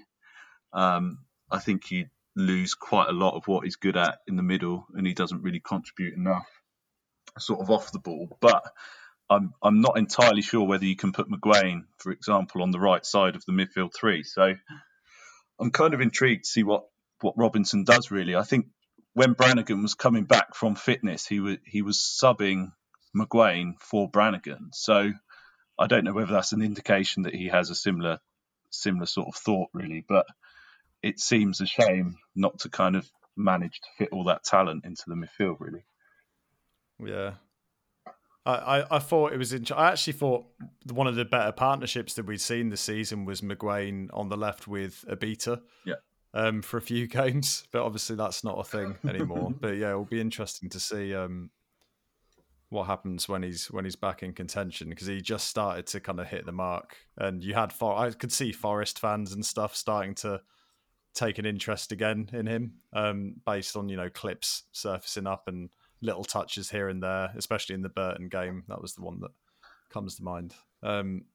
Um, 0.73 1.19
I 1.51 1.59
think 1.59 1.85
he 1.85 2.05
lose 2.35 2.73
quite 2.73 3.09
a 3.09 3.13
lot 3.13 3.35
of 3.35 3.47
what 3.47 3.65
he's 3.65 3.75
good 3.75 3.97
at 3.97 4.19
in 4.27 4.35
the 4.35 4.43
middle, 4.43 4.85
and 4.93 5.05
he 5.05 5.13
doesn't 5.13 5.41
really 5.41 5.59
contribute 5.59 6.15
enough, 6.15 6.47
sort 7.37 7.59
of 7.59 7.69
off 7.69 7.91
the 7.91 7.99
ball. 7.99 8.37
But 8.39 8.63
I'm 9.29 9.53
I'm 9.61 9.81
not 9.81 9.97
entirely 9.97 10.41
sure 10.41 10.65
whether 10.65 10.85
you 10.85 10.95
can 10.95 11.11
put 11.11 11.29
McGuane, 11.29 11.83
for 11.97 12.11
example, 12.11 12.63
on 12.63 12.71
the 12.71 12.79
right 12.79 13.05
side 13.05 13.35
of 13.35 13.45
the 13.45 13.51
midfield 13.51 13.93
three. 13.93 14.23
So 14.23 14.53
I'm 15.59 15.71
kind 15.71 15.93
of 15.93 16.01
intrigued 16.01 16.45
to 16.45 16.49
see 16.49 16.63
what 16.63 16.85
what 17.21 17.37
Robinson 17.37 17.83
does. 17.83 18.11
Really, 18.11 18.35
I 18.35 18.43
think 18.43 18.67
when 19.13 19.33
Brannigan 19.33 19.81
was 19.81 19.95
coming 19.95 20.23
back 20.23 20.55
from 20.55 20.75
fitness, 20.75 21.27
he 21.27 21.39
was 21.39 21.57
he 21.65 21.81
was 21.81 21.97
subbing 21.97 22.71
McGuane 23.15 23.73
for 23.79 24.09
Brannigan. 24.09 24.69
So 24.71 25.11
I 25.79 25.87
don't 25.87 26.03
know 26.03 26.13
whether 26.13 26.33
that's 26.33 26.51
an 26.51 26.61
indication 26.61 27.23
that 27.23 27.33
he 27.33 27.47
has 27.47 27.69
a 27.69 27.75
similar 27.75 28.19
similar 28.69 29.05
sort 29.05 29.29
of 29.29 29.35
thought, 29.35 29.69
really. 29.73 30.05
But 30.07 30.25
it 31.01 31.19
seems 31.19 31.61
a 31.61 31.65
shame 31.65 32.17
not 32.35 32.59
to 32.59 32.69
kind 32.69 32.95
of 32.95 33.09
manage 33.35 33.79
to 33.79 33.87
fit 33.97 34.09
all 34.11 34.25
that 34.25 34.43
talent 34.43 34.85
into 34.85 35.03
the 35.07 35.15
midfield, 35.15 35.57
really. 35.59 35.85
Yeah. 37.03 37.33
I, 38.45 38.53
I, 38.53 38.95
I 38.95 38.99
thought 38.99 39.33
it 39.33 39.37
was. 39.37 39.53
In, 39.53 39.65
I 39.75 39.91
actually 39.91 40.13
thought 40.13 40.45
one 40.91 41.07
of 41.07 41.15
the 41.15 41.25
better 41.25 41.51
partnerships 41.51 42.13
that 42.15 42.25
we'd 42.25 42.41
seen 42.41 42.69
this 42.69 42.81
season 42.81 43.25
was 43.25 43.41
McGuane 43.41 44.09
on 44.13 44.29
the 44.29 44.37
left 44.37 44.67
with 44.67 45.05
Abita. 45.09 45.61
Yeah. 45.85 45.95
Um, 46.31 46.61
for 46.61 46.77
a 46.77 46.81
few 46.81 47.07
games, 47.07 47.63
but 47.71 47.81
obviously 47.81 48.15
that's 48.15 48.43
not 48.43 48.59
a 48.59 48.63
thing 48.63 48.97
anymore. 49.07 49.51
but 49.59 49.77
yeah, 49.77 49.89
it'll 49.89 50.05
be 50.05 50.21
interesting 50.21 50.69
to 50.69 50.79
see 50.79 51.15
um, 51.15 51.49
what 52.69 52.85
happens 52.85 53.27
when 53.27 53.43
he's 53.43 53.71
when 53.71 53.83
he's 53.83 53.95
back 53.95 54.21
in 54.21 54.33
contention 54.33 54.89
because 54.89 55.07
he 55.07 55.21
just 55.21 55.47
started 55.47 55.87
to 55.87 55.99
kind 55.99 56.19
of 56.19 56.27
hit 56.27 56.45
the 56.45 56.51
mark, 56.51 56.97
and 57.17 57.43
you 57.43 57.53
had 57.53 57.73
For- 57.73 57.97
I 57.97 58.11
could 58.11 58.31
see 58.31 58.51
Forest 58.51 58.99
fans 58.99 59.33
and 59.33 59.45
stuff 59.45 59.75
starting 59.75 60.15
to 60.15 60.41
take 61.15 61.39
an 61.39 61.45
interest 61.45 61.91
again 61.91 62.29
in 62.31 62.45
him, 62.45 62.73
um, 62.93 63.35
based 63.45 63.75
on 63.75 63.89
you 63.89 63.97
know 63.97 64.09
clips 64.09 64.63
surfacing 64.71 65.27
up 65.27 65.47
and 65.47 65.69
little 66.01 66.23
touches 66.23 66.69
here 66.69 66.89
and 66.89 67.01
there, 67.01 67.31
especially 67.35 67.75
in 67.75 67.81
the 67.81 67.89
Burton 67.89 68.29
game. 68.29 68.63
That 68.67 68.81
was 68.81 68.93
the 68.93 69.01
one 69.01 69.19
that 69.21 69.31
comes 69.91 70.15
to 70.15 70.23
mind. 70.23 70.53
Um, 70.83 71.25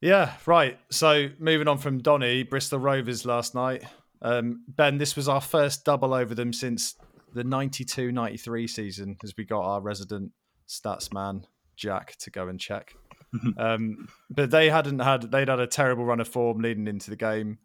yeah, 0.00 0.32
right. 0.46 0.78
So 0.90 1.28
moving 1.38 1.68
on 1.68 1.78
from 1.78 1.98
Donny, 1.98 2.42
Bristol 2.42 2.78
Rovers 2.78 3.24
last 3.24 3.54
night. 3.54 3.84
Um, 4.22 4.64
ben, 4.68 4.98
this 4.98 5.16
was 5.16 5.28
our 5.28 5.40
first 5.40 5.84
double 5.84 6.12
over 6.12 6.34
them 6.34 6.52
since 6.52 6.94
the 7.34 7.44
92 7.44 8.12
93 8.12 8.66
season, 8.66 9.16
as 9.22 9.34
we 9.36 9.44
got 9.44 9.62
our 9.62 9.80
resident 9.80 10.32
stats 10.68 11.12
man, 11.12 11.46
Jack, 11.76 12.16
to 12.20 12.30
go 12.30 12.48
and 12.48 12.58
check. 12.60 12.94
um, 13.58 14.08
but 14.28 14.50
they 14.50 14.68
hadn't 14.70 14.98
had, 14.98 15.30
they'd 15.30 15.48
had 15.48 15.60
a 15.60 15.66
terrible 15.66 16.04
run 16.04 16.20
of 16.20 16.28
form 16.28 16.60
leading 16.60 16.86
into 16.86 17.10
the 17.10 17.16
game. 17.16 17.58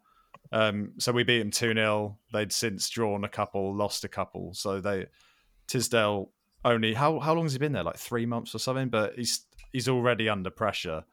Um, 0.52 0.94
so 1.00 1.12
we 1.12 1.24
beat 1.24 1.40
them 1.40 1.52
2 1.52 1.74
0. 1.74 2.18
They'd 2.32 2.52
since 2.52 2.90
drawn 2.90 3.24
a 3.24 3.30
couple, 3.30 3.76
lost 3.76 4.04
a 4.04 4.08
couple. 4.08 4.54
So 4.54 4.80
they, 4.80 5.08
Tisdale 5.68 6.30
only, 6.64 6.94
how, 6.94 7.20
how 7.20 7.34
long 7.34 7.46
has 7.46 7.54
he 7.54 7.60
been 7.60 7.72
there? 7.74 7.84
Like 7.84 7.98
three 7.98 8.26
months 8.26 8.54
or 8.54 8.60
something? 8.60 8.90
But 8.90 9.16
he's, 9.16 9.46
he's 9.72 9.90
already 9.90 10.30
under 10.30 10.50
pressure. 10.52 11.04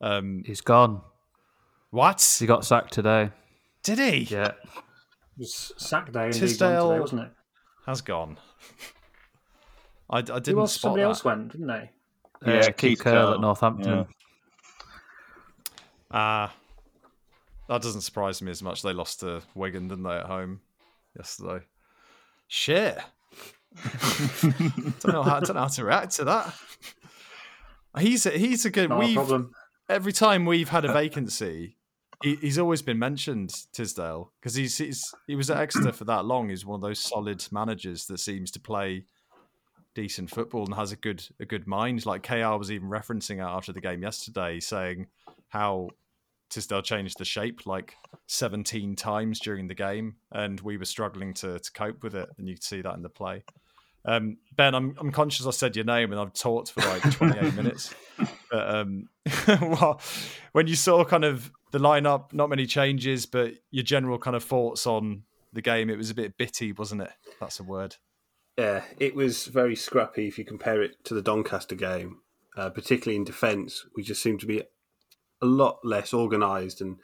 Um, 0.00 0.42
He's 0.46 0.60
gone. 0.60 1.00
what? 1.90 2.36
He 2.38 2.46
got 2.46 2.64
sacked 2.64 2.92
today. 2.92 3.30
Did 3.82 3.98
he? 3.98 4.18
Yeah. 4.34 4.48
It 4.48 4.54
was 5.38 5.72
sack 5.76 6.12
day 6.12 6.26
in 6.26 6.32
League 6.32 6.40
One 6.40 6.48
Tisdale- 6.48 6.88
today, 6.88 7.00
wasn't 7.00 7.22
it? 7.22 7.30
Has 7.86 8.00
gone. 8.00 8.36
I, 10.10 10.18
I 10.18 10.20
didn't 10.22 10.54
Who 10.54 10.60
else? 10.60 10.72
spot 10.74 10.80
Somebody 10.90 11.02
that. 11.02 11.08
else 11.08 11.24
went, 11.24 11.52
didn't 11.52 11.66
they? 11.68 11.90
Yeah, 12.46 12.52
Uh, 12.58 12.64
Keith 12.66 12.76
Keith 12.76 12.98
Curle 13.00 13.12
Curle. 13.26 13.34
at 13.34 13.40
Northampton. 13.40 14.06
Ah, 16.10 16.52
that 17.68 17.82
doesn't 17.82 18.00
surprise 18.02 18.40
me 18.42 18.50
as 18.50 18.62
much. 18.62 18.82
They 18.82 18.92
lost 18.92 19.20
to 19.20 19.42
Wigan, 19.54 19.88
didn't 19.88 20.04
they, 20.04 20.16
at 20.16 20.26
home 20.26 20.60
yesterday? 21.16 21.64
Shit. 22.48 22.98
don't 25.02 25.04
know 25.12 25.22
how 25.22 25.40
don't 25.40 25.54
know 25.54 25.62
how 25.62 25.66
to 25.68 25.84
react 25.84 26.12
to 26.16 26.24
that. 26.24 26.54
He's 27.98 28.24
a, 28.26 28.30
he's 28.30 28.64
a 28.64 28.70
good. 28.70 28.88
Not 28.90 29.00
We've 29.00 29.14
problem. 29.16 29.52
every 29.88 30.12
time 30.12 30.44
we've 30.46 30.68
had 30.68 30.84
a 30.84 30.92
vacancy, 30.92 31.76
he, 32.22 32.36
he's 32.36 32.58
always 32.58 32.82
been 32.82 32.98
mentioned 32.98 33.52
Tisdale 33.72 34.32
because 34.40 34.54
he's, 34.54 34.78
he's 34.78 35.14
he 35.26 35.36
was 35.36 35.50
at 35.50 35.58
Exeter 35.58 35.92
for 35.92 36.04
that 36.04 36.24
long. 36.24 36.48
He's 36.48 36.64
one 36.64 36.76
of 36.76 36.82
those 36.82 36.98
solid 36.98 37.46
managers 37.50 38.06
that 38.06 38.18
seems 38.18 38.50
to 38.52 38.60
play 38.60 39.04
decent 39.94 40.30
football 40.30 40.64
and 40.64 40.74
has 40.74 40.92
a 40.92 40.96
good 40.96 41.26
a 41.40 41.44
good 41.44 41.66
mind. 41.66 42.06
Like 42.06 42.22
KR 42.22 42.56
was 42.56 42.70
even 42.70 42.88
referencing 42.88 43.44
after 43.44 43.72
the 43.72 43.80
game 43.80 44.02
yesterday, 44.02 44.60
saying 44.60 45.06
how 45.48 45.90
Tisdale 46.50 46.82
changed 46.82 47.18
the 47.18 47.24
shape 47.24 47.66
like 47.66 47.96
17 48.26 48.96
times 48.96 49.40
during 49.40 49.68
the 49.68 49.74
game, 49.74 50.16
and 50.32 50.60
we 50.60 50.76
were 50.76 50.84
struggling 50.84 51.34
to 51.34 51.58
to 51.58 51.72
cope 51.72 52.02
with 52.02 52.14
it, 52.14 52.28
and 52.38 52.48
you 52.48 52.54
could 52.54 52.64
see 52.64 52.82
that 52.82 52.94
in 52.94 53.02
the 53.02 53.08
play. 53.08 53.44
Um, 54.06 54.38
ben, 54.56 54.74
I'm 54.74 54.96
I'm 54.98 55.10
conscious 55.10 55.46
I 55.46 55.50
said 55.50 55.76
your 55.76 55.84
name 55.84 56.12
and 56.12 56.20
I've 56.20 56.32
talked 56.32 56.70
for 56.70 56.80
like 56.80 57.02
28 57.02 57.54
minutes. 57.56 57.94
But 58.50 58.74
um, 58.74 59.08
well, 59.48 60.00
when 60.52 60.66
you 60.68 60.76
saw 60.76 61.04
kind 61.04 61.24
of 61.24 61.50
the 61.72 61.78
lineup, 61.78 62.32
not 62.32 62.48
many 62.48 62.66
changes, 62.66 63.26
but 63.26 63.54
your 63.70 63.82
general 63.84 64.18
kind 64.18 64.36
of 64.36 64.44
thoughts 64.44 64.86
on 64.86 65.24
the 65.52 65.62
game, 65.62 65.90
it 65.90 65.98
was 65.98 66.10
a 66.10 66.14
bit 66.14 66.38
bitty, 66.38 66.72
wasn't 66.72 67.02
it? 67.02 67.10
That's 67.40 67.58
a 67.58 67.64
word. 67.64 67.96
Yeah, 68.56 68.82
it 68.98 69.14
was 69.14 69.46
very 69.46 69.76
scrappy 69.76 70.28
if 70.28 70.38
you 70.38 70.44
compare 70.44 70.82
it 70.82 71.04
to 71.04 71.14
the 71.14 71.20
Doncaster 71.20 71.74
game, 71.74 72.20
uh, 72.56 72.70
particularly 72.70 73.16
in 73.16 73.24
defence. 73.24 73.84
We 73.94 74.02
just 74.02 74.22
seemed 74.22 74.40
to 74.40 74.46
be 74.46 74.62
a 75.42 75.46
lot 75.46 75.80
less 75.84 76.14
organised 76.14 76.80
and 76.80 76.96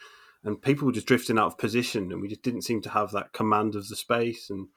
and 0.45 0.61
people 0.61 0.87
were 0.87 0.93
just 0.93 1.07
drifting 1.07 1.39
out 1.39 1.47
of 1.47 1.59
position, 1.59 2.11
and 2.11 2.21
we 2.21 2.29
just 2.29 2.43
didn't 2.43 2.63
seem 2.63 2.83
to 2.83 2.91
have 2.91 3.13
that 3.13 3.33
command 3.33 3.77
of 3.77 3.89
the 3.89 3.97
space. 3.97 4.51
And 4.51 4.69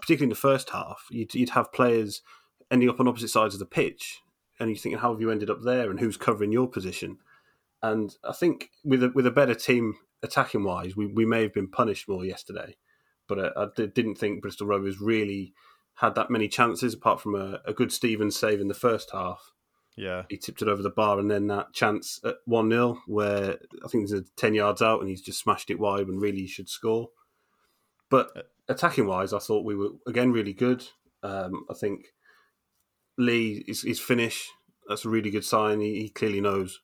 particularly 0.00 0.24
in 0.24 0.28
the 0.30 0.34
first 0.34 0.70
half, 0.70 1.06
you'd, 1.10 1.34
you'd 1.34 1.50
have 1.50 1.72
players 1.72 2.22
ending 2.70 2.88
up 2.88 3.00
on 3.00 3.08
opposite 3.08 3.28
sides 3.28 3.54
of 3.54 3.60
the 3.60 3.66
pitch, 3.66 4.20
and 4.58 4.70
you're 4.70 4.76
thinking, 4.76 4.98
how 4.98 5.12
have 5.12 5.20
you 5.20 5.30
ended 5.30 5.50
up 5.50 5.62
there, 5.62 5.90
and 5.90 6.00
who's 6.00 6.16
covering 6.16 6.52
your 6.52 6.68
position? 6.68 7.18
And 7.82 8.16
I 8.24 8.32
think 8.32 8.70
with 8.84 9.02
a, 9.02 9.10
with 9.10 9.26
a 9.26 9.30
better 9.30 9.54
team 9.54 9.96
attacking 10.22 10.64
wise, 10.64 10.96
we, 10.96 11.06
we 11.06 11.26
may 11.26 11.42
have 11.42 11.52
been 11.52 11.68
punished 11.68 12.08
more 12.08 12.24
yesterday. 12.24 12.76
But 13.28 13.56
I, 13.56 13.64
I 13.64 13.86
didn't 13.86 14.16
think 14.16 14.42
Bristol 14.42 14.66
Rovers 14.66 15.00
really 15.00 15.52
had 15.96 16.14
that 16.14 16.30
many 16.30 16.48
chances, 16.48 16.94
apart 16.94 17.20
from 17.20 17.34
a, 17.34 17.60
a 17.64 17.72
good 17.72 17.92
Stevens 17.92 18.38
save 18.38 18.60
in 18.60 18.68
the 18.68 18.74
first 18.74 19.10
half. 19.12 19.52
Yeah. 19.96 20.22
He 20.28 20.36
tipped 20.36 20.62
it 20.62 20.68
over 20.68 20.82
the 20.82 20.90
bar, 20.90 21.18
and 21.18 21.30
then 21.30 21.46
that 21.48 21.72
chance 21.72 22.20
at 22.24 22.36
1 22.46 22.70
0, 22.70 22.98
where 23.06 23.58
I 23.84 23.88
think 23.88 24.08
there's 24.08 24.30
10 24.36 24.54
yards 24.54 24.82
out 24.82 25.00
and 25.00 25.08
he's 25.08 25.22
just 25.22 25.40
smashed 25.40 25.70
it 25.70 25.78
wide 25.78 26.08
when 26.08 26.18
really 26.18 26.40
he 26.40 26.46
should 26.46 26.68
score. 26.68 27.10
But 28.10 28.30
uh, 28.36 28.42
attacking 28.68 29.06
wise, 29.06 29.32
I 29.32 29.38
thought 29.38 29.64
we 29.64 29.74
were, 29.74 29.90
again, 30.06 30.32
really 30.32 30.52
good. 30.52 30.84
Um, 31.22 31.64
I 31.70 31.74
think 31.74 32.06
Lee, 33.18 33.64
is, 33.66 33.82
his 33.82 34.00
finish, 34.00 34.48
that's 34.88 35.04
a 35.04 35.08
really 35.08 35.30
good 35.30 35.44
sign. 35.44 35.80
He, 35.80 36.02
he 36.02 36.08
clearly 36.08 36.40
knows 36.40 36.80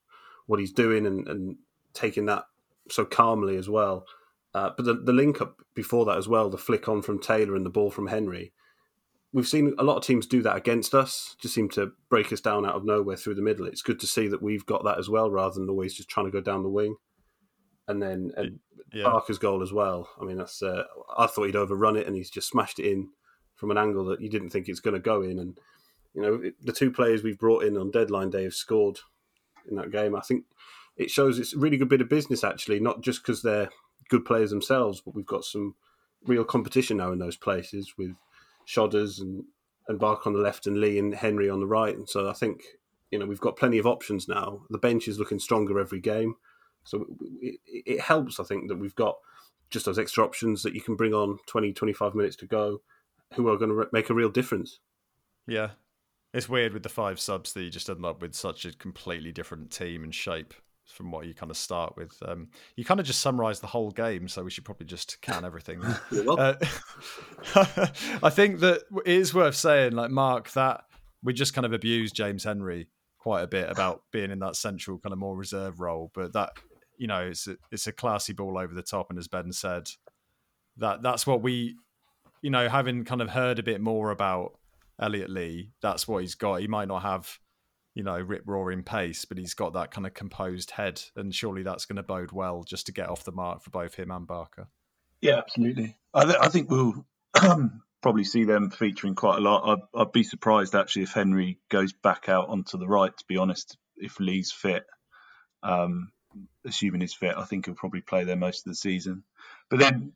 what 0.47 0.61
he's 0.61 0.73
doing 0.73 1.07
and, 1.07 1.29
and 1.29 1.57
taking 1.93 2.27
that 2.27 2.45
so 2.91 3.05
calmly 3.05 3.57
as 3.57 3.69
well. 3.69 4.05
Uh, 4.55 4.71
but 4.77 4.85
the, 4.85 4.95
the 4.95 5.13
link 5.13 5.41
up 5.41 5.57
before 5.75 6.05
that 6.07 6.19
as 6.19 6.27
well, 6.27 6.51
the 6.51 6.59
flick 6.59 6.89
on 6.89 7.03
from 7.03 7.21
Taylor 7.21 7.55
and 7.55 7.65
the 7.65 7.71
ball 7.71 7.91
from 7.91 8.09
Henry, 8.09 8.53
we've 9.33 9.47
seen 9.47 9.75
a 9.79 9.85
lot 9.85 9.97
of 9.97 10.05
teams 10.05 10.27
do 10.27 10.43
that 10.43 10.57
against 10.57 10.95
us, 10.95 11.37
just 11.41 11.55
seem 11.55 11.69
to 11.69 11.93
break 12.09 12.33
us 12.33 12.41
down 12.41 12.67
out 12.67 12.75
of 12.75 12.85
nowhere 12.85 13.17
through 13.17 13.37
the 13.37 13.43
middle. 13.43 13.67
It's 13.67 13.83
good 13.83 14.01
to 14.01 14.07
see 14.07 14.27
that 14.29 14.43
we've 14.43 14.67
got 14.67 14.85
that 14.85 14.99
as 14.99 15.09
well, 15.09 15.31
rather 15.31 15.55
than 15.55 15.69
always 15.69 15.95
just 15.95 16.09
trying 16.09 16.27
to 16.27 16.33
go 16.33 16.41
down 16.41 16.63
the 16.63 16.69
wing. 16.69 16.97
And 17.87 18.03
then 18.03 18.33
and 18.37 18.59
Yeah. 18.93 19.05
Barker's 19.05 19.39
goal 19.39 19.63
as 19.63 19.73
well. 19.73 20.09
I 20.21 20.25
mean, 20.25 20.37
that's 20.37 20.63
uh, 20.63 20.85
I 21.17 21.27
thought 21.27 21.47
he'd 21.47 21.57
overrun 21.57 21.97
it, 21.97 22.07
and 22.07 22.17
he's 22.17 22.31
just 22.31 22.49
smashed 22.49 22.79
it 22.79 22.91
in 22.91 23.11
from 23.55 23.71
an 23.71 23.79
angle 23.79 24.05
that 24.07 24.21
you 24.21 24.29
didn't 24.29 24.51
think 24.51 24.69
it's 24.69 24.81
going 24.81 24.95
to 24.95 25.01
go 25.01 25.23
in. 25.23 25.39
And 25.39 25.59
you 26.15 26.23
know, 26.23 26.35
it, 26.35 26.55
the 26.61 26.73
two 26.73 26.91
players 26.91 27.23
we've 27.23 27.39
brought 27.39 27.65
in 27.65 27.77
on 27.77 27.91
deadline 27.91 28.31
day 28.31 28.45
have 28.45 28.55
scored 28.55 28.99
in 29.69 29.77
that 29.77 29.93
game. 29.93 30.17
I 30.17 30.21
think 30.21 30.45
it 30.97 31.11
shows 31.11 31.39
it's 31.39 31.55
a 31.55 31.59
really 31.59 31.77
good 31.77 31.89
bit 31.89 32.01
of 32.01 32.09
business, 32.09 32.43
actually, 32.43 32.81
not 32.81 33.01
just 33.01 33.23
because 33.23 33.43
they're 33.43 33.71
good 34.09 34.25
players 34.25 34.51
themselves, 34.51 35.01
but 35.01 35.15
we've 35.15 35.27
got 35.27 35.45
some 35.45 35.75
real 36.27 36.45
competition 36.45 36.97
now 36.97 37.13
in 37.13 37.19
those 37.19 37.37
places 37.37 37.95
with 37.97 38.13
Shodders 38.67 39.21
and, 39.21 39.45
and 39.89 39.99
Barker 39.99 40.29
on 40.29 40.35
the 40.35 40.41
left 40.41 40.67
and 40.67 40.79
Lee 40.79 40.99
and 40.99 41.15
Henry 41.15 41.49
on 41.49 41.61
the 41.61 41.67
right. 41.67 41.97
And 41.97 42.09
so 42.09 42.29
I 42.29 42.33
think, 42.33 42.63
you 43.11 43.19
know, 43.19 43.27
we've 43.27 43.41
got 43.41 43.57
plenty 43.57 43.79
of 43.79 43.87
options 43.87 44.29
now. 44.29 44.63
The 44.69 44.79
bench 44.79 45.09
is 45.09 45.19
looking 45.19 45.39
stronger 45.39 45.79
every 45.79 46.01
game. 46.01 46.35
So 46.85 47.07
it, 47.41 47.61
it 47.67 48.01
helps, 48.01 48.41
I 48.41 48.45
think, 48.45 48.69
that 48.69 48.79
we've 48.79 48.95
got 48.95 49.17
just 49.71 49.87
those 49.87 49.99
extra 49.99 50.25
options 50.25 50.63
that 50.63 50.75
you 50.75 50.81
can 50.81 50.97
bring 50.97 51.15
on 51.15 51.39
20, 51.47 51.73
25 51.73 52.15
minutes 52.15 52.37
to 52.37 52.47
go 52.47 52.81
who 53.35 53.49
are 53.49 53.57
going 53.57 53.71
to 53.71 53.87
make 53.93 54.11
a 54.11 54.15
real 54.15 54.29
difference. 54.29 54.81
Yeah. 55.47 55.71
It's 56.33 56.49
weird 56.49 56.73
with 56.73 56.83
the 56.83 56.89
five 56.89 57.21
subs 57.21 57.53
that 57.53 57.63
you 57.63 57.71
just 57.71 57.89
end 57.89 58.05
up 58.05 58.23
with 58.23 58.35
such 58.35 58.65
a 58.65 58.73
completely 58.73 59.33
different 59.33 59.71
team 59.71 60.05
and 60.05 60.15
shape 60.15 60.55
from 60.87 61.11
what 61.11 61.27
you 61.27 61.35
kind 61.35 61.51
of 61.51 61.57
start 61.57 61.97
with. 61.97 62.17
Um, 62.27 62.49
you 62.77 62.85
kind 62.85 63.01
of 63.01 63.07
just 63.07 63.21
summarise 63.21 63.61
the 63.61 63.67
whole 63.69 63.91
game, 63.91 64.29
so 64.29 64.43
we 64.43 64.51
should 64.51 64.65
probably 64.65 64.87
just 64.87 65.21
can 65.23 65.45
everything. 65.45 65.83
Uh, 66.13 66.55
I 68.23 68.31
think 68.31 68.61
that 68.61 68.83
it 69.05 69.13
is 69.13 69.33
worth 69.33 69.55
saying, 69.55 69.93
like 69.93 70.11
Mark, 70.11 70.51
that 70.53 70.85
we 71.23 71.33
just 71.33 71.55
kind 71.55 71.65
of 71.65 71.73
abused 71.73 72.15
James 72.15 72.45
Henry 72.45 72.89
quite 73.19 73.43
a 73.43 73.47
bit 73.47 73.71
about 73.71 74.03
being 74.11 74.31
in 74.31 74.39
that 74.41 74.57
central 74.57 74.99
kind 74.99 75.13
of 75.13 75.19
more 75.19 75.37
reserve 75.37 75.81
role, 75.81 76.11
but 76.15 76.33
that 76.33 76.51
you 77.01 77.07
know 77.07 77.21
it's 77.21 77.47
a, 77.47 77.57
it's 77.73 77.87
a 77.87 77.93
classy 77.93 78.35
ball 78.35 78.59
over 78.59 78.75
the 78.75 78.83
top, 78.83 79.09
and 79.09 79.19
as 79.19 79.27
Ben 79.27 79.53
said, 79.53 79.89
that 80.77 81.03
that's 81.03 81.27
what 81.27 81.43
we, 81.43 81.77
you 82.43 82.51
know, 82.51 82.69
having 82.69 83.05
kind 83.05 83.23
of 83.23 83.31
heard 83.31 83.59
a 83.59 83.63
bit 83.63 83.81
more 83.81 84.11
about 84.11 84.59
Elliott 85.01 85.31
Lee, 85.31 85.71
that's 85.81 86.07
what 86.07 86.19
he's 86.19 86.35
got. 86.35 86.61
He 86.61 86.69
might 86.69 86.89
not 86.89 87.01
have, 87.01 87.39
you 87.95 88.03
know, 88.03 88.21
rip 88.21 88.43
roaring 88.47 88.83
pace, 88.83 89.25
but 89.25 89.39
he's 89.39 89.55
got 89.55 89.73
that 89.73 89.93
kind 89.93 90.07
of 90.07 90.13
composed 90.13 90.73
head, 90.73 91.03
and 91.17 91.35
surely 91.35 91.63
that's 91.63 91.87
going 91.87 91.97
to 91.97 92.03
bode 92.03 92.33
well 92.33 92.65
just 92.65 92.85
to 92.87 92.93
get 92.93 93.09
off 93.09 93.25
the 93.25 93.33
mark 93.33 93.63
for 93.63 93.71
both 93.71 93.95
him 93.95 94.11
and 94.11 94.27
Barker. 94.27 94.69
Yeah, 95.23 95.39
absolutely. 95.39 95.97
I, 96.13 96.25
th- 96.25 96.39
I 96.39 96.49
think 96.49 96.71
we'll 96.71 97.07
probably 98.03 98.25
see 98.25 98.45
them 98.45 98.69
featuring 98.69 99.15
quite 99.15 99.39
a 99.39 99.41
lot. 99.43 99.71
I'd, 99.95 100.01
I'd 100.03 100.13
be 100.13 100.23
surprised 100.23 100.75
actually 100.75 101.05
if 101.05 101.13
Henry 101.13 101.61
goes 101.71 101.95
back 101.95 102.29
out 102.29 102.51
onto 102.51 102.77
the 102.77 102.89
right. 102.89 103.17
To 103.17 103.25
be 103.27 103.39
honest, 103.39 103.79
if 103.97 104.21
Lee's 104.21 104.53
fit, 104.53 104.85
um, 105.63 106.11
assuming 106.67 107.01
he's 107.01 107.15
fit, 107.15 107.35
I 107.37 107.45
think 107.45 107.67
he'll 107.67 107.75
probably 107.75 108.01
play 108.01 108.25
there 108.25 108.37
most 108.37 108.67
of 108.67 108.71
the 108.71 108.77
season. 108.77 109.25
But 109.69 109.81
then, 109.81 110.13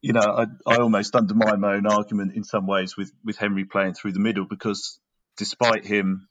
you 0.00 0.12
know, 0.12 0.20
I, 0.20 0.46
I 0.66 0.76
almost 0.76 1.14
undermine 1.14 1.60
my 1.60 1.74
own 1.74 1.86
argument 1.86 2.34
in 2.34 2.44
some 2.44 2.66
ways 2.66 2.96
with 2.96 3.12
with 3.24 3.36
Henry 3.36 3.64
playing 3.64 3.94
through 3.94 4.12
the 4.12 4.20
middle 4.20 4.44
because 4.44 4.98
despite 5.36 5.84
him 5.84 6.28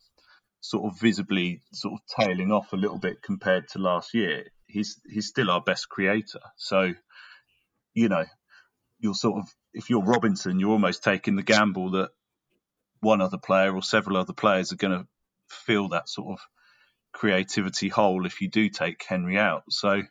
sort 0.62 0.92
of 0.92 1.00
visibly 1.00 1.62
sort 1.74 1.94
of 1.94 2.26
tailing 2.26 2.52
off 2.52 2.74
a 2.74 2.78
little 2.78 2.98
bit 2.98 3.22
compared 3.22 3.68
to 3.70 3.80
last 3.80 4.14
year, 4.14 4.46
he's 4.68 5.00
he's 5.10 5.28
still 5.28 5.50
our 5.50 5.62
best 5.62 5.90
creator. 5.90 6.42
So 6.58 6.94
you 7.94 8.10
know, 8.10 8.26
you're 9.00 9.16
sort 9.16 9.40
of 9.40 9.50
if 9.74 9.90
you're 9.90 10.04
Robinson, 10.04 10.60
you're 10.60 10.72
almost 10.72 11.04
taking 11.04 11.36
the 11.36 11.44
gamble 11.44 11.92
that 11.92 12.10
one 13.02 13.22
other 13.22 13.38
player 13.38 13.74
or 13.74 13.82
several 13.82 14.18
other 14.18 14.34
players 14.34 14.72
are 14.72 14.78
going 14.78 15.00
to 15.00 15.08
fill 15.48 15.90
that 15.90 16.10
sort 16.10 16.34
of 16.34 16.40
creativity 17.14 17.90
hole 17.90 18.26
if 18.26 18.42
you 18.42 18.50
do 18.50 18.70
take 18.70 19.04
Henry 19.04 19.38
out. 19.38 19.64
So 19.70 20.04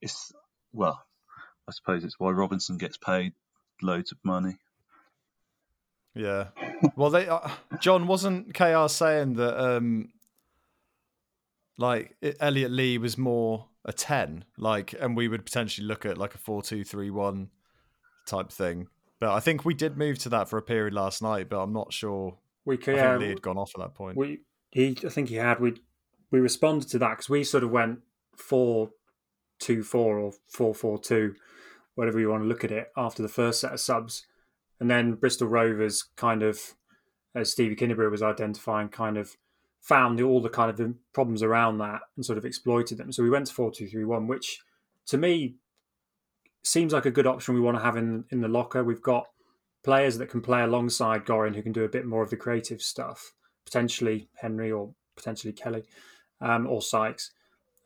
it's 0.00 0.32
well, 0.72 1.02
I 1.68 1.72
suppose 1.72 2.04
it's 2.04 2.18
why 2.18 2.30
Robinson 2.30 2.78
gets 2.78 2.96
paid 2.96 3.32
loads 3.82 4.12
of 4.12 4.18
money. 4.24 4.58
Yeah. 6.14 6.48
Well, 6.96 7.10
they 7.10 7.28
uh, 7.28 7.48
John 7.80 8.06
wasn't 8.06 8.54
KR 8.54 8.88
saying 8.88 9.34
that 9.34 9.58
um 9.58 10.10
like 11.78 12.16
Elliott 12.40 12.70
Lee 12.70 12.98
was 12.98 13.18
more 13.18 13.68
a 13.84 13.92
10 13.92 14.44
like 14.58 14.94
and 14.98 15.16
we 15.16 15.28
would 15.28 15.44
potentially 15.44 15.86
look 15.86 16.04
at 16.06 16.18
like 16.18 16.34
a 16.34 16.38
4-2-3-1 16.38 17.48
type 18.26 18.50
thing. 18.50 18.88
But 19.20 19.30
I 19.30 19.40
think 19.40 19.64
we 19.64 19.74
did 19.74 19.96
move 19.96 20.18
to 20.20 20.28
that 20.30 20.48
for 20.48 20.58
a 20.58 20.62
period 20.62 20.92
last 20.94 21.22
night, 21.22 21.48
but 21.48 21.62
I'm 21.62 21.72
not 21.72 21.92
sure 21.92 22.38
We 22.64 22.76
could, 22.78 22.94
I 22.94 22.98
yeah, 22.98 23.10
think 23.12 23.20
Lee 23.22 23.28
had 23.28 23.42
gone 23.42 23.58
off 23.58 23.72
at 23.76 23.80
that 23.80 23.94
point. 23.94 24.16
we 24.16 24.40
he 24.70 24.96
I 25.04 25.08
think 25.08 25.28
he 25.28 25.36
had 25.36 25.60
we 25.60 25.74
we 26.30 26.40
responded 26.40 26.88
to 26.88 26.98
that 26.98 27.10
because 27.10 27.28
we 27.28 27.44
sort 27.44 27.64
of 27.64 27.70
went 27.70 28.00
four 28.36 28.90
two 29.58 29.82
four 29.82 30.18
or 30.18 30.32
four 30.48 30.74
four 30.74 30.98
two, 30.98 31.34
whatever 31.94 32.20
you 32.20 32.30
want 32.30 32.42
to 32.42 32.48
look 32.48 32.64
at 32.64 32.72
it 32.72 32.88
after 32.96 33.22
the 33.22 33.28
first 33.28 33.60
set 33.60 33.72
of 33.72 33.80
subs, 33.80 34.26
and 34.80 34.90
then 34.90 35.14
Bristol 35.14 35.48
Rovers 35.48 36.04
kind 36.16 36.42
of, 36.42 36.74
as 37.34 37.50
Stevie 37.50 37.76
Kinneberry 37.76 38.10
was 38.10 38.22
identifying, 38.22 38.88
kind 38.88 39.16
of 39.16 39.36
found 39.80 40.20
all 40.20 40.40
the 40.40 40.48
kind 40.48 40.68
of 40.68 40.94
problems 41.12 41.42
around 41.42 41.78
that 41.78 42.00
and 42.16 42.26
sort 42.26 42.38
of 42.38 42.44
exploited 42.44 42.98
them. 42.98 43.12
So 43.12 43.22
we 43.22 43.30
went 43.30 43.46
to 43.46 43.54
four 43.54 43.70
two 43.70 43.86
three 43.86 44.04
one, 44.04 44.26
which 44.26 44.60
to 45.06 45.18
me 45.18 45.56
seems 46.62 46.92
like 46.92 47.06
a 47.06 47.10
good 47.10 47.26
option 47.26 47.54
we 47.54 47.60
want 47.60 47.76
to 47.76 47.84
have 47.84 47.96
in 47.96 48.24
in 48.30 48.40
the 48.40 48.48
locker. 48.48 48.82
We've 48.82 49.02
got 49.02 49.26
players 49.84 50.18
that 50.18 50.28
can 50.28 50.40
play 50.40 50.62
alongside 50.62 51.24
Gorrin 51.24 51.54
who 51.54 51.62
can 51.62 51.72
do 51.72 51.84
a 51.84 51.88
bit 51.88 52.04
more 52.04 52.22
of 52.22 52.30
the 52.30 52.36
creative 52.36 52.82
stuff 52.82 53.32
potentially 53.64 54.28
Henry 54.34 54.72
or 54.72 54.92
potentially 55.16 55.52
Kelly 55.52 55.84
um, 56.40 56.66
or 56.66 56.82
Sykes. 56.82 57.32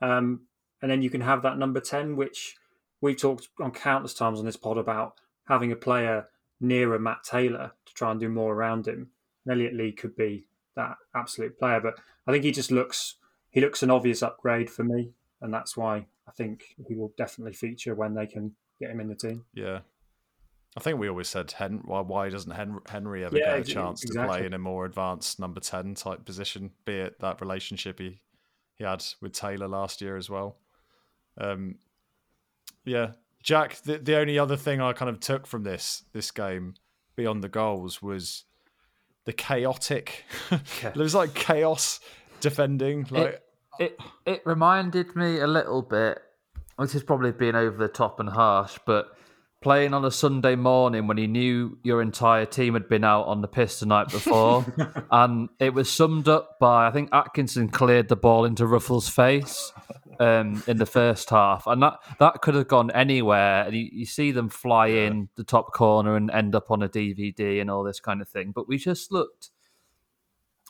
Um, 0.00 0.42
and 0.82 0.90
then 0.90 1.02
you 1.02 1.10
can 1.10 1.20
have 1.20 1.42
that 1.42 1.58
number 1.58 1.80
10, 1.80 2.16
which 2.16 2.56
we've 3.00 3.20
talked 3.20 3.48
on 3.60 3.70
countless 3.70 4.14
times 4.14 4.38
on 4.38 4.44
this 4.44 4.56
pod 4.56 4.78
about 4.78 5.14
having 5.48 5.72
a 5.72 5.76
player 5.76 6.28
nearer 6.60 6.98
Matt 6.98 7.24
Taylor 7.24 7.72
to 7.86 7.94
try 7.94 8.10
and 8.10 8.20
do 8.20 8.28
more 8.28 8.54
around 8.54 8.86
him. 8.86 9.10
And 9.44 9.52
Elliott 9.52 9.74
Lee 9.74 9.92
could 9.92 10.16
be 10.16 10.46
that 10.76 10.96
absolute 11.14 11.58
player, 11.58 11.80
but 11.80 11.98
I 12.26 12.32
think 12.32 12.44
he 12.44 12.52
just 12.52 12.70
looks 12.70 13.16
he 13.50 13.60
looks 13.60 13.82
an 13.82 13.90
obvious 13.90 14.22
upgrade 14.22 14.70
for 14.70 14.84
me, 14.84 15.10
and 15.40 15.52
that's 15.52 15.76
why 15.76 16.06
I 16.28 16.30
think 16.32 16.76
he 16.86 16.94
will 16.94 17.12
definitely 17.16 17.54
feature 17.54 17.94
when 17.94 18.14
they 18.14 18.26
can 18.26 18.54
get 18.78 18.90
him 18.90 19.00
in 19.00 19.08
the 19.08 19.14
team. 19.14 19.44
Yeah. 19.52 19.80
I 20.76 20.80
think 20.80 21.00
we 21.00 21.08
always 21.08 21.28
said 21.28 21.50
Hen- 21.50 21.82
why, 21.84 22.00
why 22.00 22.28
doesn't 22.28 22.52
Hen- 22.52 22.78
Henry 22.88 23.24
ever 23.24 23.36
Yeah, 23.36 23.58
get 23.58 23.68
a 23.68 23.72
chance 23.72 24.02
to 24.02 24.24
play 24.24 24.46
in 24.46 24.54
a 24.54 24.58
more 24.58 24.84
advanced 24.84 25.40
number 25.40 25.58
10 25.58 25.96
type 25.96 26.24
position, 26.24 26.70
be 26.84 26.94
it 26.94 27.18
that 27.18 27.40
relationship 27.40 27.98
he, 27.98 28.20
he 28.80 28.86
had 28.86 29.04
with 29.20 29.32
Taylor 29.32 29.68
last 29.68 30.00
year 30.00 30.16
as 30.16 30.30
well. 30.30 30.56
Um, 31.38 31.76
yeah. 32.86 33.12
Jack, 33.42 33.76
the, 33.82 33.98
the 33.98 34.16
only 34.16 34.38
other 34.38 34.56
thing 34.56 34.80
I 34.80 34.94
kind 34.94 35.10
of 35.10 35.20
took 35.20 35.46
from 35.46 35.64
this 35.64 36.04
this 36.12 36.30
game 36.30 36.74
beyond 37.14 37.44
the 37.44 37.48
goals 37.48 38.00
was 38.00 38.44
the 39.26 39.34
chaotic. 39.34 40.24
there 40.80 40.92
was 40.94 41.14
like 41.14 41.34
chaos 41.34 42.00
defending. 42.40 43.06
Like 43.10 43.42
It 43.78 43.98
it 44.24 44.42
reminded 44.46 45.14
me 45.14 45.40
a 45.40 45.46
little 45.46 45.82
bit. 45.82 46.22
This 46.78 46.94
is 46.94 47.02
probably 47.02 47.32
being 47.32 47.54
over 47.54 47.76
the 47.76 47.88
top 47.88 48.18
and 48.18 48.30
harsh, 48.30 48.78
but 48.86 49.14
playing 49.60 49.92
on 49.92 50.04
a 50.04 50.10
Sunday 50.10 50.56
morning 50.56 51.06
when 51.06 51.18
he 51.18 51.26
knew 51.26 51.78
your 51.82 52.00
entire 52.00 52.46
team 52.46 52.74
had 52.74 52.88
been 52.88 53.04
out 53.04 53.26
on 53.26 53.42
the 53.42 53.48
piss 53.48 53.80
the 53.80 53.86
night 53.86 54.08
before, 54.08 54.64
and 55.10 55.48
it 55.58 55.74
was 55.74 55.90
summed 55.90 56.28
up 56.28 56.58
by 56.58 56.86
I 56.86 56.90
think 56.90 57.10
Atkinson 57.12 57.68
cleared 57.68 58.08
the 58.08 58.16
ball 58.16 58.44
into 58.44 58.64
Ruffels' 58.64 59.10
face 59.10 59.72
um, 60.18 60.62
in 60.66 60.78
the 60.78 60.86
first 60.86 61.30
half, 61.30 61.66
and 61.66 61.82
that 61.82 61.98
that 62.18 62.40
could 62.42 62.54
have 62.54 62.68
gone 62.68 62.90
anywhere. 62.90 63.64
And 63.64 63.74
you, 63.74 63.88
you 63.92 64.06
see 64.06 64.32
them 64.32 64.48
fly 64.48 64.88
in 64.88 65.28
the 65.36 65.44
top 65.44 65.72
corner 65.72 66.16
and 66.16 66.30
end 66.30 66.54
up 66.54 66.70
on 66.70 66.82
a 66.82 66.88
DVD 66.88 67.60
and 67.60 67.70
all 67.70 67.84
this 67.84 68.00
kind 68.00 68.20
of 68.20 68.28
thing, 68.28 68.52
but 68.54 68.68
we 68.68 68.78
just 68.78 69.12
looked 69.12 69.50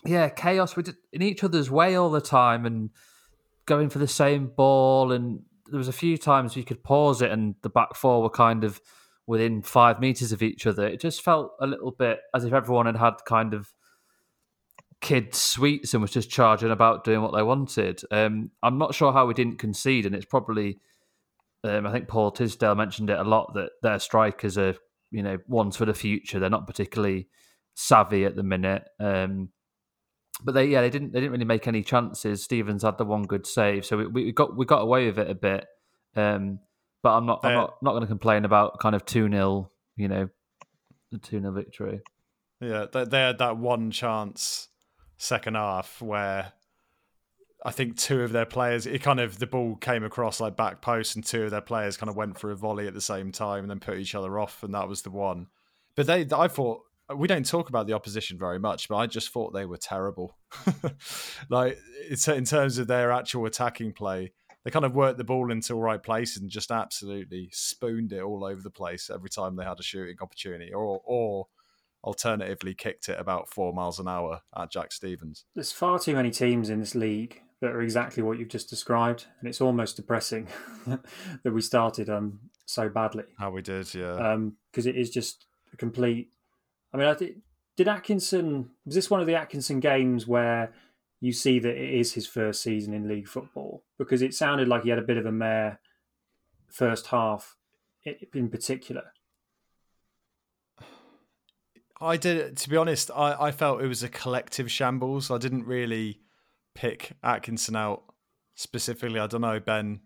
yeah, 0.04 0.28
chaos. 0.28 0.76
We 0.76 0.82
did 0.82 0.96
in 1.12 1.22
each 1.22 1.44
other's 1.44 1.70
way 1.70 1.94
all 1.94 2.10
the 2.10 2.20
time 2.20 2.64
and 2.64 2.90
going 3.66 3.90
for 3.90 3.98
the 3.98 4.08
same 4.08 4.46
ball. 4.48 5.12
And 5.12 5.42
there 5.70 5.78
was 5.78 5.88
a 5.88 5.92
few 5.92 6.18
times 6.18 6.56
we 6.56 6.64
could 6.64 6.82
pause 6.82 7.22
it, 7.22 7.30
and 7.30 7.54
the 7.62 7.70
back 7.70 7.94
four 7.94 8.22
were 8.22 8.30
kind 8.30 8.64
of 8.64 8.80
within 9.26 9.62
five 9.62 10.00
meters 10.00 10.32
of 10.32 10.42
each 10.42 10.66
other. 10.66 10.86
It 10.86 11.00
just 11.00 11.22
felt 11.22 11.52
a 11.60 11.66
little 11.66 11.92
bit 11.92 12.20
as 12.34 12.44
if 12.44 12.52
everyone 12.52 12.86
had 12.86 12.96
had 12.96 13.14
kind 13.26 13.54
of 13.54 13.72
kid 15.00 15.34
sweets 15.34 15.94
and 15.94 16.02
was 16.02 16.10
just 16.10 16.30
charging 16.30 16.70
about 16.70 17.04
doing 17.04 17.22
what 17.22 17.32
they 17.34 17.42
wanted. 17.42 18.02
Um, 18.10 18.50
I'm 18.62 18.78
not 18.78 18.94
sure 18.94 19.12
how 19.12 19.26
we 19.26 19.34
didn't 19.34 19.58
concede, 19.58 20.06
and 20.06 20.14
it's 20.14 20.26
probably. 20.26 20.78
Um, 21.62 21.86
I 21.86 21.92
think 21.92 22.08
Paul 22.08 22.30
Tisdale 22.30 22.74
mentioned 22.74 23.10
it 23.10 23.18
a 23.18 23.24
lot 23.24 23.52
that 23.54 23.72
their 23.82 23.98
strikers 23.98 24.56
are, 24.56 24.74
you 25.10 25.22
know, 25.22 25.36
ones 25.46 25.76
for 25.76 25.84
the 25.84 25.92
future. 25.92 26.38
They're 26.38 26.48
not 26.48 26.66
particularly 26.66 27.28
savvy 27.74 28.24
at 28.24 28.34
the 28.34 28.42
minute. 28.42 28.84
Um, 28.98 29.50
but 30.44 30.52
they 30.52 30.66
yeah 30.66 30.80
they 30.80 30.90
didn't 30.90 31.12
they 31.12 31.20
didn't 31.20 31.32
really 31.32 31.44
make 31.44 31.66
any 31.66 31.82
chances. 31.82 32.42
Stevens 32.42 32.82
had 32.82 32.98
the 32.98 33.04
one 33.04 33.24
good 33.24 33.46
save, 33.46 33.84
so 33.84 33.96
we, 33.96 34.06
we 34.06 34.32
got 34.32 34.56
we 34.56 34.64
got 34.64 34.82
away 34.82 35.06
with 35.06 35.18
it 35.18 35.30
a 35.30 35.34
bit. 35.34 35.66
Um, 36.16 36.60
but 37.02 37.16
I'm 37.16 37.26
not 37.26 37.40
I'm 37.44 37.54
not 37.54 37.82
not 37.82 37.92
going 37.92 38.02
to 38.02 38.08
complain 38.08 38.44
about 38.44 38.78
kind 38.78 38.94
of 38.94 39.04
two 39.04 39.28
0 39.28 39.70
you 39.96 40.08
know, 40.08 40.28
the 41.10 41.18
two 41.18 41.40
0 41.40 41.52
victory. 41.52 42.00
Yeah, 42.60 42.86
they, 42.92 43.04
they 43.04 43.20
had 43.20 43.38
that 43.38 43.56
one 43.56 43.90
chance 43.90 44.68
second 45.16 45.54
half 45.54 46.00
where 46.00 46.52
I 47.64 47.70
think 47.70 47.96
two 47.96 48.22
of 48.22 48.32
their 48.32 48.46
players, 48.46 48.86
it 48.86 49.02
kind 49.02 49.20
of 49.20 49.38
the 49.38 49.46
ball 49.46 49.76
came 49.76 50.02
across 50.02 50.40
like 50.40 50.56
back 50.56 50.80
post, 50.80 51.16
and 51.16 51.24
two 51.24 51.44
of 51.44 51.50
their 51.50 51.60
players 51.60 51.96
kind 51.96 52.08
of 52.08 52.16
went 52.16 52.38
for 52.38 52.50
a 52.50 52.56
volley 52.56 52.86
at 52.86 52.94
the 52.94 53.00
same 53.00 53.32
time 53.32 53.60
and 53.60 53.70
then 53.70 53.80
put 53.80 53.98
each 53.98 54.14
other 54.14 54.38
off, 54.38 54.62
and 54.62 54.74
that 54.74 54.88
was 54.88 55.02
the 55.02 55.10
one. 55.10 55.48
But 55.94 56.06
they, 56.06 56.26
I 56.34 56.48
thought 56.48 56.82
we 57.16 57.28
don't 57.28 57.46
talk 57.46 57.68
about 57.68 57.86
the 57.86 57.92
opposition 57.92 58.38
very 58.38 58.58
much, 58.58 58.88
but 58.88 58.96
I 58.96 59.06
just 59.06 59.30
thought 59.32 59.52
they 59.52 59.66
were 59.66 59.76
terrible. 59.76 60.36
like 61.50 61.78
it's 62.08 62.26
in 62.28 62.44
terms 62.44 62.78
of 62.78 62.86
their 62.86 63.12
actual 63.12 63.46
attacking 63.46 63.92
play, 63.92 64.32
they 64.64 64.70
kind 64.70 64.84
of 64.84 64.94
worked 64.94 65.18
the 65.18 65.24
ball 65.24 65.50
into 65.50 65.74
all 65.74 65.80
right 65.80 66.02
place 66.02 66.36
and 66.36 66.50
just 66.50 66.70
absolutely 66.70 67.48
spooned 67.52 68.12
it 68.12 68.22
all 68.22 68.44
over 68.44 68.60
the 68.60 68.70
place 68.70 69.10
every 69.12 69.30
time 69.30 69.56
they 69.56 69.64
had 69.64 69.80
a 69.80 69.82
shooting 69.82 70.16
opportunity, 70.20 70.72
or 70.72 71.00
or 71.04 71.46
alternatively 72.04 72.74
kicked 72.74 73.08
it 73.08 73.18
about 73.18 73.48
four 73.48 73.72
miles 73.72 73.98
an 73.98 74.08
hour 74.08 74.40
at 74.56 74.70
Jack 74.70 74.92
Stevens. 74.92 75.44
There's 75.54 75.72
far 75.72 75.98
too 75.98 76.14
many 76.14 76.30
teams 76.30 76.70
in 76.70 76.80
this 76.80 76.94
league 76.94 77.42
that 77.60 77.72
are 77.72 77.82
exactly 77.82 78.22
what 78.22 78.38
you've 78.38 78.48
just 78.48 78.70
described, 78.70 79.26
and 79.38 79.48
it's 79.48 79.60
almost 79.60 79.96
depressing 79.96 80.48
that 80.86 81.52
we 81.52 81.60
started 81.60 82.08
um 82.08 82.40
so 82.66 82.88
badly 82.88 83.24
How 83.38 83.50
we 83.50 83.62
did, 83.62 83.92
yeah. 83.94 84.36
because 84.70 84.86
it 84.86 84.96
is 84.96 85.10
just 85.10 85.46
a 85.72 85.76
complete. 85.76 86.30
I 86.92 86.96
mean, 86.96 87.42
did 87.76 87.88
Atkinson 87.88 88.70
was 88.84 88.94
this 88.94 89.10
one 89.10 89.20
of 89.20 89.26
the 89.26 89.36
Atkinson 89.36 89.80
games 89.80 90.26
where 90.26 90.72
you 91.20 91.32
see 91.32 91.58
that 91.58 91.76
it 91.76 91.94
is 91.94 92.14
his 92.14 92.26
first 92.26 92.62
season 92.62 92.94
in 92.94 93.08
league 93.08 93.28
football 93.28 93.84
because 93.98 94.22
it 94.22 94.34
sounded 94.34 94.68
like 94.68 94.82
he 94.82 94.90
had 94.90 94.98
a 94.98 95.02
bit 95.02 95.18
of 95.18 95.26
a 95.26 95.32
mare 95.32 95.80
first 96.68 97.08
half 97.08 97.56
in 98.34 98.48
particular. 98.48 99.12
I 102.00 102.16
did. 102.16 102.56
To 102.56 102.70
be 102.70 102.76
honest, 102.76 103.10
I, 103.14 103.36
I 103.38 103.50
felt 103.50 103.82
it 103.82 103.86
was 103.86 104.02
a 104.02 104.08
collective 104.08 104.70
shambles. 104.70 105.30
I 105.30 105.36
didn't 105.36 105.66
really 105.66 106.20
pick 106.74 107.12
Atkinson 107.22 107.76
out 107.76 108.04
specifically. 108.54 109.20
I 109.20 109.26
don't 109.26 109.42
know, 109.42 109.60
Ben, 109.60 110.00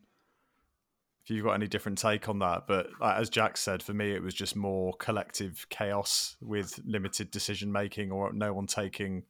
if 1.24 1.30
you've 1.30 1.44
got 1.44 1.52
any 1.52 1.66
different 1.66 1.96
take 1.96 2.28
on 2.28 2.38
that. 2.40 2.66
But 2.66 2.88
as 3.02 3.30
Jack 3.30 3.56
said, 3.56 3.82
for 3.82 3.94
me, 3.94 4.12
it 4.12 4.22
was 4.22 4.34
just 4.34 4.54
more 4.54 4.92
collective 4.98 5.66
chaos 5.70 6.36
with 6.40 6.78
limited 6.84 7.30
decision 7.30 7.72
making 7.72 8.12
or 8.12 8.32
no 8.32 8.52
one 8.52 8.66
taking 8.66 9.22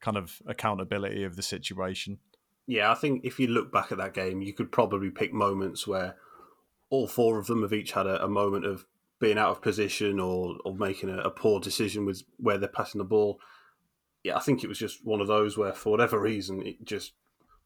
kind 0.00 0.16
of 0.16 0.40
accountability 0.46 1.24
of 1.24 1.36
the 1.36 1.42
situation. 1.42 2.18
Yeah, 2.66 2.90
I 2.90 2.94
think 2.94 3.24
if 3.24 3.38
you 3.38 3.48
look 3.48 3.70
back 3.70 3.92
at 3.92 3.98
that 3.98 4.14
game, 4.14 4.40
you 4.40 4.54
could 4.54 4.72
probably 4.72 5.10
pick 5.10 5.32
moments 5.32 5.86
where 5.86 6.16
all 6.88 7.06
four 7.06 7.38
of 7.38 7.46
them 7.46 7.62
have 7.62 7.72
each 7.72 7.92
had 7.92 8.06
a, 8.06 8.24
a 8.24 8.28
moment 8.28 8.64
of 8.64 8.86
being 9.20 9.38
out 9.38 9.50
of 9.50 9.62
position 9.62 10.18
or, 10.18 10.56
or 10.64 10.74
making 10.74 11.10
a, 11.10 11.18
a 11.18 11.30
poor 11.30 11.60
decision 11.60 12.06
with 12.06 12.22
where 12.38 12.58
they're 12.58 12.68
passing 12.68 12.98
the 12.98 13.04
ball. 13.04 13.38
Yeah, 14.24 14.36
I 14.36 14.40
think 14.40 14.64
it 14.64 14.68
was 14.68 14.78
just 14.78 15.04
one 15.04 15.20
of 15.20 15.26
those 15.26 15.56
where, 15.56 15.72
for 15.72 15.90
whatever 15.90 16.18
reason, 16.18 16.66
it 16.66 16.84
just 16.84 17.12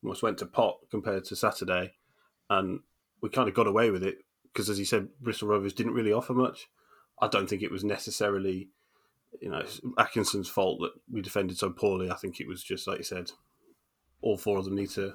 almost 0.03 0.23
went 0.23 0.39
to 0.39 0.47
pot 0.47 0.79
compared 0.91 1.25
to 1.27 1.37
Saturday, 1.37 1.93
and 2.49 2.81
we 3.23 3.29
kind 3.29 3.49
of 3.49 3.55
got 3.55 3.66
away 3.66 3.91
with 3.91 4.03
it 4.03 4.18
because, 4.53 4.68
as 4.68 4.79
you 4.79 4.85
said, 4.85 5.09
Bristol 5.21 5.49
Rovers 5.49 5.73
didn't 5.73 5.95
really 5.95 6.12
offer 6.12 6.33
much. 6.35 6.68
I 7.21 7.29
don't 7.29 7.49
think 7.49 7.62
it 7.62 7.71
was 7.71 7.85
necessarily, 7.85 8.71
you 9.41 9.51
know, 9.51 9.62
Atkinson's 9.99 10.49
fault 10.49 10.81
that 10.81 10.93
we 11.11 11.21
defended 11.21 11.59
so 11.59 11.71
poorly. 11.71 12.11
I 12.11 12.16
think 12.16 12.41
it 12.41 12.49
was 12.49 12.62
just 12.62 12.87
like 12.87 12.99
you 12.99 13.05
said, 13.05 13.31
all 14.23 14.37
four 14.37 14.59
of 14.59 14.64
them 14.64 14.77
need 14.77 14.91
to 14.91 15.14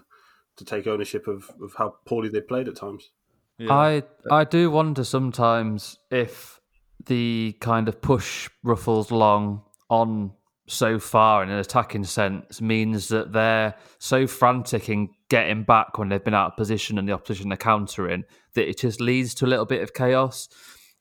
to 0.58 0.66
take 0.66 0.88
ownership 0.88 1.28
of, 1.28 1.52
of 1.62 1.74
how 1.78 1.96
poorly 2.06 2.30
they 2.30 2.42
played 2.42 2.68
at 2.68 2.78
times. 2.78 3.10
Yeah. 3.58 3.74
I 3.74 4.04
I 4.32 4.44
do 4.44 4.70
wonder 4.70 5.04
sometimes 5.04 5.98
if 6.12 6.60
the 7.06 7.56
kind 7.60 7.88
of 7.88 8.02
push 8.02 8.50
Ruffels 8.66 9.12
long 9.12 9.64
on 9.90 10.32
so 10.68 11.00
far 11.00 11.44
in 11.44 11.50
an 11.50 11.60
attacking 11.60 12.04
sense 12.04 12.60
means 12.60 13.10
that 13.10 13.32
they're 13.32 13.76
so 14.00 14.26
frantic 14.26 14.90
in 14.90 15.10
getting 15.36 15.64
back 15.64 15.98
when 15.98 16.08
they've 16.08 16.24
been 16.24 16.34
out 16.34 16.54
of 16.54 16.56
position 16.56 16.98
and 16.98 17.10
the 17.10 17.12
opposition 17.12 17.52
are 17.52 17.58
countering 17.58 18.24
that 18.54 18.70
it 18.70 18.80
just 18.80 19.02
leads 19.02 19.36
to 19.36 19.46
a 19.46 19.48
little 19.48 19.66
bit 19.66 19.84
of 19.84 19.94
chaos. 19.94 20.48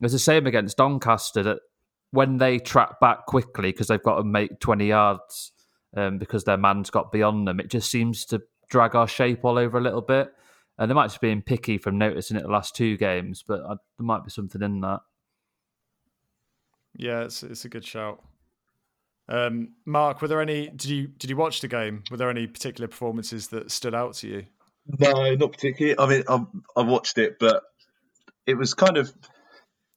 It's 0.00 0.12
the 0.12 0.18
same 0.18 0.48
against 0.48 0.76
Doncaster 0.76 1.44
that 1.44 1.58
when 2.10 2.38
they 2.38 2.58
track 2.58 2.98
back 2.98 3.26
quickly 3.26 3.70
because 3.70 3.86
they've 3.86 4.02
got 4.02 4.16
to 4.16 4.24
make 4.24 4.58
20 4.58 4.88
yards 4.88 5.52
um, 5.96 6.18
because 6.18 6.42
their 6.42 6.56
man's 6.56 6.90
got 6.90 7.12
beyond 7.12 7.46
them, 7.46 7.60
it 7.60 7.70
just 7.70 7.88
seems 7.88 8.24
to 8.24 8.42
drag 8.68 8.96
our 8.96 9.06
shape 9.06 9.44
all 9.44 9.56
over 9.56 9.78
a 9.78 9.80
little 9.80 10.02
bit. 10.02 10.32
And 10.78 10.90
they 10.90 10.96
might 10.96 11.10
just 11.10 11.20
be 11.20 11.32
picky 11.40 11.78
from 11.78 11.96
noticing 11.96 12.36
it 12.36 12.42
the 12.42 12.48
last 12.48 12.74
two 12.74 12.96
games, 12.96 13.44
but 13.46 13.60
I, 13.60 13.74
there 13.98 14.04
might 14.04 14.24
be 14.24 14.30
something 14.30 14.62
in 14.62 14.80
that. 14.80 14.98
Yeah, 16.96 17.20
it's 17.20 17.44
it's 17.44 17.64
a 17.64 17.68
good 17.68 17.84
shout. 17.84 18.20
Um, 19.28 19.70
Mark, 19.86 20.20
were 20.20 20.28
there 20.28 20.40
any? 20.40 20.68
Did 20.68 20.84
you 20.86 21.06
did 21.06 21.30
you 21.30 21.36
watch 21.36 21.60
the 21.60 21.68
game? 21.68 22.04
Were 22.10 22.16
there 22.16 22.30
any 22.30 22.46
particular 22.46 22.88
performances 22.88 23.48
that 23.48 23.70
stood 23.70 23.94
out 23.94 24.14
to 24.16 24.28
you? 24.28 24.46
No, 24.86 25.34
not 25.34 25.52
particularly. 25.52 25.98
I 25.98 26.06
mean, 26.06 26.24
I, 26.28 26.80
I 26.80 26.82
watched 26.82 27.16
it, 27.16 27.38
but 27.38 27.62
it 28.46 28.54
was 28.54 28.74
kind 28.74 28.98
of 28.98 29.12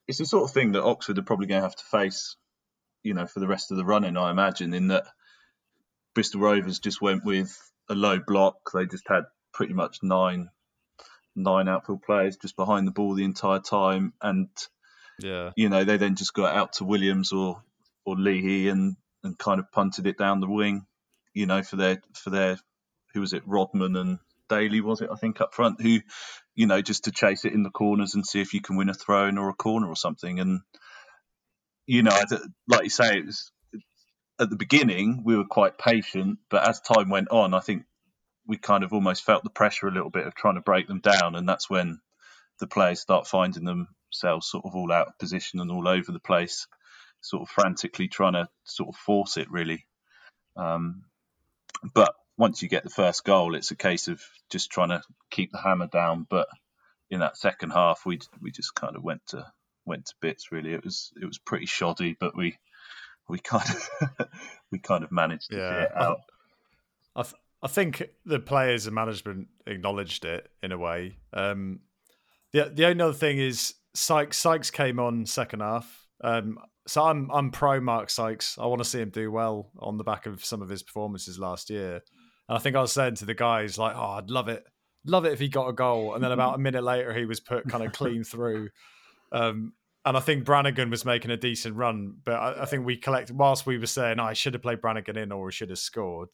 it's 0.08 0.20
the 0.20 0.26
sort 0.26 0.46
of 0.46 0.54
thing 0.54 0.72
that 0.72 0.84
Oxford 0.84 1.18
are 1.18 1.24
probably 1.24 1.48
going 1.48 1.60
to 1.62 1.68
have 1.68 1.76
to 1.76 1.84
face, 1.84 2.38
you 3.04 3.14
know, 3.14 3.26
for 3.26 3.42
the 3.42 3.48
rest 3.48 3.72
of 3.72 3.78
the 3.78 3.86
running. 3.86 4.16
I 4.16 4.32
imagine 4.32 4.74
in 4.74 4.88
that 4.88 5.06
Bristol 6.16 6.42
Rovers 6.42 6.80
just 6.80 7.02
went 7.02 7.26
with 7.26 7.56
a 7.90 7.96
low 7.96 8.20
block. 8.26 8.72
They 8.74 8.86
just 8.86 9.08
had 9.08 9.24
pretty 9.54 9.74
much 9.74 9.98
nine 10.04 10.50
nine 11.36 11.68
outfield 11.68 12.02
players 12.02 12.38
just 12.38 12.56
behind 12.56 12.88
the 12.88 12.92
ball 12.92 13.14
the 13.14 13.26
entire 13.26 13.60
time, 13.60 14.14
and 14.22 14.48
yeah, 15.20 15.52
you 15.58 15.68
know, 15.68 15.84
they 15.84 15.98
then 15.98 16.16
just 16.16 16.34
got 16.34 16.56
out 16.56 16.74
to 16.74 16.86
Williams 16.86 17.34
or 17.34 17.62
or 18.06 18.16
Leahy 18.16 18.70
and 18.70 18.96
and 19.28 19.38
kind 19.38 19.60
of 19.60 19.72
punted 19.72 20.08
it 20.08 20.18
down 20.18 20.40
the 20.40 20.50
wing, 20.50 20.86
you 21.34 21.46
know, 21.46 21.62
for 21.62 21.76
their 21.76 22.02
for 22.16 22.32
their 22.32 22.58
who 23.14 23.22
was 23.22 23.34
it, 23.34 23.44
Rodman 23.46 23.96
and 23.96 24.20
Daly 24.50 24.82
was 24.82 25.02
it? 25.02 25.10
I 25.12 25.16
think 25.16 25.42
up 25.42 25.54
front, 25.54 25.82
who, 25.82 26.00
you 26.56 26.66
know, 26.66 26.82
just 26.82 27.04
to 27.04 27.12
chase 27.12 27.46
it 27.46 27.54
in 27.54 27.64
the 27.64 27.70
corners 27.70 28.16
and 28.16 28.26
see 28.26 28.42
if 28.42 28.54
you 28.54 28.62
can 28.62 28.78
win 28.78 28.90
a 28.90 28.94
throw 28.94 29.28
in 29.28 29.38
or 29.38 29.50
a 29.50 29.54
corner 29.54 29.88
or 29.88 29.96
something. 29.96 30.40
And 30.40 30.62
you 31.86 32.04
know, 32.04 32.18
like 32.68 32.84
you 32.84 32.90
say, 32.90 33.18
it 33.18 33.26
was 33.26 33.52
at 34.40 34.50
the 34.50 34.56
beginning 34.56 35.24
we 35.26 35.36
were 35.36 35.46
quite 35.46 35.78
patient, 35.78 36.40
but 36.50 36.68
as 36.68 36.80
time 36.82 37.10
went 37.10 37.30
on, 37.30 37.54
I 37.54 37.60
think 37.60 37.84
we 38.48 38.58
kind 38.58 38.84
of 38.84 38.94
almost 38.94 39.26
felt 39.26 39.44
the 39.44 39.50
pressure 39.50 39.88
a 39.88 39.92
little 39.92 40.10
bit 40.10 40.26
of 40.26 40.36
trying 40.36 40.56
to 40.56 40.62
break 40.62 40.88
them 40.88 41.02
down, 41.02 41.36
and 41.36 41.48
that's 41.48 41.70
when 41.70 42.00
the 42.60 42.68
players 42.68 43.02
start 43.02 43.28
finding 43.28 43.66
themselves 43.66 44.50
sort 44.50 44.66
of 44.66 44.76
all 44.76 44.92
out 44.92 45.08
of 45.08 45.18
position 45.20 45.60
and 45.60 45.72
all 45.72 45.88
over 45.88 46.12
the 46.12 46.20
place 46.20 46.68
sort 47.22 47.44
of 47.44 47.50
frantically 47.50 48.08
trying 48.08 48.34
to 48.34 48.48
sort 48.64 48.90
of 48.90 48.96
force 48.96 49.38
it 49.38 49.50
really. 49.52 49.86
Um, 50.56 51.04
but 51.94 52.14
once 52.38 52.62
you 52.62 52.70
get 52.70 52.84
the 52.84 52.90
first 52.90 53.24
goal, 53.24 53.56
it's 53.56 53.72
a 53.72 53.76
case 53.76 54.08
of 54.08 54.22
just 54.50 54.70
trying 54.72 54.90
to 54.90 55.02
keep 55.32 55.52
the 55.52 55.62
hammer 55.62 55.88
down. 55.88 56.26
But 56.30 56.48
in 57.10 57.20
that 57.20 57.38
second 57.38 57.72
half, 57.72 58.06
we 58.06 58.20
we 58.42 58.52
just 58.52 58.76
kind 58.76 58.96
of 58.96 59.04
went 59.04 59.26
to 59.28 59.46
went 59.86 60.08
to 60.08 60.14
bits. 60.22 60.52
Really, 60.52 60.74
it 60.74 60.84
was 60.84 61.12
it 61.22 61.26
was 61.26 61.38
pretty 61.38 61.66
shoddy, 61.66 62.16
but 62.20 62.36
we 62.36 62.58
we 63.28 63.40
kind 63.40 63.70
of 63.70 64.28
we 64.72 64.80
kind 64.80 65.04
of 65.04 65.12
managed 65.12 65.52
to 65.52 65.58
yeah. 65.58 65.84
it 65.84 65.92
out. 65.96 66.22
I 67.16 67.24
th- 67.24 67.36
I 67.62 67.68
think 67.68 68.04
the 68.26 68.40
players 68.40 68.86
and 68.86 68.94
management 68.94 69.48
acknowledged 69.66 70.26
it 70.26 70.50
in 70.62 70.72
a 70.72 70.78
way. 70.78 71.18
Um, 71.34 71.80
the 72.54 72.72
the 72.74 72.86
only 72.86 73.02
other 73.02 73.14
thing 73.14 73.40
is 73.40 73.74
Sykes 73.94 74.38
Sykes 74.38 74.72
came 74.72 75.00
on 75.00 75.26
second 75.26 75.62
half. 75.62 76.07
Um, 76.24 76.58
so 76.88 77.04
I'm 77.04 77.30
I'm 77.32 77.52
pro 77.52 77.80
Mark 77.80 78.10
Sykes. 78.10 78.58
I 78.58 78.66
want 78.66 78.80
to 78.80 78.90
see 78.90 79.02
him 79.02 79.10
do 79.10 79.32
well 79.32 79.72
on 79.80 79.98
the 79.98 80.04
back 80.04 80.26
of 80.26 80.44
some 80.44 80.62
of 80.62 80.70
his 80.70 80.84
performances 80.84 81.38
last 81.38 81.70
year. 81.70 82.02
And 82.48 82.58
I 82.58 82.60
think 82.60 82.76
I 82.76 82.82
was 82.82 82.94
saying 82.94 83.16
to 83.16 83.26
the 83.26 83.34
guys 83.34 83.78
like, 83.78 83.96
"Oh, 83.96 84.12
I'd 84.18 84.30
love 84.30 84.48
it, 84.48 84.64
love 85.06 85.26
it 85.26 85.34
if 85.34 85.40
he 85.40 85.50
got 85.50 85.68
a 85.68 85.74
goal." 85.74 86.16
And 86.16 86.24
then 86.24 86.32
about 86.32 86.56
a 86.56 86.60
minute 86.60 86.84
later, 86.84 87.14
he 87.14 87.26
was 87.26 87.40
put 87.40 87.68
kind 87.68 87.84
of 87.84 87.92
clean 87.92 88.24
through. 88.26 88.70
Um, 89.32 89.74
and 90.06 90.16
I 90.16 90.22
think 90.22 90.46
Brannigan 90.46 90.90
was 90.90 91.04
making 91.04 91.32
a 91.32 91.38
decent 91.38 91.76
run, 91.76 92.16
but 92.24 92.36
I, 92.36 92.62
I 92.62 92.66
think 92.66 92.86
we 92.86 92.96
collect 92.96 93.30
whilst 93.30 93.66
we 93.66 93.78
were 93.78 93.86
saying 93.86 94.20
oh, 94.20 94.24
I 94.24 94.34
should 94.34 94.54
have 94.54 94.64
played 94.64 94.80
Brannigan 94.80 95.18
in 95.18 95.32
or 95.34 95.46
we 95.46 95.52
should 95.52 95.70
have 95.70 95.80
scored. 95.80 96.30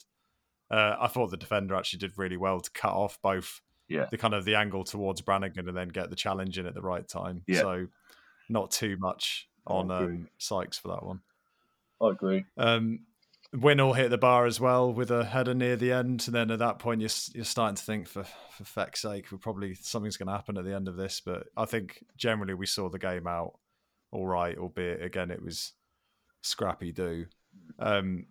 Uh, 0.70 0.96
I 1.00 1.08
thought 1.08 1.32
the 1.32 1.38
defender 1.38 1.76
actually 1.76 2.00
did 2.00 2.18
really 2.18 2.38
well 2.38 2.60
to 2.60 2.72
cut 2.72 2.94
off 2.94 3.20
both 3.22 3.62
yeah. 3.88 4.06
the 4.12 4.18
kind 4.18 4.34
of 4.34 4.46
the 4.46 4.56
angle 4.56 4.84
towards 4.84 5.22
Brannigan 5.22 5.68
and 5.68 5.78
then 5.78 5.90
get 5.90 6.10
the 6.10 6.16
challenge 6.16 6.58
in 6.58 6.66
at 6.66 6.74
the 6.74 6.82
right 6.82 7.08
time. 7.08 7.44
Yeah. 7.48 7.62
So 7.62 7.88
not 8.50 8.72
too 8.72 8.98
much 9.00 9.48
on 9.66 9.92
um, 9.92 10.28
Sykes 10.38 10.78
for 10.78 10.90
that 10.90 11.06
one. 11.06 11.22
I 12.02 12.10
agree. 12.10 12.46
Um, 12.58 13.02
Winnall 13.56 13.96
hit 13.96 14.10
the 14.10 14.18
bar 14.18 14.46
as 14.46 14.60
well 14.60 14.92
with 14.92 15.12
a 15.12 15.26
header 15.26 15.54
near 15.54 15.76
the 15.76 15.92
end, 15.92 16.24
and 16.26 16.36
then 16.36 16.50
at 16.50 16.60
that 16.60 16.80
point 16.80 17.02
you're 17.02 17.10
you're 17.34 17.46
starting 17.46 17.76
to 17.76 17.84
think, 17.84 18.08
for 18.08 18.24
for 18.24 18.64
feck's 18.64 19.02
sake, 19.02 19.32
we're 19.32 19.38
probably 19.38 19.76
something's 19.76 20.18
going 20.18 20.28
to 20.28 20.34
happen 20.34 20.58
at 20.58 20.66
the 20.66 20.76
end 20.76 20.88
of 20.88 20.96
this. 20.96 21.22
But 21.22 21.48
I 21.56 21.66
think 21.66 22.04
generally 22.18 22.56
we 22.56 22.66
saw 22.66 22.90
the 22.90 23.00
game 23.00 23.28
out 23.28 23.60
all 24.12 24.26
right, 24.26 24.58
albeit 24.58 25.04
again 25.04 25.30
it 25.30 25.44
was 25.44 25.74
scrappy 26.42 26.92
do. 26.92 27.26
Um, 27.80 28.26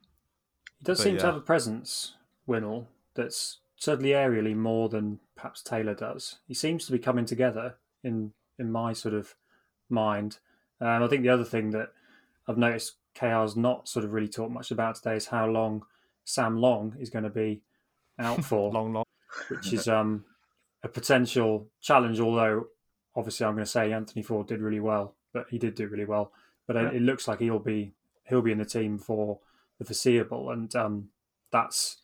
he 0.78 0.84
does 0.84 1.02
seem 1.02 1.14
yeah. 1.14 1.20
to 1.20 1.26
have 1.26 1.36
a 1.36 1.40
presence, 1.40 2.14
Winnall, 2.48 2.86
that's 3.14 3.58
certainly 3.76 4.10
aerially 4.10 4.56
more 4.56 4.88
than 4.88 5.20
perhaps 5.36 5.62
Taylor 5.62 5.94
does. 5.94 6.36
He 6.46 6.54
seems 6.54 6.86
to 6.86 6.92
be 6.92 6.98
coming 6.98 7.24
together 7.24 7.76
in 8.02 8.32
in 8.58 8.72
my 8.72 8.92
sort 8.92 9.14
of 9.14 9.34
mind. 9.88 10.38
Um, 10.82 11.02
I 11.02 11.06
think 11.06 11.22
the 11.22 11.28
other 11.28 11.44
thing 11.44 11.70
that 11.70 11.92
I've 12.48 12.58
noticed 12.58 12.96
KR's 13.14 13.56
not 13.56 13.88
sort 13.88 14.04
of 14.04 14.12
really 14.12 14.28
talked 14.28 14.50
much 14.50 14.70
about 14.72 14.96
today 14.96 15.16
is 15.16 15.26
how 15.26 15.46
long 15.46 15.84
Sam 16.24 16.56
Long 16.56 16.96
is 16.98 17.08
going 17.08 17.24
to 17.24 17.30
be 17.30 17.62
out 18.18 18.44
for. 18.44 18.72
long, 18.72 18.92
long. 18.92 19.04
Which 19.48 19.72
is 19.72 19.88
um, 19.88 20.24
a 20.82 20.88
potential 20.88 21.68
challenge, 21.80 22.20
although 22.20 22.66
obviously 23.14 23.46
I'm 23.46 23.54
going 23.54 23.64
to 23.64 23.70
say 23.70 23.92
Anthony 23.92 24.22
Forde 24.22 24.48
did 24.48 24.60
really 24.60 24.80
well, 24.80 25.14
but 25.32 25.46
he 25.48 25.58
did 25.58 25.74
do 25.74 25.86
really 25.86 26.04
well. 26.04 26.32
But 26.66 26.76
yeah. 26.76 26.90
it 26.90 27.02
looks 27.02 27.28
like 27.28 27.38
he'll 27.38 27.58
be 27.58 27.94
he'll 28.24 28.42
be 28.42 28.52
in 28.52 28.58
the 28.58 28.64
team 28.64 28.98
for 28.98 29.38
the 29.78 29.84
foreseeable, 29.84 30.50
and 30.50 30.74
um, 30.74 31.08
that's 31.50 31.98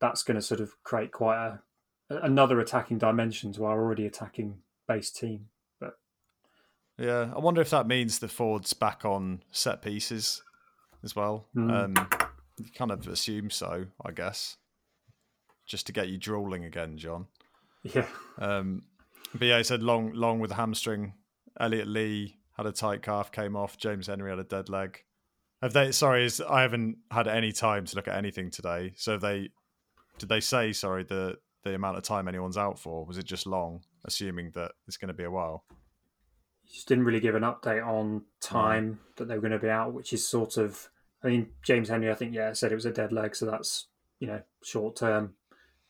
that's 0.00 0.22
going 0.22 0.36
to 0.36 0.42
sort 0.42 0.60
of 0.60 0.82
create 0.82 1.12
quite 1.12 1.36
a 1.36 1.60
another 2.10 2.58
attacking 2.58 2.98
dimension 2.98 3.52
to 3.52 3.64
our 3.64 3.80
already 3.80 4.06
attacking 4.06 4.58
base 4.88 5.10
team. 5.10 5.46
Yeah, 7.00 7.32
I 7.34 7.38
wonder 7.38 7.62
if 7.62 7.70
that 7.70 7.86
means 7.86 8.18
the 8.18 8.28
Forde's 8.28 8.74
back 8.74 9.06
on 9.06 9.42
set 9.50 9.80
pieces 9.80 10.42
as 11.02 11.16
well. 11.16 11.46
Mm. 11.56 11.96
Um, 11.96 12.08
you 12.58 12.70
kind 12.74 12.90
of 12.90 13.08
assume 13.08 13.48
so, 13.48 13.86
I 14.04 14.12
guess, 14.12 14.58
just 15.66 15.86
to 15.86 15.92
get 15.92 16.08
you 16.08 16.18
drooling 16.18 16.66
again, 16.66 16.98
John. 16.98 17.26
Yeah. 17.82 18.06
Um, 18.38 18.82
but 19.34 19.48
yeah, 19.48 19.56
he 19.56 19.64
said 19.64 19.82
long, 19.82 20.12
long 20.12 20.40
with 20.40 20.50
a 20.50 20.56
hamstring. 20.56 21.14
Elliott 21.58 21.88
Lee 21.88 22.36
had 22.58 22.66
a 22.66 22.72
tight 22.72 23.02
calf, 23.02 23.32
came 23.32 23.56
off. 23.56 23.78
James 23.78 24.08
Henry 24.08 24.28
had 24.28 24.38
a 24.38 24.44
dead 24.44 24.68
leg. 24.68 25.02
Have 25.62 25.72
they? 25.72 25.92
Sorry, 25.92 26.26
is 26.26 26.42
I 26.42 26.60
haven't 26.60 26.98
had 27.10 27.26
any 27.26 27.52
time 27.52 27.86
to 27.86 27.96
look 27.96 28.08
at 28.08 28.16
anything 28.16 28.50
today. 28.50 28.92
So 28.96 29.16
they 29.16 29.50
did 30.18 30.28
they 30.28 30.40
say 30.40 30.72
sorry 30.72 31.04
the 31.04 31.38
the 31.64 31.74
amount 31.74 31.96
of 31.96 32.02
time 32.02 32.28
anyone's 32.28 32.56
out 32.58 32.78
for? 32.78 33.06
Was 33.06 33.18
it 33.18 33.24
just 33.24 33.46
long? 33.46 33.84
Assuming 34.04 34.50
that 34.54 34.72
it's 34.86 34.96
going 34.96 35.08
to 35.08 35.14
be 35.14 35.24
a 35.24 35.30
while 35.30 35.64
just 36.72 36.88
didn't 36.88 37.04
really 37.04 37.20
give 37.20 37.34
an 37.34 37.42
update 37.42 37.86
on 37.86 38.22
time 38.40 39.00
that 39.16 39.26
they 39.26 39.34
were 39.34 39.40
going 39.40 39.52
to 39.52 39.58
be 39.58 39.70
out, 39.70 39.92
which 39.92 40.12
is 40.12 40.26
sort 40.26 40.56
of. 40.56 40.88
I 41.22 41.28
mean, 41.28 41.48
James 41.62 41.88
Henry, 41.88 42.10
I 42.10 42.14
think, 42.14 42.34
yeah, 42.34 42.52
said 42.54 42.72
it 42.72 42.76
was 42.76 42.86
a 42.86 42.92
dead 42.92 43.12
leg, 43.12 43.36
so 43.36 43.44
that's 43.46 43.86
you 44.20 44.26
know 44.26 44.40
short 44.62 44.96
term. 44.96 45.34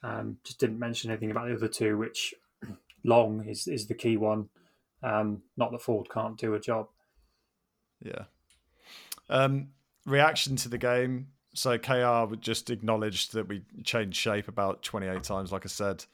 Um, 0.03 0.39
just 0.45 0.59
didn't 0.59 0.79
mention 0.79 1.11
anything 1.11 1.31
about 1.31 1.49
the 1.49 1.55
other 1.55 1.69
two, 1.69 1.99
which 1.99 2.35
long 3.05 3.47
is 3.47 3.69
is 3.69 3.87
the 3.87 3.95
key 3.95 4.17
one. 4.17 4.49
Um, 5.03 5.43
not 5.57 5.73
that 5.73 5.83
Forde 5.83 6.11
can't 6.11 6.37
do 6.37 6.55
a 6.55 6.61
job. 6.61 6.89
Yeah. 8.03 8.25
Um, 9.29 9.69
reaction 10.07 10.57
to 10.57 10.69
the 10.69 10.79
game. 10.79 11.29
So 11.55 11.79
KR 11.79 12.35
just 12.37 12.71
acknowledged 12.71 13.33
that 13.33 13.49
we 13.49 13.63
changed 13.83 14.17
shape 14.17 14.49
about 14.49 14.83
28 14.83 15.23
times, 15.23 15.53
like 15.53 15.65
I 15.65 15.69
said. 15.69 16.05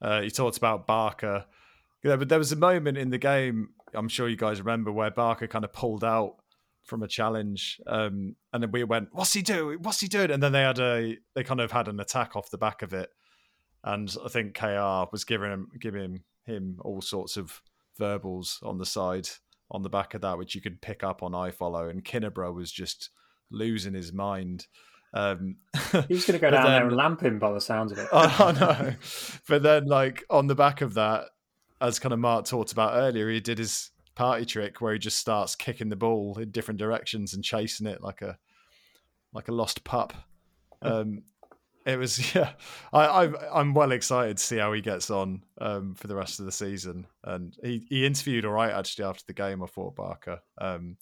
Uh, 0.00 0.20
he 0.20 0.30
talked 0.30 0.56
about 0.56 0.86
Barker. 0.86 1.46
Yeah, 2.02 2.16
but 2.16 2.28
there 2.28 2.38
was 2.38 2.52
a 2.52 2.56
moment 2.56 2.98
in 2.98 3.10
the 3.10 3.18
game 3.18 3.70
I'm 3.94 4.08
sure 4.08 4.28
you 4.28 4.36
guys 4.36 4.60
remember 4.60 4.92
where 4.92 5.10
Barker 5.10 5.46
kind 5.46 5.64
of 5.64 5.72
pulled 5.72 6.04
out 6.04 6.36
from 6.84 7.02
a 7.02 7.08
challenge, 7.08 7.80
um, 7.86 8.36
and 8.52 8.62
then 8.62 8.70
we 8.70 8.84
went, 8.84 9.08
"What's 9.12 9.32
he 9.32 9.42
doing? 9.42 9.78
What's 9.82 10.00
he 10.00 10.08
doing?" 10.08 10.30
And 10.30 10.42
then 10.42 10.52
they 10.52 10.62
had 10.62 10.78
a 10.78 11.16
they 11.34 11.42
kind 11.42 11.60
of 11.60 11.72
had 11.72 11.88
an 11.88 12.00
attack 12.00 12.36
off 12.36 12.50
the 12.50 12.58
back 12.58 12.82
of 12.82 12.92
it, 12.92 13.10
and 13.82 14.14
I 14.24 14.28
think 14.28 14.54
KR 14.54 15.10
was 15.10 15.24
giving 15.24 15.50
him 15.50 15.68
giving 15.80 16.22
him 16.44 16.78
all 16.82 17.00
sorts 17.00 17.36
of 17.36 17.62
verbals 17.98 18.58
on 18.62 18.78
the 18.78 18.86
side 18.86 19.28
on 19.70 19.82
the 19.82 19.88
back 19.88 20.14
of 20.14 20.20
that, 20.20 20.38
which 20.38 20.54
you 20.54 20.60
could 20.60 20.80
pick 20.82 21.02
up 21.02 21.22
on 21.22 21.32
iFollow, 21.32 21.90
and 21.90 22.04
Kinnebrew 22.04 22.54
was 22.54 22.70
just 22.70 23.10
losing 23.50 23.94
his 23.94 24.12
mind. 24.12 24.66
Um, 25.14 25.56
was 25.92 26.26
going 26.26 26.32
to 26.32 26.38
go 26.38 26.50
down 26.50 26.64
then, 26.64 26.72
there 26.72 26.86
and 26.86 26.96
lamp 26.96 27.22
him 27.22 27.38
by 27.38 27.52
the 27.52 27.60
sounds 27.60 27.92
of 27.92 27.98
it. 27.98 28.08
I 28.12 28.52
know, 28.52 28.94
but 29.48 29.62
then 29.62 29.86
like 29.86 30.24
on 30.28 30.48
the 30.48 30.54
back 30.54 30.80
of 30.80 30.94
that, 30.94 31.26
as 31.80 31.98
kind 31.98 32.12
of 32.12 32.18
Mark 32.18 32.46
talked 32.46 32.72
about 32.72 32.94
earlier, 32.94 33.28
he 33.30 33.40
did 33.40 33.58
his 33.58 33.90
party 34.14 34.44
trick 34.44 34.80
where 34.80 34.92
he 34.92 34.98
just 34.98 35.18
starts 35.18 35.56
kicking 35.56 35.88
the 35.88 35.96
ball 35.96 36.38
in 36.38 36.50
different 36.50 36.78
directions 36.78 37.34
and 37.34 37.42
chasing 37.42 37.86
it 37.86 38.02
like 38.02 38.22
a 38.22 38.38
like 39.32 39.48
a 39.48 39.52
lost 39.52 39.84
pup. 39.84 40.12
Um, 40.82 41.24
it 41.84 41.98
was 41.98 42.34
yeah. 42.34 42.52
I, 42.92 43.06
I 43.06 43.60
I'm 43.60 43.74
well 43.74 43.92
excited 43.92 44.38
to 44.38 44.42
see 44.42 44.58
how 44.58 44.72
he 44.72 44.80
gets 44.80 45.10
on 45.10 45.42
um, 45.60 45.94
for 45.94 46.06
the 46.06 46.16
rest 46.16 46.40
of 46.40 46.46
the 46.46 46.52
season. 46.52 47.06
And 47.22 47.56
he, 47.62 47.84
he 47.88 48.06
interviewed 48.06 48.44
all 48.44 48.52
right 48.52 48.72
actually 48.72 49.04
after 49.04 49.24
the 49.26 49.34
game. 49.34 49.62
I 49.62 49.66
thought 49.66 49.96
Barker. 49.96 50.40
Um, 50.58 50.96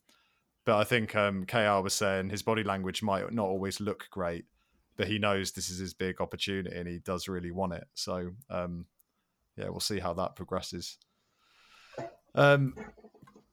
but 0.65 0.79
I 0.79 0.85
think 0.85 1.17
um, 1.17 1.45
KR 1.45 1.81
was 1.83 1.95
saying 1.95 2.31
his 2.31 2.43
body 2.43 2.63
language 2.63 3.03
might 3.03 3.33
not 3.33 3.47
always 3.47 3.81
look 3.81 4.07
great, 4.11 4.45
but 4.97 5.09
he 5.09 5.19
knows 5.19 5.51
this 5.51 5.71
is 5.71 5.79
his 5.79 5.93
big 5.93 6.21
opportunity 6.21 6.77
and 6.77 6.87
he 6.87 6.99
does 6.99 7.29
really 7.29 7.51
want 7.51 7.73
it. 7.73 7.85
So 7.95 8.31
um, 8.49 8.87
yeah, 9.57 9.69
we'll 9.69 9.81
see 9.81 9.99
how 9.99 10.15
that 10.15 10.37
progresses. 10.37 10.99
Um, 12.35 12.75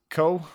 cool. 0.10 0.48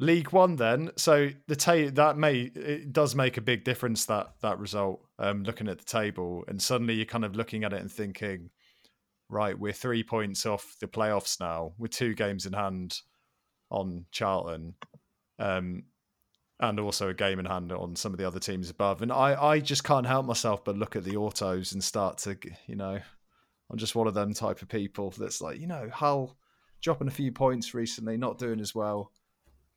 League 0.00 0.32
One, 0.32 0.56
then. 0.56 0.90
So 0.96 1.30
the 1.46 1.54
ta- 1.54 1.90
that 1.92 2.18
may 2.18 2.50
it 2.54 2.92
does 2.92 3.14
make 3.14 3.36
a 3.36 3.40
big 3.40 3.64
difference 3.64 4.06
that 4.06 4.34
that 4.42 4.58
result. 4.58 5.00
Um, 5.18 5.44
looking 5.44 5.68
at 5.68 5.78
the 5.78 5.84
table, 5.84 6.44
and 6.48 6.60
suddenly 6.60 6.94
you're 6.94 7.04
kind 7.04 7.24
of 7.24 7.36
looking 7.36 7.62
at 7.62 7.72
it 7.72 7.80
and 7.80 7.90
thinking, 7.92 8.50
right, 9.28 9.56
we're 9.56 9.72
three 9.72 10.02
points 10.02 10.44
off 10.44 10.74
the 10.80 10.88
playoffs 10.88 11.38
now, 11.38 11.72
with 11.78 11.92
two 11.92 12.14
games 12.14 12.46
in 12.46 12.52
hand 12.52 12.98
on 13.70 14.06
Charlton, 14.10 14.74
um, 15.38 15.84
and 16.58 16.80
also 16.80 17.08
a 17.08 17.14
game 17.14 17.38
in 17.38 17.44
hand 17.44 17.70
on 17.70 17.94
some 17.94 18.12
of 18.12 18.18
the 18.18 18.26
other 18.26 18.40
teams 18.40 18.70
above. 18.70 19.02
And 19.02 19.12
I, 19.12 19.40
I 19.40 19.60
just 19.60 19.84
can't 19.84 20.06
help 20.06 20.26
myself 20.26 20.64
but 20.64 20.76
look 20.76 20.96
at 20.96 21.04
the 21.04 21.16
autos 21.16 21.72
and 21.72 21.84
start 21.84 22.18
to, 22.18 22.36
you 22.66 22.74
know, 22.74 22.98
I'm 23.70 23.78
just 23.78 23.94
one 23.94 24.06
of 24.06 24.14
them 24.14 24.34
type 24.34 24.62
of 24.62 24.68
people 24.68 25.12
that's 25.16 25.40
like, 25.40 25.58
you 25.58 25.66
know, 25.66 25.88
Hull 25.92 26.36
dropping 26.82 27.08
a 27.08 27.12
few 27.12 27.32
points 27.32 27.74
recently, 27.74 28.16
not 28.16 28.38
doing 28.38 28.60
as 28.60 28.74
well 28.74 29.10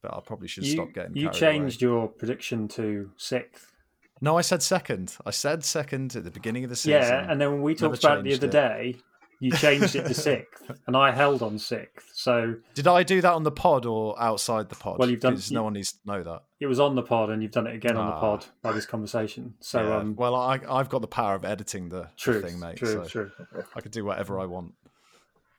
but 0.02 0.14
I 0.14 0.20
probably 0.22 0.48
should 0.48 0.66
you, 0.66 0.74
stop 0.74 0.94
getting. 0.94 1.16
You 1.16 1.30
changed 1.32 1.82
away. 1.82 1.92
your 1.92 2.08
prediction 2.08 2.68
to 2.70 3.12
sixth. 3.18 3.74
No, 4.22 4.38
I 4.38 4.42
said 4.42 4.64
second. 4.64 5.16
I 5.26 5.32
said 5.32 5.64
second 5.64 6.16
at 6.16 6.24
the 6.24 6.32
beginning 6.32 6.64
of 6.64 6.70
the 6.70 6.76
season. 6.76 7.02
Yeah, 7.02 7.32
and 7.32 7.40
then 7.40 7.52
when 7.52 7.62
we 7.62 7.76
talked 7.76 8.04
about 8.04 8.20
it 8.20 8.24
the 8.24 8.34
other 8.34 8.48
it. 8.48 8.52
day, 8.52 8.96
you 9.40 9.52
changed 9.52 9.96
it 9.96 10.06
to 10.08 10.14
sixth, 10.14 10.72
and 10.88 10.96
I 10.96 11.12
held 11.12 11.44
on 11.44 11.60
sixth. 11.60 12.10
So 12.14 12.56
did 12.74 12.88
I 12.88 13.04
do 13.04 13.22
that 13.22 13.34
on 13.34 13.44
the 13.44 13.52
pod 13.52 13.86
or 13.86 14.20
outside 14.22 14.70
the 14.70 14.76
pod? 14.76 15.00
Well, 15.00 15.10
you've 15.10 15.20
done. 15.20 15.40
no 15.52 15.64
one 15.64 15.74
needs 15.74 15.94
to 15.94 16.00
know 16.06 16.24
that. 16.24 16.44
It 16.60 16.68
was 16.68 16.80
on 16.80 16.96
the 16.96 17.04
pod, 17.04 17.30
and 17.30 17.42
you've 17.42 17.52
done 17.52 17.68
it 17.68 17.76
again 17.76 17.98
ah. 17.98 18.02
on 18.02 18.08
the 18.08 18.16
ah. 18.16 18.20
pod 18.20 18.46
by 18.62 18.72
this 18.72 18.86
conversation. 18.86 19.56
So, 19.60 19.82
yeah. 19.82 19.98
um, 19.98 20.16
well, 20.16 20.36
I, 20.36 20.60
I've 20.68 20.90
got 20.90 21.02
the 21.02 21.08
power 21.08 21.36
of 21.36 21.46
editing 21.46 21.90
the 21.90 22.10
true, 22.18 22.42
thing, 22.42 22.60
mate. 22.60 22.78
True, 22.78 22.88
so 22.88 23.06
true. 23.06 23.32
I 23.76 23.82
can 23.82 23.92
do 23.92 24.04
whatever 24.04 24.40
I 24.40 24.46
want. 24.46 24.74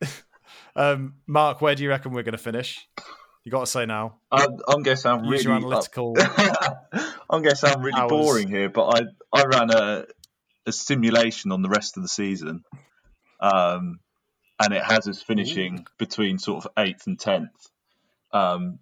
um, 0.77 1.15
Mark, 1.27 1.61
where 1.61 1.75
do 1.75 1.83
you 1.83 1.89
reckon 1.89 2.13
we're 2.13 2.25
going 2.25 2.33
to 2.33 2.39
finish? 2.39 2.89
You 3.45 3.53
got 3.53 3.61
to 3.61 3.67
say 3.67 3.87
now. 3.87 4.19
I'm, 4.31 4.59
I'm 4.69 4.83
guessing 4.83 5.11
I'm 5.11 5.25
Use 5.25 5.47
really 5.47 5.57
analytical. 5.57 6.17
I'm 7.31 7.43
guessing 7.43 7.71
I'm 7.71 7.83
really 7.83 7.99
hours. 7.99 8.11
boring 8.11 8.49
here, 8.49 8.69
but 8.69 8.87
I 8.89 9.01
I 9.33 9.45
ran 9.45 9.71
a 9.71 10.05
a 10.67 10.73
simulation 10.73 11.51
on 11.51 11.63
the 11.63 11.69
rest 11.69 11.97
of 11.97 12.03
the 12.03 12.09
season, 12.09 12.63
um, 13.41 14.01
and 14.61 14.75
it 14.75 14.83
has 14.83 15.07
us 15.09 15.23
finishing 15.23 15.81
Ooh. 15.81 15.93
between 15.99 16.39
sort 16.39 16.65
of 16.65 16.73
eighth 16.77 17.07
and 17.07 17.19
tenth. 17.19 17.71
Um, 18.33 18.79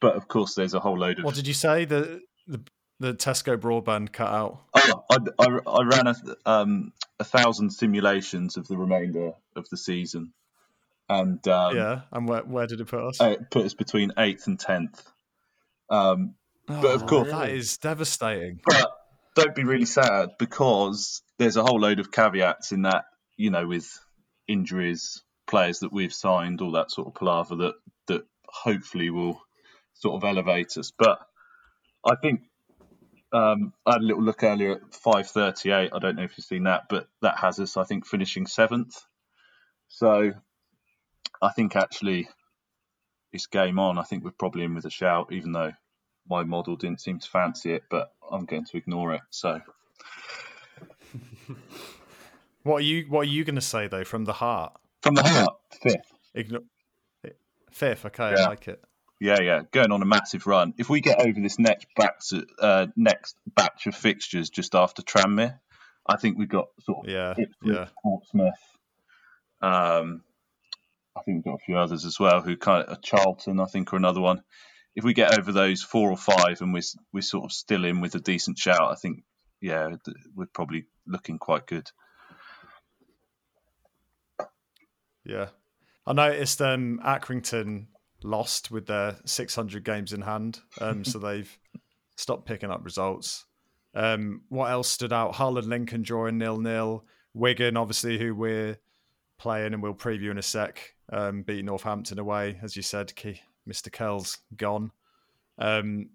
but 0.00 0.16
of 0.16 0.28
course, 0.28 0.54
there's 0.54 0.74
a 0.74 0.80
whole 0.80 0.98
load 0.98 1.18
of. 1.18 1.24
What 1.24 1.34
did 1.34 1.46
you 1.46 1.54
say? 1.54 1.84
The 1.84 2.22
the, 2.46 2.60
the 2.98 3.14
Tesco 3.14 3.56
broadband 3.56 4.12
cut 4.12 4.30
out. 4.30 4.62
Oh, 4.74 5.04
I, 5.10 5.16
I, 5.38 5.58
I 5.66 5.82
ran 5.84 6.06
a 6.06 6.14
um, 6.46 6.92
a 7.18 7.24
thousand 7.24 7.70
simulations 7.70 8.56
of 8.56 8.66
the 8.66 8.76
remainder 8.76 9.32
of 9.56 9.68
the 9.68 9.76
season, 9.76 10.32
and 11.08 11.46
um, 11.48 11.76
yeah, 11.76 12.00
and 12.12 12.28
where 12.28 12.42
where 12.42 12.66
did 12.66 12.80
it 12.80 12.86
put 12.86 13.02
us? 13.02 13.20
It 13.20 13.50
put 13.50 13.64
us 13.64 13.74
between 13.74 14.12
eighth 14.18 14.46
and 14.46 14.58
tenth. 14.58 15.06
Um, 15.88 16.34
oh, 16.68 16.82
but 16.82 16.94
of 16.94 17.06
course, 17.06 17.30
that 17.30 17.50
is 17.50 17.76
devastating. 17.78 18.60
But 18.64 18.90
don't 19.34 19.54
be 19.54 19.64
really 19.64 19.86
sad 19.86 20.30
because 20.38 21.22
there's 21.38 21.56
a 21.56 21.62
whole 21.62 21.80
load 21.80 22.00
of 22.00 22.10
caveats 22.10 22.72
in 22.72 22.82
that. 22.82 23.04
You 23.40 23.50
know, 23.50 23.66
with 23.66 23.88
injuries, 24.46 25.22
players 25.46 25.80
that 25.80 25.92
we've 25.92 26.12
signed, 26.12 26.60
all 26.60 26.72
that 26.72 26.90
sort 26.90 27.08
of 27.08 27.14
palaver 27.14 27.56
that 27.56 27.74
that 28.08 28.22
hopefully 28.46 29.08
will 29.08 29.40
sort 29.94 30.16
of 30.16 30.28
elevate 30.28 30.76
us. 30.76 30.92
But 30.96 31.20
I 32.04 32.16
think 32.16 32.42
um, 33.32 33.72
I 33.86 33.92
had 33.92 34.02
a 34.02 34.04
little 34.04 34.22
look 34.22 34.42
earlier 34.42 34.72
at 34.72 34.94
538. 34.94 35.90
I 35.92 35.98
don't 35.98 36.16
know 36.16 36.22
if 36.22 36.36
you've 36.36 36.44
seen 36.44 36.64
that, 36.64 36.84
but 36.90 37.08
that 37.22 37.38
has 37.38 37.58
us, 37.60 37.76
I 37.76 37.84
think, 37.84 38.06
finishing 38.06 38.46
seventh. 38.46 38.96
So 39.88 40.32
I 41.40 41.52
think 41.52 41.76
actually 41.76 42.28
it's 43.32 43.46
game 43.46 43.78
on. 43.78 43.98
I 43.98 44.02
think 44.02 44.24
we're 44.24 44.32
probably 44.32 44.64
in 44.64 44.74
with 44.74 44.84
a 44.84 44.90
shout, 44.90 45.32
even 45.32 45.52
though 45.52 45.72
my 46.28 46.44
model 46.44 46.76
didn't 46.76 47.00
seem 47.00 47.18
to 47.18 47.28
fancy 47.28 47.72
it, 47.72 47.84
but 47.90 48.12
I'm 48.30 48.44
going 48.44 48.64
to 48.64 48.76
ignore 48.76 49.14
it. 49.14 49.22
So, 49.30 49.60
what 52.62 52.76
are 52.76 52.80
you 52.80 53.06
What 53.08 53.20
are 53.20 53.30
you 53.30 53.44
going 53.44 53.56
to 53.56 53.60
say 53.60 53.88
though? 53.88 54.04
From 54.04 54.24
the 54.24 54.32
heart. 54.32 54.72
From 55.02 55.14
the 55.14 55.22
heart, 55.22 55.56
fifth. 55.82 56.12
Igno- 56.36 56.64
fifth. 57.70 58.04
Okay, 58.06 58.32
yeah. 58.36 58.44
I 58.44 58.48
like 58.48 58.68
it. 58.68 58.82
Yeah, 59.18 59.40
yeah, 59.40 59.62
going 59.70 59.92
on 59.92 60.00
a 60.00 60.06
massive 60.06 60.46
run. 60.46 60.72
If 60.78 60.88
we 60.88 61.00
get 61.00 61.20
over 61.20 61.38
this 61.40 61.58
next 61.58 61.88
batch, 61.94 62.32
uh, 62.58 62.86
next 62.96 63.36
batch 63.46 63.86
of 63.86 63.94
fixtures 63.94 64.48
just 64.48 64.74
after 64.74 65.02
Tranmere, 65.02 65.58
I 66.06 66.16
think 66.16 66.38
we've 66.38 66.48
got 66.48 66.68
sort 66.80 67.06
of 67.06 67.12
yeah, 67.12 67.34
yeah. 67.62 67.88
Portsmouth, 68.02 68.54
um, 69.60 70.22
I 71.14 71.22
think 71.22 71.36
we've 71.36 71.52
got 71.52 71.60
a 71.60 71.64
few 71.64 71.76
others 71.76 72.06
as 72.06 72.18
well 72.18 72.40
who 72.40 72.56
kind 72.56 72.86
of 72.86 73.02
Charlton, 73.02 73.60
I 73.60 73.66
think, 73.66 73.92
or 73.92 73.96
another 73.96 74.20
one. 74.20 74.42
If 74.96 75.04
we 75.04 75.12
get 75.12 75.38
over 75.38 75.52
those 75.52 75.82
four 75.82 76.10
or 76.10 76.16
five 76.16 76.62
and 76.62 76.72
we're 76.72 76.82
we're 77.12 77.20
sort 77.20 77.44
of 77.44 77.52
still 77.52 77.84
in 77.84 78.00
with 78.00 78.14
a 78.14 78.20
decent 78.20 78.58
shout, 78.58 78.90
I 78.90 78.94
think 78.94 79.22
yeah, 79.60 79.96
we're 80.34 80.46
probably 80.46 80.86
looking 81.06 81.38
quite 81.38 81.66
good. 81.66 81.90
Yeah, 85.30 85.50
I 86.08 86.12
noticed 86.12 86.60
um, 86.60 87.00
Accrington 87.04 87.86
lost 88.24 88.72
with 88.72 88.86
their 88.86 89.16
600 89.24 89.84
games 89.84 90.12
in 90.12 90.22
hand, 90.22 90.58
um, 90.80 91.04
so 91.04 91.18
they've 91.20 91.56
stopped 92.16 92.46
picking 92.46 92.70
up 92.70 92.84
results. 92.84 93.46
Um, 93.94 94.42
what 94.48 94.72
else 94.72 94.88
stood 94.88 95.12
out? 95.12 95.36
Hull 95.36 95.56
and 95.56 95.68
Lincoln 95.68 96.02
drawing 96.02 96.36
nil 96.36 96.58
nil. 96.58 97.04
Wigan, 97.32 97.76
obviously, 97.76 98.18
who 98.18 98.34
we're 98.34 98.76
playing 99.38 99.72
and 99.72 99.80
we'll 99.80 99.94
preview 99.94 100.32
in 100.32 100.38
a 100.38 100.42
sec, 100.42 100.96
um, 101.12 101.42
beat 101.42 101.64
Northampton 101.64 102.18
away. 102.18 102.58
As 102.60 102.74
you 102.74 102.82
said, 102.82 103.14
Key, 103.14 103.40
Mr. 103.68 103.90
Kel's 103.90 104.38
gone. 104.56 104.90
Um, 105.58 106.10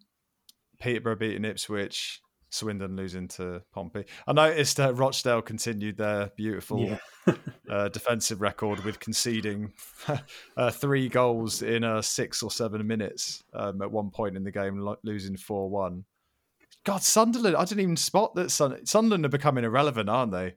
Peterborough 0.78 1.16
beating 1.16 1.46
Ipswich. 1.46 2.22
Swindon 2.56 2.96
losing 2.96 3.28
to 3.30 3.62
Pompey. 3.74 4.06
I 4.28 4.34
noticed 4.34 4.80
uh, 4.80 4.94
Rochdale 4.94 5.42
continued 5.42 5.98
their 5.98 6.32
beautiful 6.36 6.98
yeah. 7.28 7.34
uh, 7.70 7.90
defensive 7.90 8.42
record 8.42 8.84
with 8.84 9.00
conceding 9.00 9.74
uh, 10.58 10.72
three 10.72 11.10
goals 11.10 11.62
in 11.62 11.84
uh, 11.84 12.02
six 12.02 12.42
or 12.42 12.50
seven 12.50 12.86
minutes 12.88 13.44
um, 13.54 13.82
at 13.82 13.92
one 13.92 14.10
point 14.10 14.38
in 14.38 14.44
the 14.44 14.52
game, 14.52 14.80
lo- 14.80 14.98
losing 15.04 15.38
4 15.38 15.70
1. 15.70 16.04
God, 16.86 17.04
Sunderland, 17.04 17.56
I 17.56 17.66
didn't 17.66 17.82
even 17.82 17.98
spot 17.98 18.36
that 18.36 18.52
Sun- 18.52 18.86
Sunderland 18.86 19.26
are 19.26 19.30
becoming 19.30 19.64
irrelevant, 19.64 20.10
aren't 20.10 20.32
they? 20.32 20.56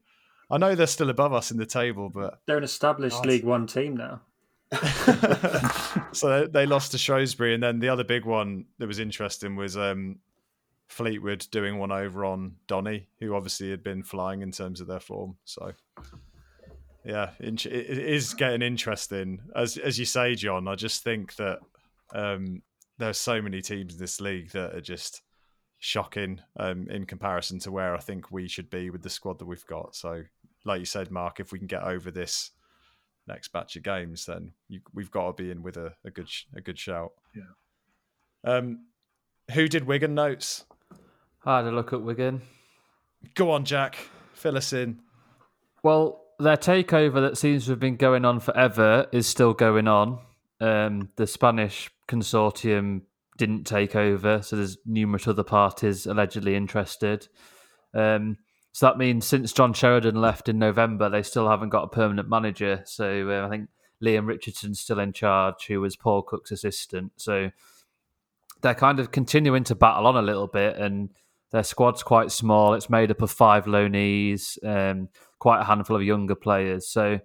I 0.50 0.58
know 0.58 0.74
they're 0.74 0.86
still 0.86 1.10
above 1.10 1.32
us 1.32 1.50
in 1.50 1.58
the 1.58 1.66
table, 1.66 2.10
but 2.10 2.40
they're 2.46 2.56
an 2.58 2.64
established 2.64 3.24
League 3.26 3.44
One 3.44 3.66
team 3.66 3.96
now. 3.96 4.22
so 6.12 6.46
they 6.46 6.66
lost 6.66 6.92
to 6.92 6.98
Shrewsbury, 6.98 7.54
and 7.54 7.62
then 7.62 7.78
the 7.80 7.88
other 7.88 8.04
big 8.04 8.24
one 8.24 8.66
that 8.78 8.86
was 8.86 8.98
interesting 8.98 9.56
was 9.56 9.76
um, 9.76 10.18
Fleetwood 10.88 11.46
doing 11.50 11.78
one 11.78 11.92
over 11.92 12.24
on 12.24 12.56
Donny, 12.66 13.08
who 13.20 13.34
obviously 13.34 13.70
had 13.70 13.82
been 13.82 14.02
flying 14.02 14.42
in 14.42 14.50
terms 14.50 14.80
of 14.80 14.86
their 14.86 15.00
form. 15.00 15.36
So 15.44 15.72
yeah, 17.04 17.30
it 17.38 17.64
is 17.64 18.34
getting 18.34 18.62
interesting. 18.62 19.40
As 19.54 19.76
as 19.76 19.98
you 19.98 20.04
say, 20.04 20.34
John, 20.34 20.66
I 20.66 20.74
just 20.74 21.04
think 21.04 21.36
that 21.36 21.58
um, 22.14 22.62
there's 22.98 23.18
so 23.18 23.40
many 23.40 23.60
teams 23.60 23.94
in 23.94 24.00
this 24.00 24.20
league 24.20 24.50
that 24.50 24.74
are 24.74 24.80
just 24.80 25.22
shocking 25.78 26.40
um, 26.58 26.88
in 26.90 27.06
comparison 27.06 27.58
to 27.60 27.70
where 27.70 27.94
I 27.94 28.00
think 28.00 28.32
we 28.32 28.48
should 28.48 28.68
be 28.68 28.90
with 28.90 29.02
the 29.02 29.10
squad 29.10 29.38
that 29.38 29.46
we've 29.46 29.66
got. 29.66 29.94
So 29.94 30.24
like 30.64 30.80
you 30.80 30.86
said, 30.86 31.10
Mark, 31.10 31.38
if 31.38 31.52
we 31.52 31.58
can 31.58 31.68
get 31.68 31.82
over 31.82 32.10
this 32.10 32.50
next 33.26 33.48
batch 33.48 33.76
of 33.76 33.82
games, 33.82 34.26
then 34.26 34.52
you, 34.68 34.80
we've 34.92 35.10
got 35.10 35.36
to 35.36 35.42
be 35.42 35.50
in 35.50 35.62
with 35.62 35.76
a, 35.76 35.92
a 36.04 36.10
good 36.10 36.28
a 36.56 36.60
good 36.60 36.78
shout. 36.78 37.12
Yeah. 37.34 38.52
Um, 38.52 38.86
who 39.52 39.68
did 39.68 39.84
Wigan 39.84 40.14
notes? 40.14 40.64
I 41.44 41.56
had 41.58 41.66
a 41.66 41.70
look 41.70 41.92
at 41.92 42.02
Wigan. 42.02 42.42
Go 43.34 43.50
on, 43.50 43.64
Jack. 43.64 43.98
Fill 44.34 44.56
us 44.56 44.72
in. 44.72 45.00
Well, 45.82 46.22
their 46.38 46.56
takeover 46.56 47.20
that 47.20 47.38
seems 47.38 47.64
to 47.64 47.72
have 47.72 47.80
been 47.80 47.96
going 47.96 48.24
on 48.24 48.40
forever 48.40 49.06
is 49.12 49.26
still 49.26 49.54
going 49.54 49.88
on. 49.88 50.18
Um, 50.60 51.10
the 51.16 51.26
Spanish 51.26 51.90
consortium 52.08 53.02
didn't 53.36 53.64
take 53.64 53.94
over, 53.94 54.42
so 54.42 54.56
there's 54.56 54.78
numerous 54.84 55.26
other 55.26 55.44
parties 55.44 56.06
allegedly 56.06 56.54
interested. 56.54 57.28
Um, 57.94 58.38
so 58.72 58.86
that 58.86 58.98
means 58.98 59.26
since 59.26 59.52
John 59.52 59.72
Sheridan 59.72 60.20
left 60.20 60.48
in 60.48 60.58
November, 60.58 61.08
they 61.08 61.22
still 61.22 61.48
haven't 61.48 61.70
got 61.70 61.84
a 61.84 61.88
permanent 61.88 62.28
manager. 62.28 62.82
So 62.84 63.30
uh, 63.30 63.46
I 63.46 63.50
think 63.50 63.68
Liam 64.04 64.26
Richardson's 64.26 64.80
still 64.80 65.00
in 65.00 65.12
charge, 65.12 65.66
who 65.66 65.80
was 65.80 65.96
Paul 65.96 66.22
Cook's 66.22 66.52
assistant. 66.52 67.12
So 67.16 67.50
they're 68.60 68.74
kind 68.74 69.00
of 69.00 69.10
continuing 69.10 69.64
to 69.64 69.74
battle 69.74 70.06
on 70.06 70.16
a 70.16 70.22
little 70.22 70.46
bit. 70.46 70.76
And 70.76 71.10
their 71.50 71.62
squad's 71.62 72.02
quite 72.02 72.30
small. 72.30 72.74
It's 72.74 72.90
made 72.90 73.10
up 73.10 73.22
of 73.22 73.30
five 73.30 73.64
loanees, 73.64 74.58
um, 74.64 75.08
quite 75.38 75.60
a 75.60 75.64
handful 75.64 75.96
of 75.96 76.02
younger 76.02 76.34
players. 76.34 76.86
So 76.86 77.20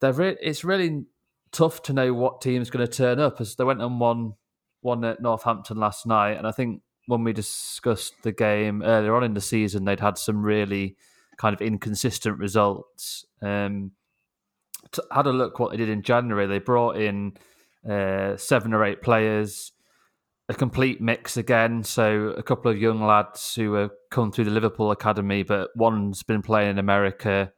they're 0.00 0.12
re- 0.12 0.36
it's 0.40 0.64
really 0.64 1.04
tough 1.52 1.82
to 1.82 1.92
know 1.92 2.12
what 2.12 2.40
team's 2.40 2.70
going 2.70 2.86
to 2.86 2.92
turn 2.92 3.20
up. 3.20 3.40
As 3.40 3.54
they 3.56 3.64
went 3.64 3.82
and 3.82 4.00
won 4.00 4.34
one 4.80 5.04
at 5.04 5.22
Northampton 5.22 5.76
last 5.76 6.06
night, 6.06 6.36
and 6.36 6.46
I 6.46 6.52
think 6.52 6.82
when 7.06 7.22
we 7.22 7.32
discussed 7.32 8.14
the 8.22 8.32
game 8.32 8.82
earlier 8.82 9.14
on 9.14 9.24
in 9.24 9.34
the 9.34 9.40
season, 9.40 9.84
they'd 9.84 10.00
had 10.00 10.18
some 10.18 10.42
really 10.42 10.96
kind 11.36 11.54
of 11.54 11.60
inconsistent 11.60 12.38
results. 12.38 13.24
Um, 13.42 13.92
had 15.12 15.26
a 15.26 15.32
look 15.32 15.58
what 15.58 15.70
they 15.70 15.76
did 15.76 15.88
in 15.88 16.02
January. 16.02 16.46
They 16.46 16.58
brought 16.58 16.96
in 16.96 17.36
uh, 17.88 18.36
seven 18.36 18.74
or 18.74 18.84
eight 18.84 19.02
players, 19.02 19.72
a 20.48 20.54
complete 20.54 21.00
mix 21.00 21.36
again. 21.36 21.82
So 21.82 22.28
a 22.36 22.42
couple 22.42 22.70
of 22.70 22.78
young 22.78 23.04
lads 23.04 23.54
who 23.54 23.74
have 23.74 23.90
come 24.10 24.30
through 24.30 24.44
the 24.44 24.50
Liverpool 24.50 24.90
academy, 24.90 25.42
but 25.42 25.70
one's 25.76 26.22
been 26.22 26.42
playing 26.42 26.70
in 26.70 26.78
America, 26.78 27.52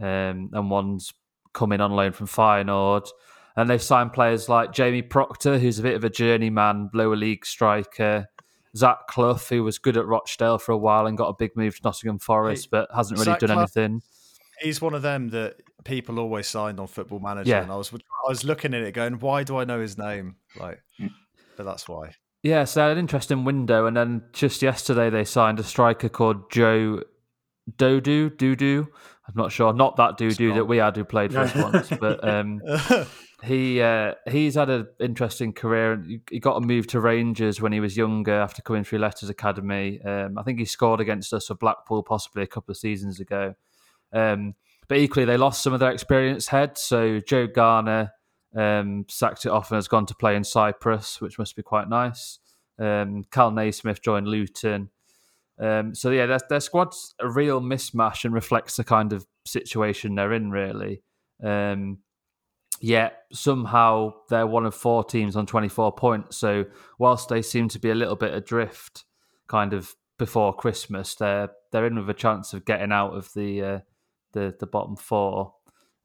um, 0.00 0.50
and 0.52 0.70
one's 0.70 1.12
coming 1.52 1.80
on 1.80 1.92
loan 1.92 2.12
from 2.12 2.26
Feyenoord. 2.26 3.08
And 3.54 3.68
they've 3.68 3.82
signed 3.82 4.12
players 4.12 4.48
like 4.48 4.72
Jamie 4.72 5.02
Proctor, 5.02 5.58
who's 5.58 5.78
a 5.78 5.82
bit 5.82 5.94
of 5.94 6.04
a 6.04 6.10
journeyman 6.10 6.90
lower 6.94 7.16
league 7.16 7.44
striker. 7.44 8.28
Zach 8.74 9.06
Clough, 9.08 9.34
who 9.50 9.62
was 9.62 9.78
good 9.78 9.98
at 9.98 10.06
Rochdale 10.06 10.56
for 10.56 10.72
a 10.72 10.78
while 10.78 11.06
and 11.06 11.18
got 11.18 11.28
a 11.28 11.34
big 11.38 11.54
move 11.54 11.76
to 11.76 11.82
Nottingham 11.84 12.18
Forest, 12.18 12.70
but 12.70 12.88
hasn't 12.94 13.18
really 13.18 13.32
Zach 13.32 13.40
done 13.40 13.50
Clough, 13.50 13.58
anything. 13.60 14.02
He's 14.60 14.80
one 14.80 14.94
of 14.94 15.02
them 15.02 15.28
that 15.28 15.56
people 15.84 16.18
always 16.18 16.46
signed 16.46 16.80
on 16.80 16.86
Football 16.86 17.20
Manager, 17.20 17.50
yeah. 17.50 17.62
and 17.62 17.70
I 17.70 17.76
was 17.76 17.92
I 17.92 18.30
was 18.30 18.44
looking 18.44 18.72
at 18.72 18.80
it 18.80 18.94
going, 18.94 19.18
why 19.18 19.44
do 19.44 19.58
I 19.58 19.64
know 19.64 19.80
his 19.80 19.98
name? 19.98 20.36
Like, 20.58 20.82
but 21.56 21.64
that's 21.64 21.86
why. 21.86 22.12
Yeah, 22.42 22.64
so 22.64 22.90
an 22.90 22.98
interesting 22.98 23.44
window, 23.44 23.86
and 23.86 23.96
then 23.96 24.24
just 24.32 24.62
yesterday 24.62 25.10
they 25.10 25.24
signed 25.24 25.60
a 25.60 25.62
striker 25.62 26.08
called 26.08 26.50
Joe 26.50 27.02
Dodu 27.76 28.30
Dudu. 28.30 28.88
I'm 29.28 29.34
not 29.36 29.52
sure, 29.52 29.72
not 29.72 29.96
that 29.96 30.18
Dudu 30.18 30.54
that 30.54 30.64
we 30.64 30.78
had 30.78 30.96
who 30.96 31.04
played 31.04 31.32
for 31.32 31.40
us 31.40 31.54
once, 31.54 31.88
but 32.00 32.26
um, 32.28 32.60
he 33.44 33.80
uh, 33.80 34.14
he's 34.28 34.56
had 34.56 34.70
an 34.70 34.88
interesting 34.98 35.52
career. 35.52 36.04
He 36.28 36.40
got 36.40 36.56
a 36.56 36.60
move 36.60 36.88
to 36.88 37.00
Rangers 37.00 37.60
when 37.60 37.70
he 37.70 37.78
was 37.78 37.96
younger 37.96 38.34
after 38.34 38.60
coming 38.60 38.82
through 38.82 38.98
Leicester 38.98 39.30
Academy. 39.30 40.02
Um, 40.02 40.36
I 40.36 40.42
think 40.42 40.58
he 40.58 40.64
scored 40.64 41.00
against 41.00 41.32
us 41.32 41.46
for 41.46 41.54
Blackpool 41.54 42.02
possibly 42.02 42.42
a 42.42 42.48
couple 42.48 42.72
of 42.72 42.76
seasons 42.76 43.20
ago. 43.20 43.54
Um, 44.12 44.54
but 44.88 44.98
equally, 44.98 45.24
they 45.24 45.36
lost 45.36 45.62
some 45.62 45.72
of 45.72 45.78
their 45.78 45.92
experienced 45.92 46.48
heads. 46.48 46.82
So 46.82 47.20
Joe 47.20 47.46
Garner 47.46 48.12
um, 48.56 49.06
sacked 49.08 49.46
it 49.46 49.50
off 49.50 49.70
and 49.70 49.76
has 49.76 49.88
gone 49.88 50.06
to 50.06 50.14
play 50.14 50.36
in 50.36 50.44
Cyprus, 50.44 51.20
which 51.20 51.38
must 51.38 51.56
be 51.56 51.62
quite 51.62 51.88
nice. 51.88 52.38
Um, 52.78 53.24
Kal 53.30 53.50
Naismith 53.50 54.02
joined 54.02 54.28
Luton. 54.28 54.90
Um, 55.58 55.94
so 55.94 56.10
yeah, 56.10 56.26
their, 56.26 56.40
their 56.48 56.60
squad's 56.60 57.14
a 57.20 57.30
real 57.30 57.60
mismatch 57.60 58.24
and 58.24 58.34
reflects 58.34 58.76
the 58.76 58.84
kind 58.84 59.12
of 59.12 59.26
situation 59.46 60.14
they're 60.14 60.32
in, 60.32 60.50
really. 60.50 61.02
Um, 61.42 61.98
yet 62.80 63.22
somehow 63.32 64.12
they're 64.28 64.46
one 64.46 64.66
of 64.66 64.74
four 64.74 65.04
teams 65.04 65.36
on 65.36 65.46
24 65.46 65.92
points. 65.92 66.36
So 66.36 66.64
whilst 66.98 67.28
they 67.28 67.42
seem 67.42 67.68
to 67.68 67.78
be 67.78 67.90
a 67.90 67.94
little 67.94 68.16
bit 68.16 68.34
adrift, 68.34 69.04
kind 69.46 69.72
of 69.72 69.94
before 70.18 70.54
Christmas, 70.54 71.14
they're 71.14 71.50
they're 71.70 71.86
in 71.86 71.96
with 71.96 72.10
a 72.10 72.14
chance 72.14 72.52
of 72.52 72.64
getting 72.64 72.92
out 72.92 73.12
of 73.12 73.32
the 73.34 73.62
uh, 73.62 73.78
the 74.32 74.54
the 74.58 74.66
bottom 74.66 74.96
four. 74.96 75.54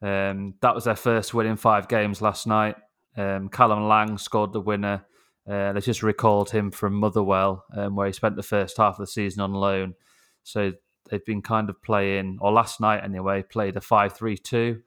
Um, 0.02 0.56
that 0.62 0.76
was 0.76 0.84
their 0.84 0.95
first 0.95 1.34
win 1.34 1.48
in 1.48 1.58
five 1.58 1.88
games 1.88 2.22
last 2.22 2.48
night. 2.48 2.76
Um, 3.16 3.50
Callum 3.50 3.88
Lang 3.88 4.18
scored 4.18 4.54
the 4.54 4.62
winner. 4.62 5.06
Uh, 5.50 5.74
they 5.74 5.80
just 5.80 6.04
recalled 6.04 6.52
him 6.52 6.72
from 6.72 6.93
Motherwell, 6.93 7.64
um, 7.74 7.95
where 7.95 8.08
he 8.08 8.14
spent 8.14 8.36
the 8.36 8.43
first 8.43 8.78
half 8.78 8.95
of 8.95 9.00
the 9.00 9.08
season 9.08 9.41
on 9.41 9.54
loan. 9.54 9.95
So 10.43 10.74
they've 11.10 11.26
been 11.26 11.41
kind 11.41 11.70
of 11.70 11.82
playing, 11.82 12.38
or 12.41 12.52
last 12.52 12.82
night 12.82 13.04
anyway, 13.04 13.43
played 13.43 13.78
a 13.78 13.82
5 13.82 14.14
3 14.14 14.38
2 14.38 14.82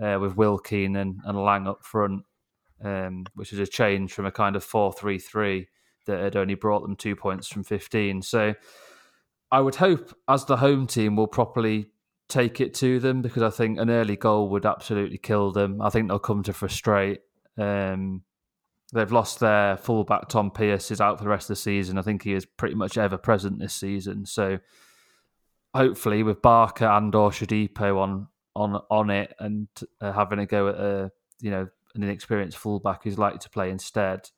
uh, 0.00 0.18
with 0.20 0.36
Will 0.36 0.58
Keenan 0.58 1.20
and 1.24 1.44
Lang 1.44 1.66
up 1.66 1.84
front, 1.84 2.22
um, 2.82 3.24
which 3.34 3.52
is 3.52 3.58
a 3.58 3.66
change 3.66 4.12
from 4.12 4.26
a 4.26 4.32
kind 4.32 4.56
of 4.56 4.64
4 4.64 4.92
3 4.92 5.18
3 5.18 5.68
that 6.06 6.20
had 6.20 6.36
only 6.36 6.54
brought 6.54 6.82
them 6.82 6.96
two 6.96 7.16
points 7.16 7.48
from 7.48 7.64
15. 7.64 8.22
So 8.22 8.54
I 9.50 9.60
would 9.60 9.74
hope, 9.74 10.16
as 10.28 10.44
the 10.44 10.56
home 10.56 10.86
team, 10.86 11.16
will 11.16 11.26
properly 11.26 11.86
take 12.28 12.60
it 12.60 12.74
to 12.74 12.98
them 12.98 13.22
because 13.22 13.42
I 13.42 13.50
think 13.50 13.78
an 13.78 13.90
early 13.90 14.16
goal 14.16 14.48
would 14.50 14.66
absolutely 14.66 15.18
kill 15.18 15.52
them. 15.52 15.80
I 15.80 15.90
think 15.90 16.08
they'll 16.08 16.18
come 16.18 16.42
to 16.44 16.52
frustrate. 16.52 17.20
Um, 17.56 18.22
they've 18.92 19.12
lost 19.12 19.40
their 19.40 19.76
fullback 19.76 20.28
Tom 20.28 20.50
Pearce 20.50 20.90
is 20.90 21.00
out 21.00 21.18
for 21.18 21.24
the 21.24 21.30
rest 21.30 21.44
of 21.44 21.56
the 21.56 21.62
season. 21.62 21.98
I 21.98 22.02
think 22.02 22.22
he 22.22 22.32
is 22.32 22.44
pretty 22.44 22.74
much 22.74 22.98
ever 22.98 23.16
present 23.16 23.58
this 23.58 23.74
season. 23.74 24.26
So 24.26 24.58
hopefully 25.74 26.22
with 26.22 26.42
Barker 26.42 26.86
and 26.86 27.14
or 27.14 27.30
Shodipo 27.30 27.98
on 27.98 28.28
on 28.54 28.80
on 28.90 29.10
it 29.10 29.34
and 29.38 29.68
uh, 30.00 30.12
having 30.12 30.38
a 30.38 30.46
go 30.46 30.68
at 30.68 30.76
a 30.76 31.12
you 31.40 31.50
know 31.50 31.68
an 31.94 32.02
inexperienced 32.02 32.56
fullback 32.56 33.04
who's 33.04 33.18
likely 33.18 33.38
to 33.38 33.50
play 33.50 33.70
instead, 33.70 34.30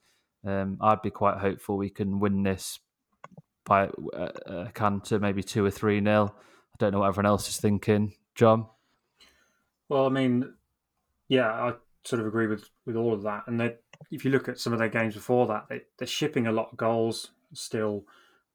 um, 0.44 0.78
I'd 0.80 1.02
be 1.02 1.10
quite 1.10 1.38
hopeful 1.38 1.76
we 1.76 1.90
can 1.90 2.20
win 2.20 2.42
this 2.42 2.80
by 3.64 3.88
uh, 4.14 4.28
a 4.46 4.70
canter, 4.74 5.18
maybe 5.18 5.42
two 5.42 5.64
or 5.64 5.70
three 5.70 6.00
nil. 6.00 6.34
Don't 6.78 6.92
know 6.92 7.00
what 7.00 7.08
everyone 7.08 7.26
else 7.26 7.48
is 7.48 7.58
thinking, 7.58 8.14
John. 8.34 8.66
Well, 9.88 10.06
I 10.06 10.10
mean, 10.10 10.54
yeah, 11.28 11.50
I 11.50 11.72
sort 12.04 12.20
of 12.20 12.26
agree 12.26 12.46
with 12.46 12.68
with 12.86 12.96
all 12.96 13.12
of 13.12 13.22
that. 13.22 13.44
And 13.46 13.74
if 14.10 14.24
you 14.24 14.30
look 14.30 14.48
at 14.48 14.58
some 14.58 14.72
of 14.72 14.78
their 14.78 14.88
games 14.88 15.14
before 15.14 15.46
that, 15.48 15.66
they, 15.68 15.82
they're 15.98 16.06
shipping 16.06 16.46
a 16.46 16.52
lot 16.52 16.68
of 16.72 16.78
goals 16.78 17.30
still. 17.52 18.04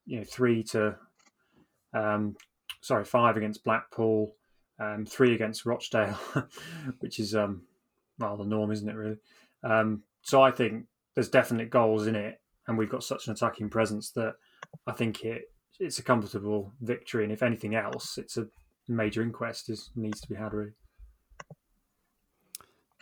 You 0.05 0.17
know, 0.17 0.23
three 0.25 0.63
to 0.63 0.95
um, 1.93 2.35
sorry, 2.81 3.05
five 3.05 3.37
against 3.37 3.63
Blackpool, 3.63 4.35
um, 4.79 5.05
three 5.05 5.33
against 5.33 5.65
Rochdale, 5.65 6.17
which 6.99 7.19
is 7.19 7.35
um, 7.35 7.63
well 8.19 8.37
the 8.37 8.43
norm, 8.43 8.71
isn't 8.71 8.89
it? 8.89 8.95
Really. 8.95 9.17
Um, 9.63 10.03
so 10.21 10.41
I 10.41 10.51
think 10.51 10.85
there's 11.15 11.29
definite 11.29 11.69
goals 11.69 12.07
in 12.07 12.15
it, 12.15 12.41
and 12.67 12.77
we've 12.77 12.89
got 12.89 13.03
such 13.03 13.27
an 13.27 13.33
attacking 13.33 13.69
presence 13.69 14.11
that 14.11 14.35
I 14.87 14.91
think 14.91 15.23
it 15.23 15.52
it's 15.79 15.99
a 15.99 16.03
comfortable 16.03 16.73
victory. 16.81 17.23
And 17.23 17.33
if 17.33 17.43
anything 17.43 17.75
else, 17.75 18.17
it's 18.17 18.37
a 18.37 18.47
major 18.87 19.21
inquest 19.21 19.69
is 19.69 19.89
needs 19.95 20.21
to 20.21 20.29
be 20.29 20.35
had 20.35 20.53
really. 20.53 20.71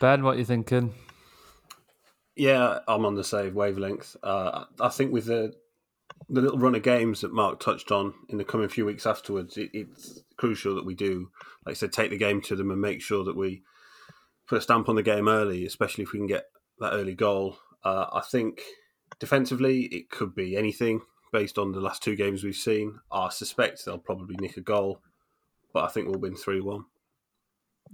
Ben, 0.00 0.22
what 0.22 0.36
are 0.36 0.38
you 0.38 0.44
thinking? 0.44 0.94
Yeah, 2.34 2.80
I'm 2.88 3.04
on 3.04 3.14
the 3.14 3.24
same 3.24 3.54
wavelength. 3.54 4.16
Uh, 4.22 4.64
I 4.80 4.88
think 4.88 5.12
with 5.12 5.26
the 5.26 5.52
the 6.28 6.40
little 6.40 6.58
run 6.58 6.74
of 6.74 6.82
games 6.82 7.20
that 7.20 7.32
Mark 7.32 7.60
touched 7.60 7.92
on 7.92 8.14
in 8.28 8.38
the 8.38 8.44
coming 8.44 8.68
few 8.68 8.86
weeks 8.86 9.06
afterwards, 9.06 9.56
it, 9.56 9.70
it's 9.72 10.22
crucial 10.36 10.74
that 10.76 10.86
we 10.86 10.94
do, 10.94 11.30
like 11.66 11.72
I 11.72 11.74
said, 11.74 11.92
take 11.92 12.10
the 12.10 12.16
game 12.16 12.40
to 12.42 12.56
them 12.56 12.70
and 12.70 12.80
make 12.80 13.02
sure 13.02 13.24
that 13.24 13.36
we 13.36 13.62
put 14.48 14.58
a 14.58 14.60
stamp 14.60 14.88
on 14.88 14.94
the 14.94 15.02
game 15.02 15.28
early, 15.28 15.66
especially 15.66 16.04
if 16.04 16.12
we 16.12 16.18
can 16.18 16.26
get 16.26 16.44
that 16.78 16.94
early 16.94 17.14
goal. 17.14 17.58
Uh, 17.84 18.06
I 18.12 18.20
think 18.20 18.62
defensively, 19.18 19.82
it 19.86 20.10
could 20.10 20.34
be 20.34 20.56
anything 20.56 21.02
based 21.32 21.58
on 21.58 21.72
the 21.72 21.80
last 21.80 22.02
two 22.02 22.14
games 22.14 22.44
we've 22.44 22.54
seen. 22.54 23.00
I 23.10 23.30
suspect 23.30 23.84
they'll 23.84 23.98
probably 23.98 24.36
nick 24.38 24.56
a 24.56 24.60
goal, 24.60 25.00
but 25.72 25.84
I 25.84 25.88
think 25.88 26.08
we'll 26.08 26.20
win 26.20 26.36
3 26.36 26.60
1. 26.60 26.84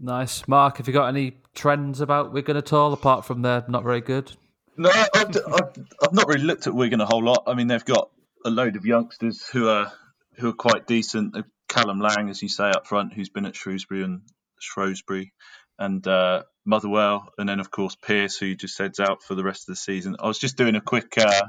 Nice. 0.01 0.47
Mark, 0.47 0.76
have 0.76 0.86
you 0.86 0.93
got 0.93 1.09
any 1.09 1.39
trends 1.55 2.01
about 2.01 2.32
Wigan 2.32 2.57
at 2.57 2.72
all, 2.72 2.93
apart 2.93 3.24
from 3.24 3.43
they're 3.43 3.64
not 3.68 3.84
very 3.84 4.01
good? 4.01 4.32
No, 4.76 4.91
I've, 4.91 5.36
I've, 5.36 5.86
I've 6.03 6.12
not 6.12 6.28
really 6.28 6.45
looked 6.45 6.66
at 6.66 6.74
Wigan 6.74 7.01
a 7.01 7.07
whole 7.07 7.24
lot. 7.24 7.45
I 7.47 7.55
mean, 7.55 7.66
they've 7.66 7.84
got 7.84 8.11
a 8.45 8.51
load 8.51 8.76
of 8.76 8.86
youngsters 8.86 9.47
who 9.49 9.68
are 9.68 9.93
who 10.36 10.51
are 10.51 10.55
quite 10.55 10.86
decent. 10.86 11.36
Callum 11.68 12.01
Lang, 12.01 12.28
as 12.28 12.41
you 12.43 12.49
say 12.49 12.70
up 12.70 12.86
front, 12.86 13.12
who's 13.12 13.28
been 13.28 13.45
at 13.45 13.57
Shrewsbury 13.57 14.05
and 14.05 14.22
Shrewsbury, 14.61 15.32
and 15.78 16.07
uh, 16.07 16.45
Motherwell, 16.64 17.28
and 17.36 17.49
then 17.49 17.59
of 17.59 17.70
course 17.70 17.97
Pearce, 17.97 18.36
who 18.36 18.55
just 18.55 18.78
heads 18.78 19.01
out 19.01 19.22
for 19.22 19.34
the 19.34 19.45
rest 19.45 19.62
of 19.62 19.72
the 19.72 19.76
season. 19.76 20.16
I 20.20 20.28
was 20.28 20.39
just 20.39 20.57
doing 20.57 20.76
a 20.76 20.80
quick 20.80 21.12
uh, 21.18 21.43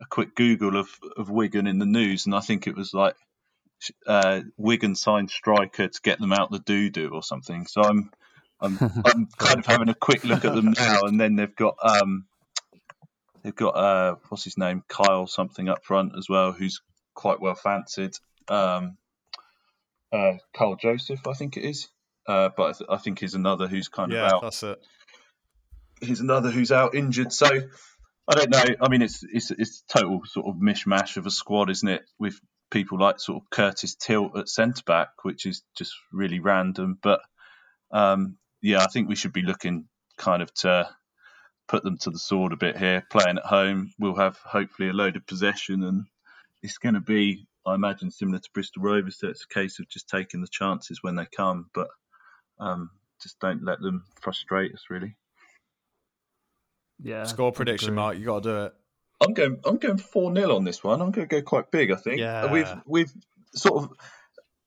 a 0.00 0.06
quick 0.06 0.34
Google 0.34 0.76
of 0.76 0.88
of 1.16 1.30
Wigan 1.30 1.66
in 1.66 1.78
the 1.78 1.86
news, 1.86 2.26
and 2.26 2.34
I 2.34 2.40
think 2.40 2.66
it 2.66 2.76
was 2.76 2.92
like 2.92 3.16
uh, 4.06 4.42
Wigan 4.56 4.94
signed 4.94 5.30
striker 5.30 5.88
to 5.88 6.00
get 6.02 6.18
them 6.18 6.32
out 6.32 6.50
the 6.50 6.58
doo 6.58 6.90
doo 6.90 7.10
or 7.12 7.22
something. 7.22 7.66
So 7.66 7.82
I'm 7.82 8.10
I'm 8.60 8.78
I'm 9.04 9.26
kind 9.38 9.58
of 9.58 9.66
having 9.66 9.88
a 9.88 9.94
quick 9.94 10.24
look 10.24 10.44
at 10.44 10.54
them 10.54 10.72
now, 10.72 11.02
and 11.02 11.20
then 11.20 11.36
they've 11.36 11.56
got 11.56 11.76
um 11.82 12.26
they've 13.42 13.54
got 13.54 13.76
uh 13.76 14.16
what's 14.28 14.44
his 14.44 14.58
name 14.58 14.82
Kyle 14.88 15.26
something 15.26 15.68
up 15.68 15.84
front 15.84 16.12
as 16.16 16.28
well, 16.28 16.52
who's 16.52 16.80
quite 17.14 17.40
well 17.40 17.54
fancied. 17.54 18.14
Um, 18.48 18.96
uh, 20.12 20.34
Carl 20.54 20.76
Joseph, 20.76 21.26
I 21.26 21.32
think 21.32 21.56
it 21.56 21.64
is. 21.64 21.88
Uh, 22.28 22.50
but 22.56 22.62
I, 22.62 22.72
th- 22.72 22.90
I, 22.90 22.96
think 22.96 23.20
he's 23.20 23.34
another 23.34 23.68
who's 23.68 23.88
kind 23.88 24.12
yeah, 24.12 24.26
of 24.26 24.32
out. 24.32 24.42
that's 24.42 24.62
it. 24.62 24.78
He's 26.00 26.20
another 26.20 26.50
who's 26.50 26.72
out 26.72 26.94
injured. 26.94 27.32
So 27.32 27.48
I 28.28 28.34
don't 28.34 28.50
know. 28.50 28.64
I 28.80 28.88
mean, 28.88 29.02
it's 29.02 29.22
it's 29.22 29.50
it's 29.50 29.82
total 29.88 30.22
sort 30.24 30.46
of 30.46 30.56
mishmash 30.56 31.16
of 31.16 31.26
a 31.26 31.30
squad, 31.30 31.70
isn't 31.70 31.88
it? 31.88 32.02
With 32.18 32.40
people 32.70 32.98
like 32.98 33.20
sort 33.20 33.42
of 33.42 33.50
Curtis 33.50 33.94
Tilt 33.94 34.36
at 34.36 34.48
centre 34.48 34.82
back, 34.84 35.08
which 35.22 35.46
is 35.46 35.62
just 35.76 35.94
really 36.12 36.40
random. 36.40 36.98
But 37.00 37.20
um, 37.92 38.38
yeah, 38.62 38.82
I 38.82 38.86
think 38.86 39.08
we 39.08 39.16
should 39.16 39.32
be 39.32 39.42
looking 39.42 39.86
kind 40.18 40.42
of 40.42 40.52
to 40.54 40.88
put 41.68 41.82
them 41.82 41.98
to 41.98 42.10
the 42.10 42.18
sword 42.18 42.52
a 42.52 42.56
bit 42.56 42.76
here. 42.76 43.04
Playing 43.10 43.38
at 43.38 43.46
home, 43.46 43.92
we'll 43.98 44.16
have 44.16 44.38
hopefully 44.38 44.88
a 44.88 44.92
load 44.92 45.16
of 45.16 45.26
possession 45.26 45.82
and 45.82 46.06
it's 46.62 46.78
going 46.78 46.94
to 46.94 47.00
be, 47.00 47.46
I 47.66 47.74
imagine, 47.74 48.10
similar 48.10 48.38
to 48.38 48.50
Bristol 48.52 48.82
Rovers. 48.82 49.18
So 49.18 49.28
it's 49.28 49.44
a 49.44 49.54
case 49.54 49.78
of 49.78 49.88
just 49.88 50.08
taking 50.08 50.40
the 50.40 50.48
chances 50.48 51.02
when 51.02 51.16
they 51.16 51.26
come, 51.26 51.66
but 51.74 51.88
um, 52.58 52.90
just 53.22 53.38
don't 53.40 53.64
let 53.64 53.80
them 53.80 54.04
frustrate 54.20 54.72
us. 54.72 54.84
Really. 54.90 55.16
Yeah. 57.02 57.24
Score 57.24 57.52
prediction, 57.52 57.88
agree. 57.88 57.96
Mark. 57.96 58.18
You 58.18 58.24
got 58.24 58.42
to 58.42 58.48
do 58.48 58.64
it. 58.64 58.72
I'm 59.20 59.34
going. 59.34 59.60
I'm 59.64 59.78
going 59.78 59.98
four 59.98 60.34
0 60.34 60.56
on 60.56 60.64
this 60.64 60.84
one. 60.84 61.00
I'm 61.00 61.10
going 61.10 61.28
to 61.28 61.40
go 61.40 61.42
quite 61.42 61.70
big. 61.70 61.90
I 61.90 61.96
think. 61.96 62.20
Yeah. 62.20 62.50
We've 62.52 62.68
we've 62.86 63.12
sort 63.54 63.84
of 63.84 63.90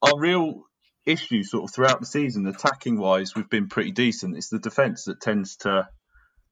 our 0.01 0.17
real 0.19 0.63
issue 1.05 1.43
sort 1.43 1.63
of 1.63 1.73
throughout 1.73 1.99
the 1.99 2.05
season, 2.05 2.45
attacking 2.47 2.97
wise, 2.97 3.35
we've 3.35 3.49
been 3.49 3.67
pretty 3.67 3.91
decent. 3.91 4.37
It's 4.37 4.49
the 4.49 4.59
defence 4.59 5.05
that 5.05 5.21
tends 5.21 5.57
to 5.57 5.87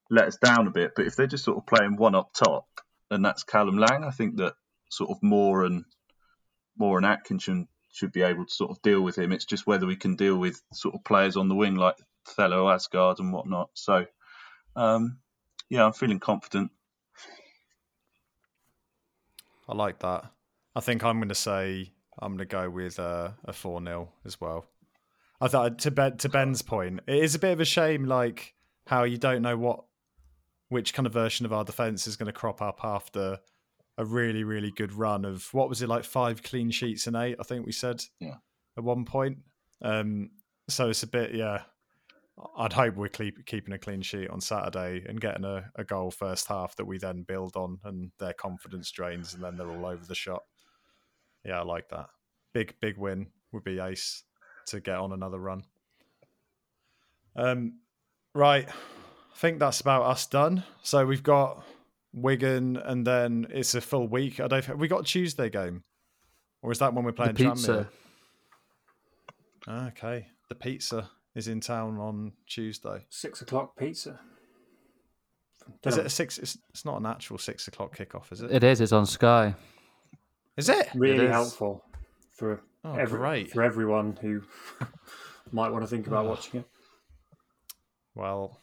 let 0.09 0.27
us 0.27 0.37
down 0.37 0.67
a 0.67 0.71
bit. 0.71 0.91
But 0.95 1.05
if 1.05 1.15
they're 1.15 1.27
just 1.27 1.45
sort 1.45 1.57
of 1.57 1.65
playing 1.65 1.97
one 1.97 2.15
up 2.15 2.33
top, 2.33 2.65
and 3.09 3.23
that's 3.23 3.43
Callum 3.43 3.77
Lang, 3.77 4.03
I 4.03 4.11
think 4.11 4.37
that 4.37 4.53
sort 4.89 5.11
of 5.11 5.21
Moore 5.21 5.63
and 5.63 5.85
Moore 6.77 6.97
and 6.97 7.05
Atkinson 7.05 7.67
should 7.91 8.11
be 8.11 8.21
able 8.21 8.45
to 8.45 8.53
sort 8.53 8.71
of 8.71 8.81
deal 8.81 9.01
with 9.01 9.17
him. 9.17 9.31
It's 9.31 9.45
just 9.45 9.67
whether 9.67 9.85
we 9.85 9.95
can 9.95 10.15
deal 10.15 10.37
with 10.37 10.61
sort 10.73 10.95
of 10.95 11.03
players 11.03 11.37
on 11.37 11.47
the 11.47 11.55
wing 11.55 11.75
like 11.75 11.95
Thelo, 12.37 12.65
Aasgaard, 12.73 13.19
and 13.19 13.31
whatnot. 13.31 13.69
So, 13.73 14.05
um, 14.75 15.19
yeah, 15.69 15.85
I'm 15.85 15.93
feeling 15.93 16.19
confident. 16.19 16.71
I 19.69 19.75
like 19.75 19.99
that. 19.99 20.25
I 20.75 20.79
think 20.79 21.03
I'm 21.03 21.17
going 21.17 21.29
to 21.29 21.35
say 21.35 21.91
I'm 22.19 22.29
going 22.37 22.39
to 22.39 22.45
go 22.45 22.69
with 22.69 22.99
uh, 22.99 23.31
a 23.45 23.53
4 23.53 23.83
0 23.83 24.09
as 24.25 24.39
well. 24.39 24.65
I 25.41 25.47
thought 25.47 25.79
to 25.79 25.91
ben, 25.91 26.17
to 26.17 26.29
Ben's 26.29 26.61
point, 26.61 27.01
it 27.07 27.23
is 27.23 27.35
a 27.35 27.39
bit 27.39 27.51
of 27.53 27.59
a 27.59 27.65
shame, 27.65 28.05
like 28.05 28.55
how 28.87 29.03
you 29.03 29.17
don't 29.17 29.41
know 29.41 29.57
what 29.57 29.83
which 30.69 30.93
kind 30.93 31.05
of 31.05 31.13
version 31.13 31.45
of 31.45 31.53
our 31.53 31.63
defense 31.63 32.07
is 32.07 32.15
going 32.17 32.27
to 32.27 32.33
crop 32.33 32.61
up 32.61 32.79
after 32.83 33.39
a 33.97 34.05
really 34.05 34.43
really 34.43 34.69
good 34.71 34.91
run 34.93 35.23
of 35.25 35.51
what 35.53 35.69
was 35.69 35.81
it 35.81 35.87
like 35.89 36.03
five 36.03 36.43
clean 36.43 36.71
sheets 36.71 37.07
and 37.07 37.15
eight? 37.15 37.35
I 37.39 37.43
think 37.43 37.65
we 37.65 37.71
said 37.71 38.03
Yeah. 38.19 38.35
at 38.77 38.83
one 38.83 39.05
point. 39.05 39.39
Um, 39.81 40.31
so 40.69 40.89
it's 40.89 41.03
a 41.03 41.07
bit 41.07 41.33
yeah. 41.33 41.63
I'd 42.55 42.73
hope 42.73 42.95
we're 42.95 43.07
keep, 43.07 43.45
keeping 43.45 43.73
a 43.73 43.79
clean 43.79 44.01
sheet 44.01 44.29
on 44.29 44.41
Saturday 44.41 45.03
and 45.07 45.19
getting 45.19 45.43
a, 45.43 45.71
a 45.75 45.83
goal 45.83 46.11
first 46.11 46.47
half 46.47 46.75
that 46.75 46.85
we 46.85 46.99
then 46.99 47.23
build 47.23 47.55
on 47.55 47.79
and 47.83 48.11
their 48.19 48.33
confidence 48.33 48.91
drains 48.91 49.33
and 49.33 49.43
then 49.43 49.57
they're 49.57 49.69
all 49.69 49.85
over 49.85 50.05
the 50.05 50.15
shot. 50.15 50.43
Yeah, 51.43 51.61
I 51.61 51.63
like 51.63 51.89
that. 51.89 52.07
Big, 52.53 52.75
big 52.79 52.97
win 52.97 53.27
would 53.51 53.63
be 53.63 53.79
ace 53.79 54.23
to 54.67 54.79
get 54.79 54.97
on 54.97 55.13
another 55.13 55.39
run. 55.39 55.63
Um, 57.35 57.79
right. 58.35 58.67
I 58.67 59.37
think 59.37 59.59
that's 59.59 59.81
about 59.81 60.03
us 60.03 60.27
done. 60.27 60.63
So 60.83 61.05
we've 61.05 61.23
got 61.23 61.63
Wigan 62.13 62.77
and 62.77 63.05
then 63.05 63.47
it's 63.49 63.73
a 63.73 63.81
full 63.81 64.07
week. 64.07 64.39
I 64.39 64.47
don't 64.47 64.63
have 64.65 64.77
we 64.77 64.87
got 64.87 65.01
a 65.01 65.05
Tuesday 65.05 65.49
game? 65.49 65.83
Or 66.61 66.71
is 66.71 66.79
that 66.79 66.93
when 66.93 67.03
we're 67.03 67.11
The 67.11 67.33
playing 67.33 67.35
pizza. 67.35 67.89
Tranmere? 69.67 69.87
Okay. 69.87 70.27
The 70.49 70.55
pizza 70.55 71.09
is 71.37 71.47
in 71.47 71.61
town 71.61 71.97
on 71.97 72.33
Tuesday. 72.47 73.05
Six 73.09 73.41
o'clock 73.41 73.77
pizza. 73.77 74.19
Is 75.85 75.97
it 75.97 76.05
a 76.05 76.09
six? 76.09 76.37
It's, 76.37 76.57
it's 76.69 76.83
not 76.83 76.97
an 76.99 77.05
actual 77.05 77.37
six 77.37 77.67
o'clock 77.67 77.95
kickoff, 77.95 78.31
is 78.31 78.41
it? 78.41 78.51
It 78.51 78.63
is. 78.63 78.81
It's 78.81 78.91
on 78.91 79.05
Sky. 79.05 79.53
Is 80.57 80.67
it? 80.69 80.89
really 80.95 81.25
is. 81.25 81.31
helpful 81.31 81.83
for 82.31 82.61
Oh, 82.83 82.95
every, 82.95 83.19
great. 83.19 83.51
for 83.51 83.61
everyone 83.63 84.17
who 84.21 84.41
might 85.51 85.69
want 85.69 85.83
to 85.83 85.87
think 85.87 86.07
about 86.07 86.25
ah. 86.25 86.29
watching 86.29 86.61
it. 86.61 86.67
Well, 88.15 88.59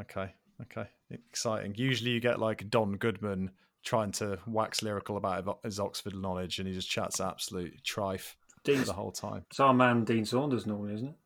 okay, 0.00 0.32
okay, 0.62 0.86
exciting. 1.10 1.74
Usually, 1.76 2.12
you 2.12 2.20
get 2.20 2.38
like 2.38 2.70
Don 2.70 2.92
Goodman 2.96 3.50
trying 3.82 4.12
to 4.12 4.38
wax 4.46 4.82
lyrical 4.82 5.16
about 5.16 5.58
his 5.64 5.80
Oxford 5.80 6.14
knowledge, 6.14 6.58
and 6.58 6.68
he 6.68 6.74
just 6.74 6.88
chats 6.88 7.20
absolute 7.20 7.82
trife 7.84 8.34
Dean, 8.64 8.84
the 8.84 8.92
whole 8.92 9.12
time. 9.12 9.44
it's 9.50 9.60
our 9.60 9.74
man 9.74 10.04
Dean 10.04 10.24
Saunders 10.24 10.66
normally, 10.66 10.94
isn't 10.94 11.08
it? 11.08 11.16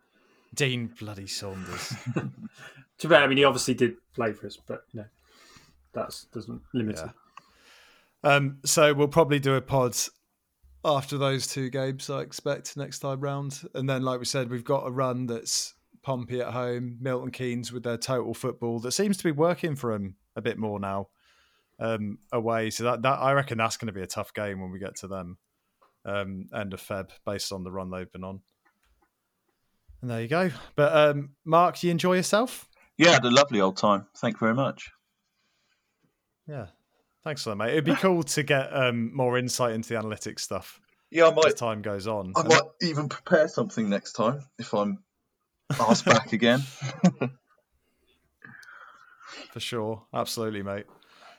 Dean 0.56 0.90
bloody 0.98 1.26
Saunders. 1.26 1.94
Too 2.98 3.08
bad. 3.08 3.22
I 3.22 3.26
mean, 3.28 3.38
he 3.38 3.44
obviously 3.44 3.74
did 3.74 3.96
play 4.14 4.32
for 4.32 4.46
us, 4.46 4.56
but 4.56 4.84
you 4.92 5.00
know, 5.00 5.06
that 5.92 6.18
doesn't 6.32 6.62
limit 6.74 6.96
Yeah. 6.96 7.10
it. 7.10 7.10
Um, 8.28 8.58
so 8.64 8.92
we'll 8.94 9.08
probably 9.08 9.38
do 9.38 9.54
a 9.54 9.60
pod 9.60 9.96
after 10.84 11.18
those 11.18 11.46
two 11.46 11.68
games, 11.70 12.08
I 12.10 12.20
expect, 12.20 12.76
next 12.76 13.00
time 13.00 13.20
round. 13.20 13.60
And 13.74 13.88
then, 13.88 14.02
like 14.02 14.18
we 14.18 14.24
said, 14.24 14.50
we've 14.50 14.64
got 14.64 14.86
a 14.86 14.90
run 14.90 15.26
that's 15.26 15.74
Pompey 16.02 16.40
at 16.40 16.52
home, 16.52 16.96
Milton 17.00 17.30
Keynes 17.30 17.72
with 17.72 17.82
their 17.82 17.98
total 17.98 18.34
football 18.34 18.80
that 18.80 18.92
seems 18.92 19.16
to 19.18 19.24
be 19.24 19.32
working 19.32 19.76
for 19.76 19.92
them 19.92 20.16
a 20.36 20.40
bit 20.42 20.58
more 20.58 20.78
now 20.80 21.08
um, 21.80 22.18
away. 22.32 22.70
So 22.70 22.84
that, 22.84 23.02
that 23.02 23.18
I 23.18 23.32
reckon 23.32 23.58
that's 23.58 23.76
going 23.76 23.88
to 23.88 23.92
be 23.92 24.02
a 24.02 24.06
tough 24.06 24.32
game 24.32 24.60
when 24.60 24.70
we 24.70 24.78
get 24.78 24.96
to 24.96 25.08
them 25.08 25.38
um, 26.04 26.46
end 26.54 26.72
of 26.72 26.80
Feb, 26.80 27.10
based 27.24 27.52
on 27.52 27.64
the 27.64 27.72
run 27.72 27.90
they've 27.90 28.10
been 28.10 28.24
on. 28.24 28.40
And 30.06 30.12
there 30.12 30.22
you 30.22 30.28
go. 30.28 30.50
But 30.76 30.96
um, 30.96 31.30
Mark, 31.44 31.80
do 31.80 31.88
you 31.88 31.90
enjoy 31.90 32.12
yourself? 32.14 32.68
Yeah, 32.96 33.10
had 33.14 33.24
a 33.24 33.30
lovely 33.30 33.60
old 33.60 33.76
time. 33.76 34.06
Thank 34.18 34.36
you 34.36 34.38
very 34.38 34.54
much. 34.54 34.92
Yeah. 36.46 36.66
Thanks 37.24 37.42
for 37.42 37.50
that, 37.50 37.56
mate. 37.56 37.72
It'd 37.72 37.84
be 37.84 37.96
cool 37.96 38.22
to 38.22 38.42
get 38.44 38.68
um, 38.72 39.12
more 39.12 39.36
insight 39.36 39.74
into 39.74 39.88
the 39.88 39.96
analytics 39.96 40.38
stuff 40.42 40.80
Yeah, 41.10 41.26
I 41.26 41.34
might. 41.34 41.46
as 41.46 41.54
time 41.54 41.82
goes 41.82 42.06
on. 42.06 42.34
I 42.36 42.40
And- 42.42 42.48
might 42.50 42.62
even 42.82 43.08
prepare 43.08 43.48
something 43.48 43.90
next 43.90 44.12
time 44.12 44.44
if 44.60 44.72
I'm 44.74 45.02
asked 45.80 46.04
back 46.06 46.32
again. 46.32 46.60
for 49.50 49.58
sure. 49.58 50.04
Absolutely, 50.14 50.62
mate. 50.62 50.86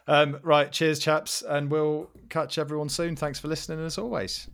Um, 0.09 0.39
right, 0.43 0.69
cheers, 0.73 0.99
chaps, 0.99 1.41
and 1.41 1.71
we'll 1.71 2.09
catch 2.27 2.57
everyone 2.57 2.89
soon. 2.89 3.15
Thanks 3.15 3.39
for 3.39 3.47
listening, 3.47 3.79
as 3.85 3.97
always. 3.97 4.49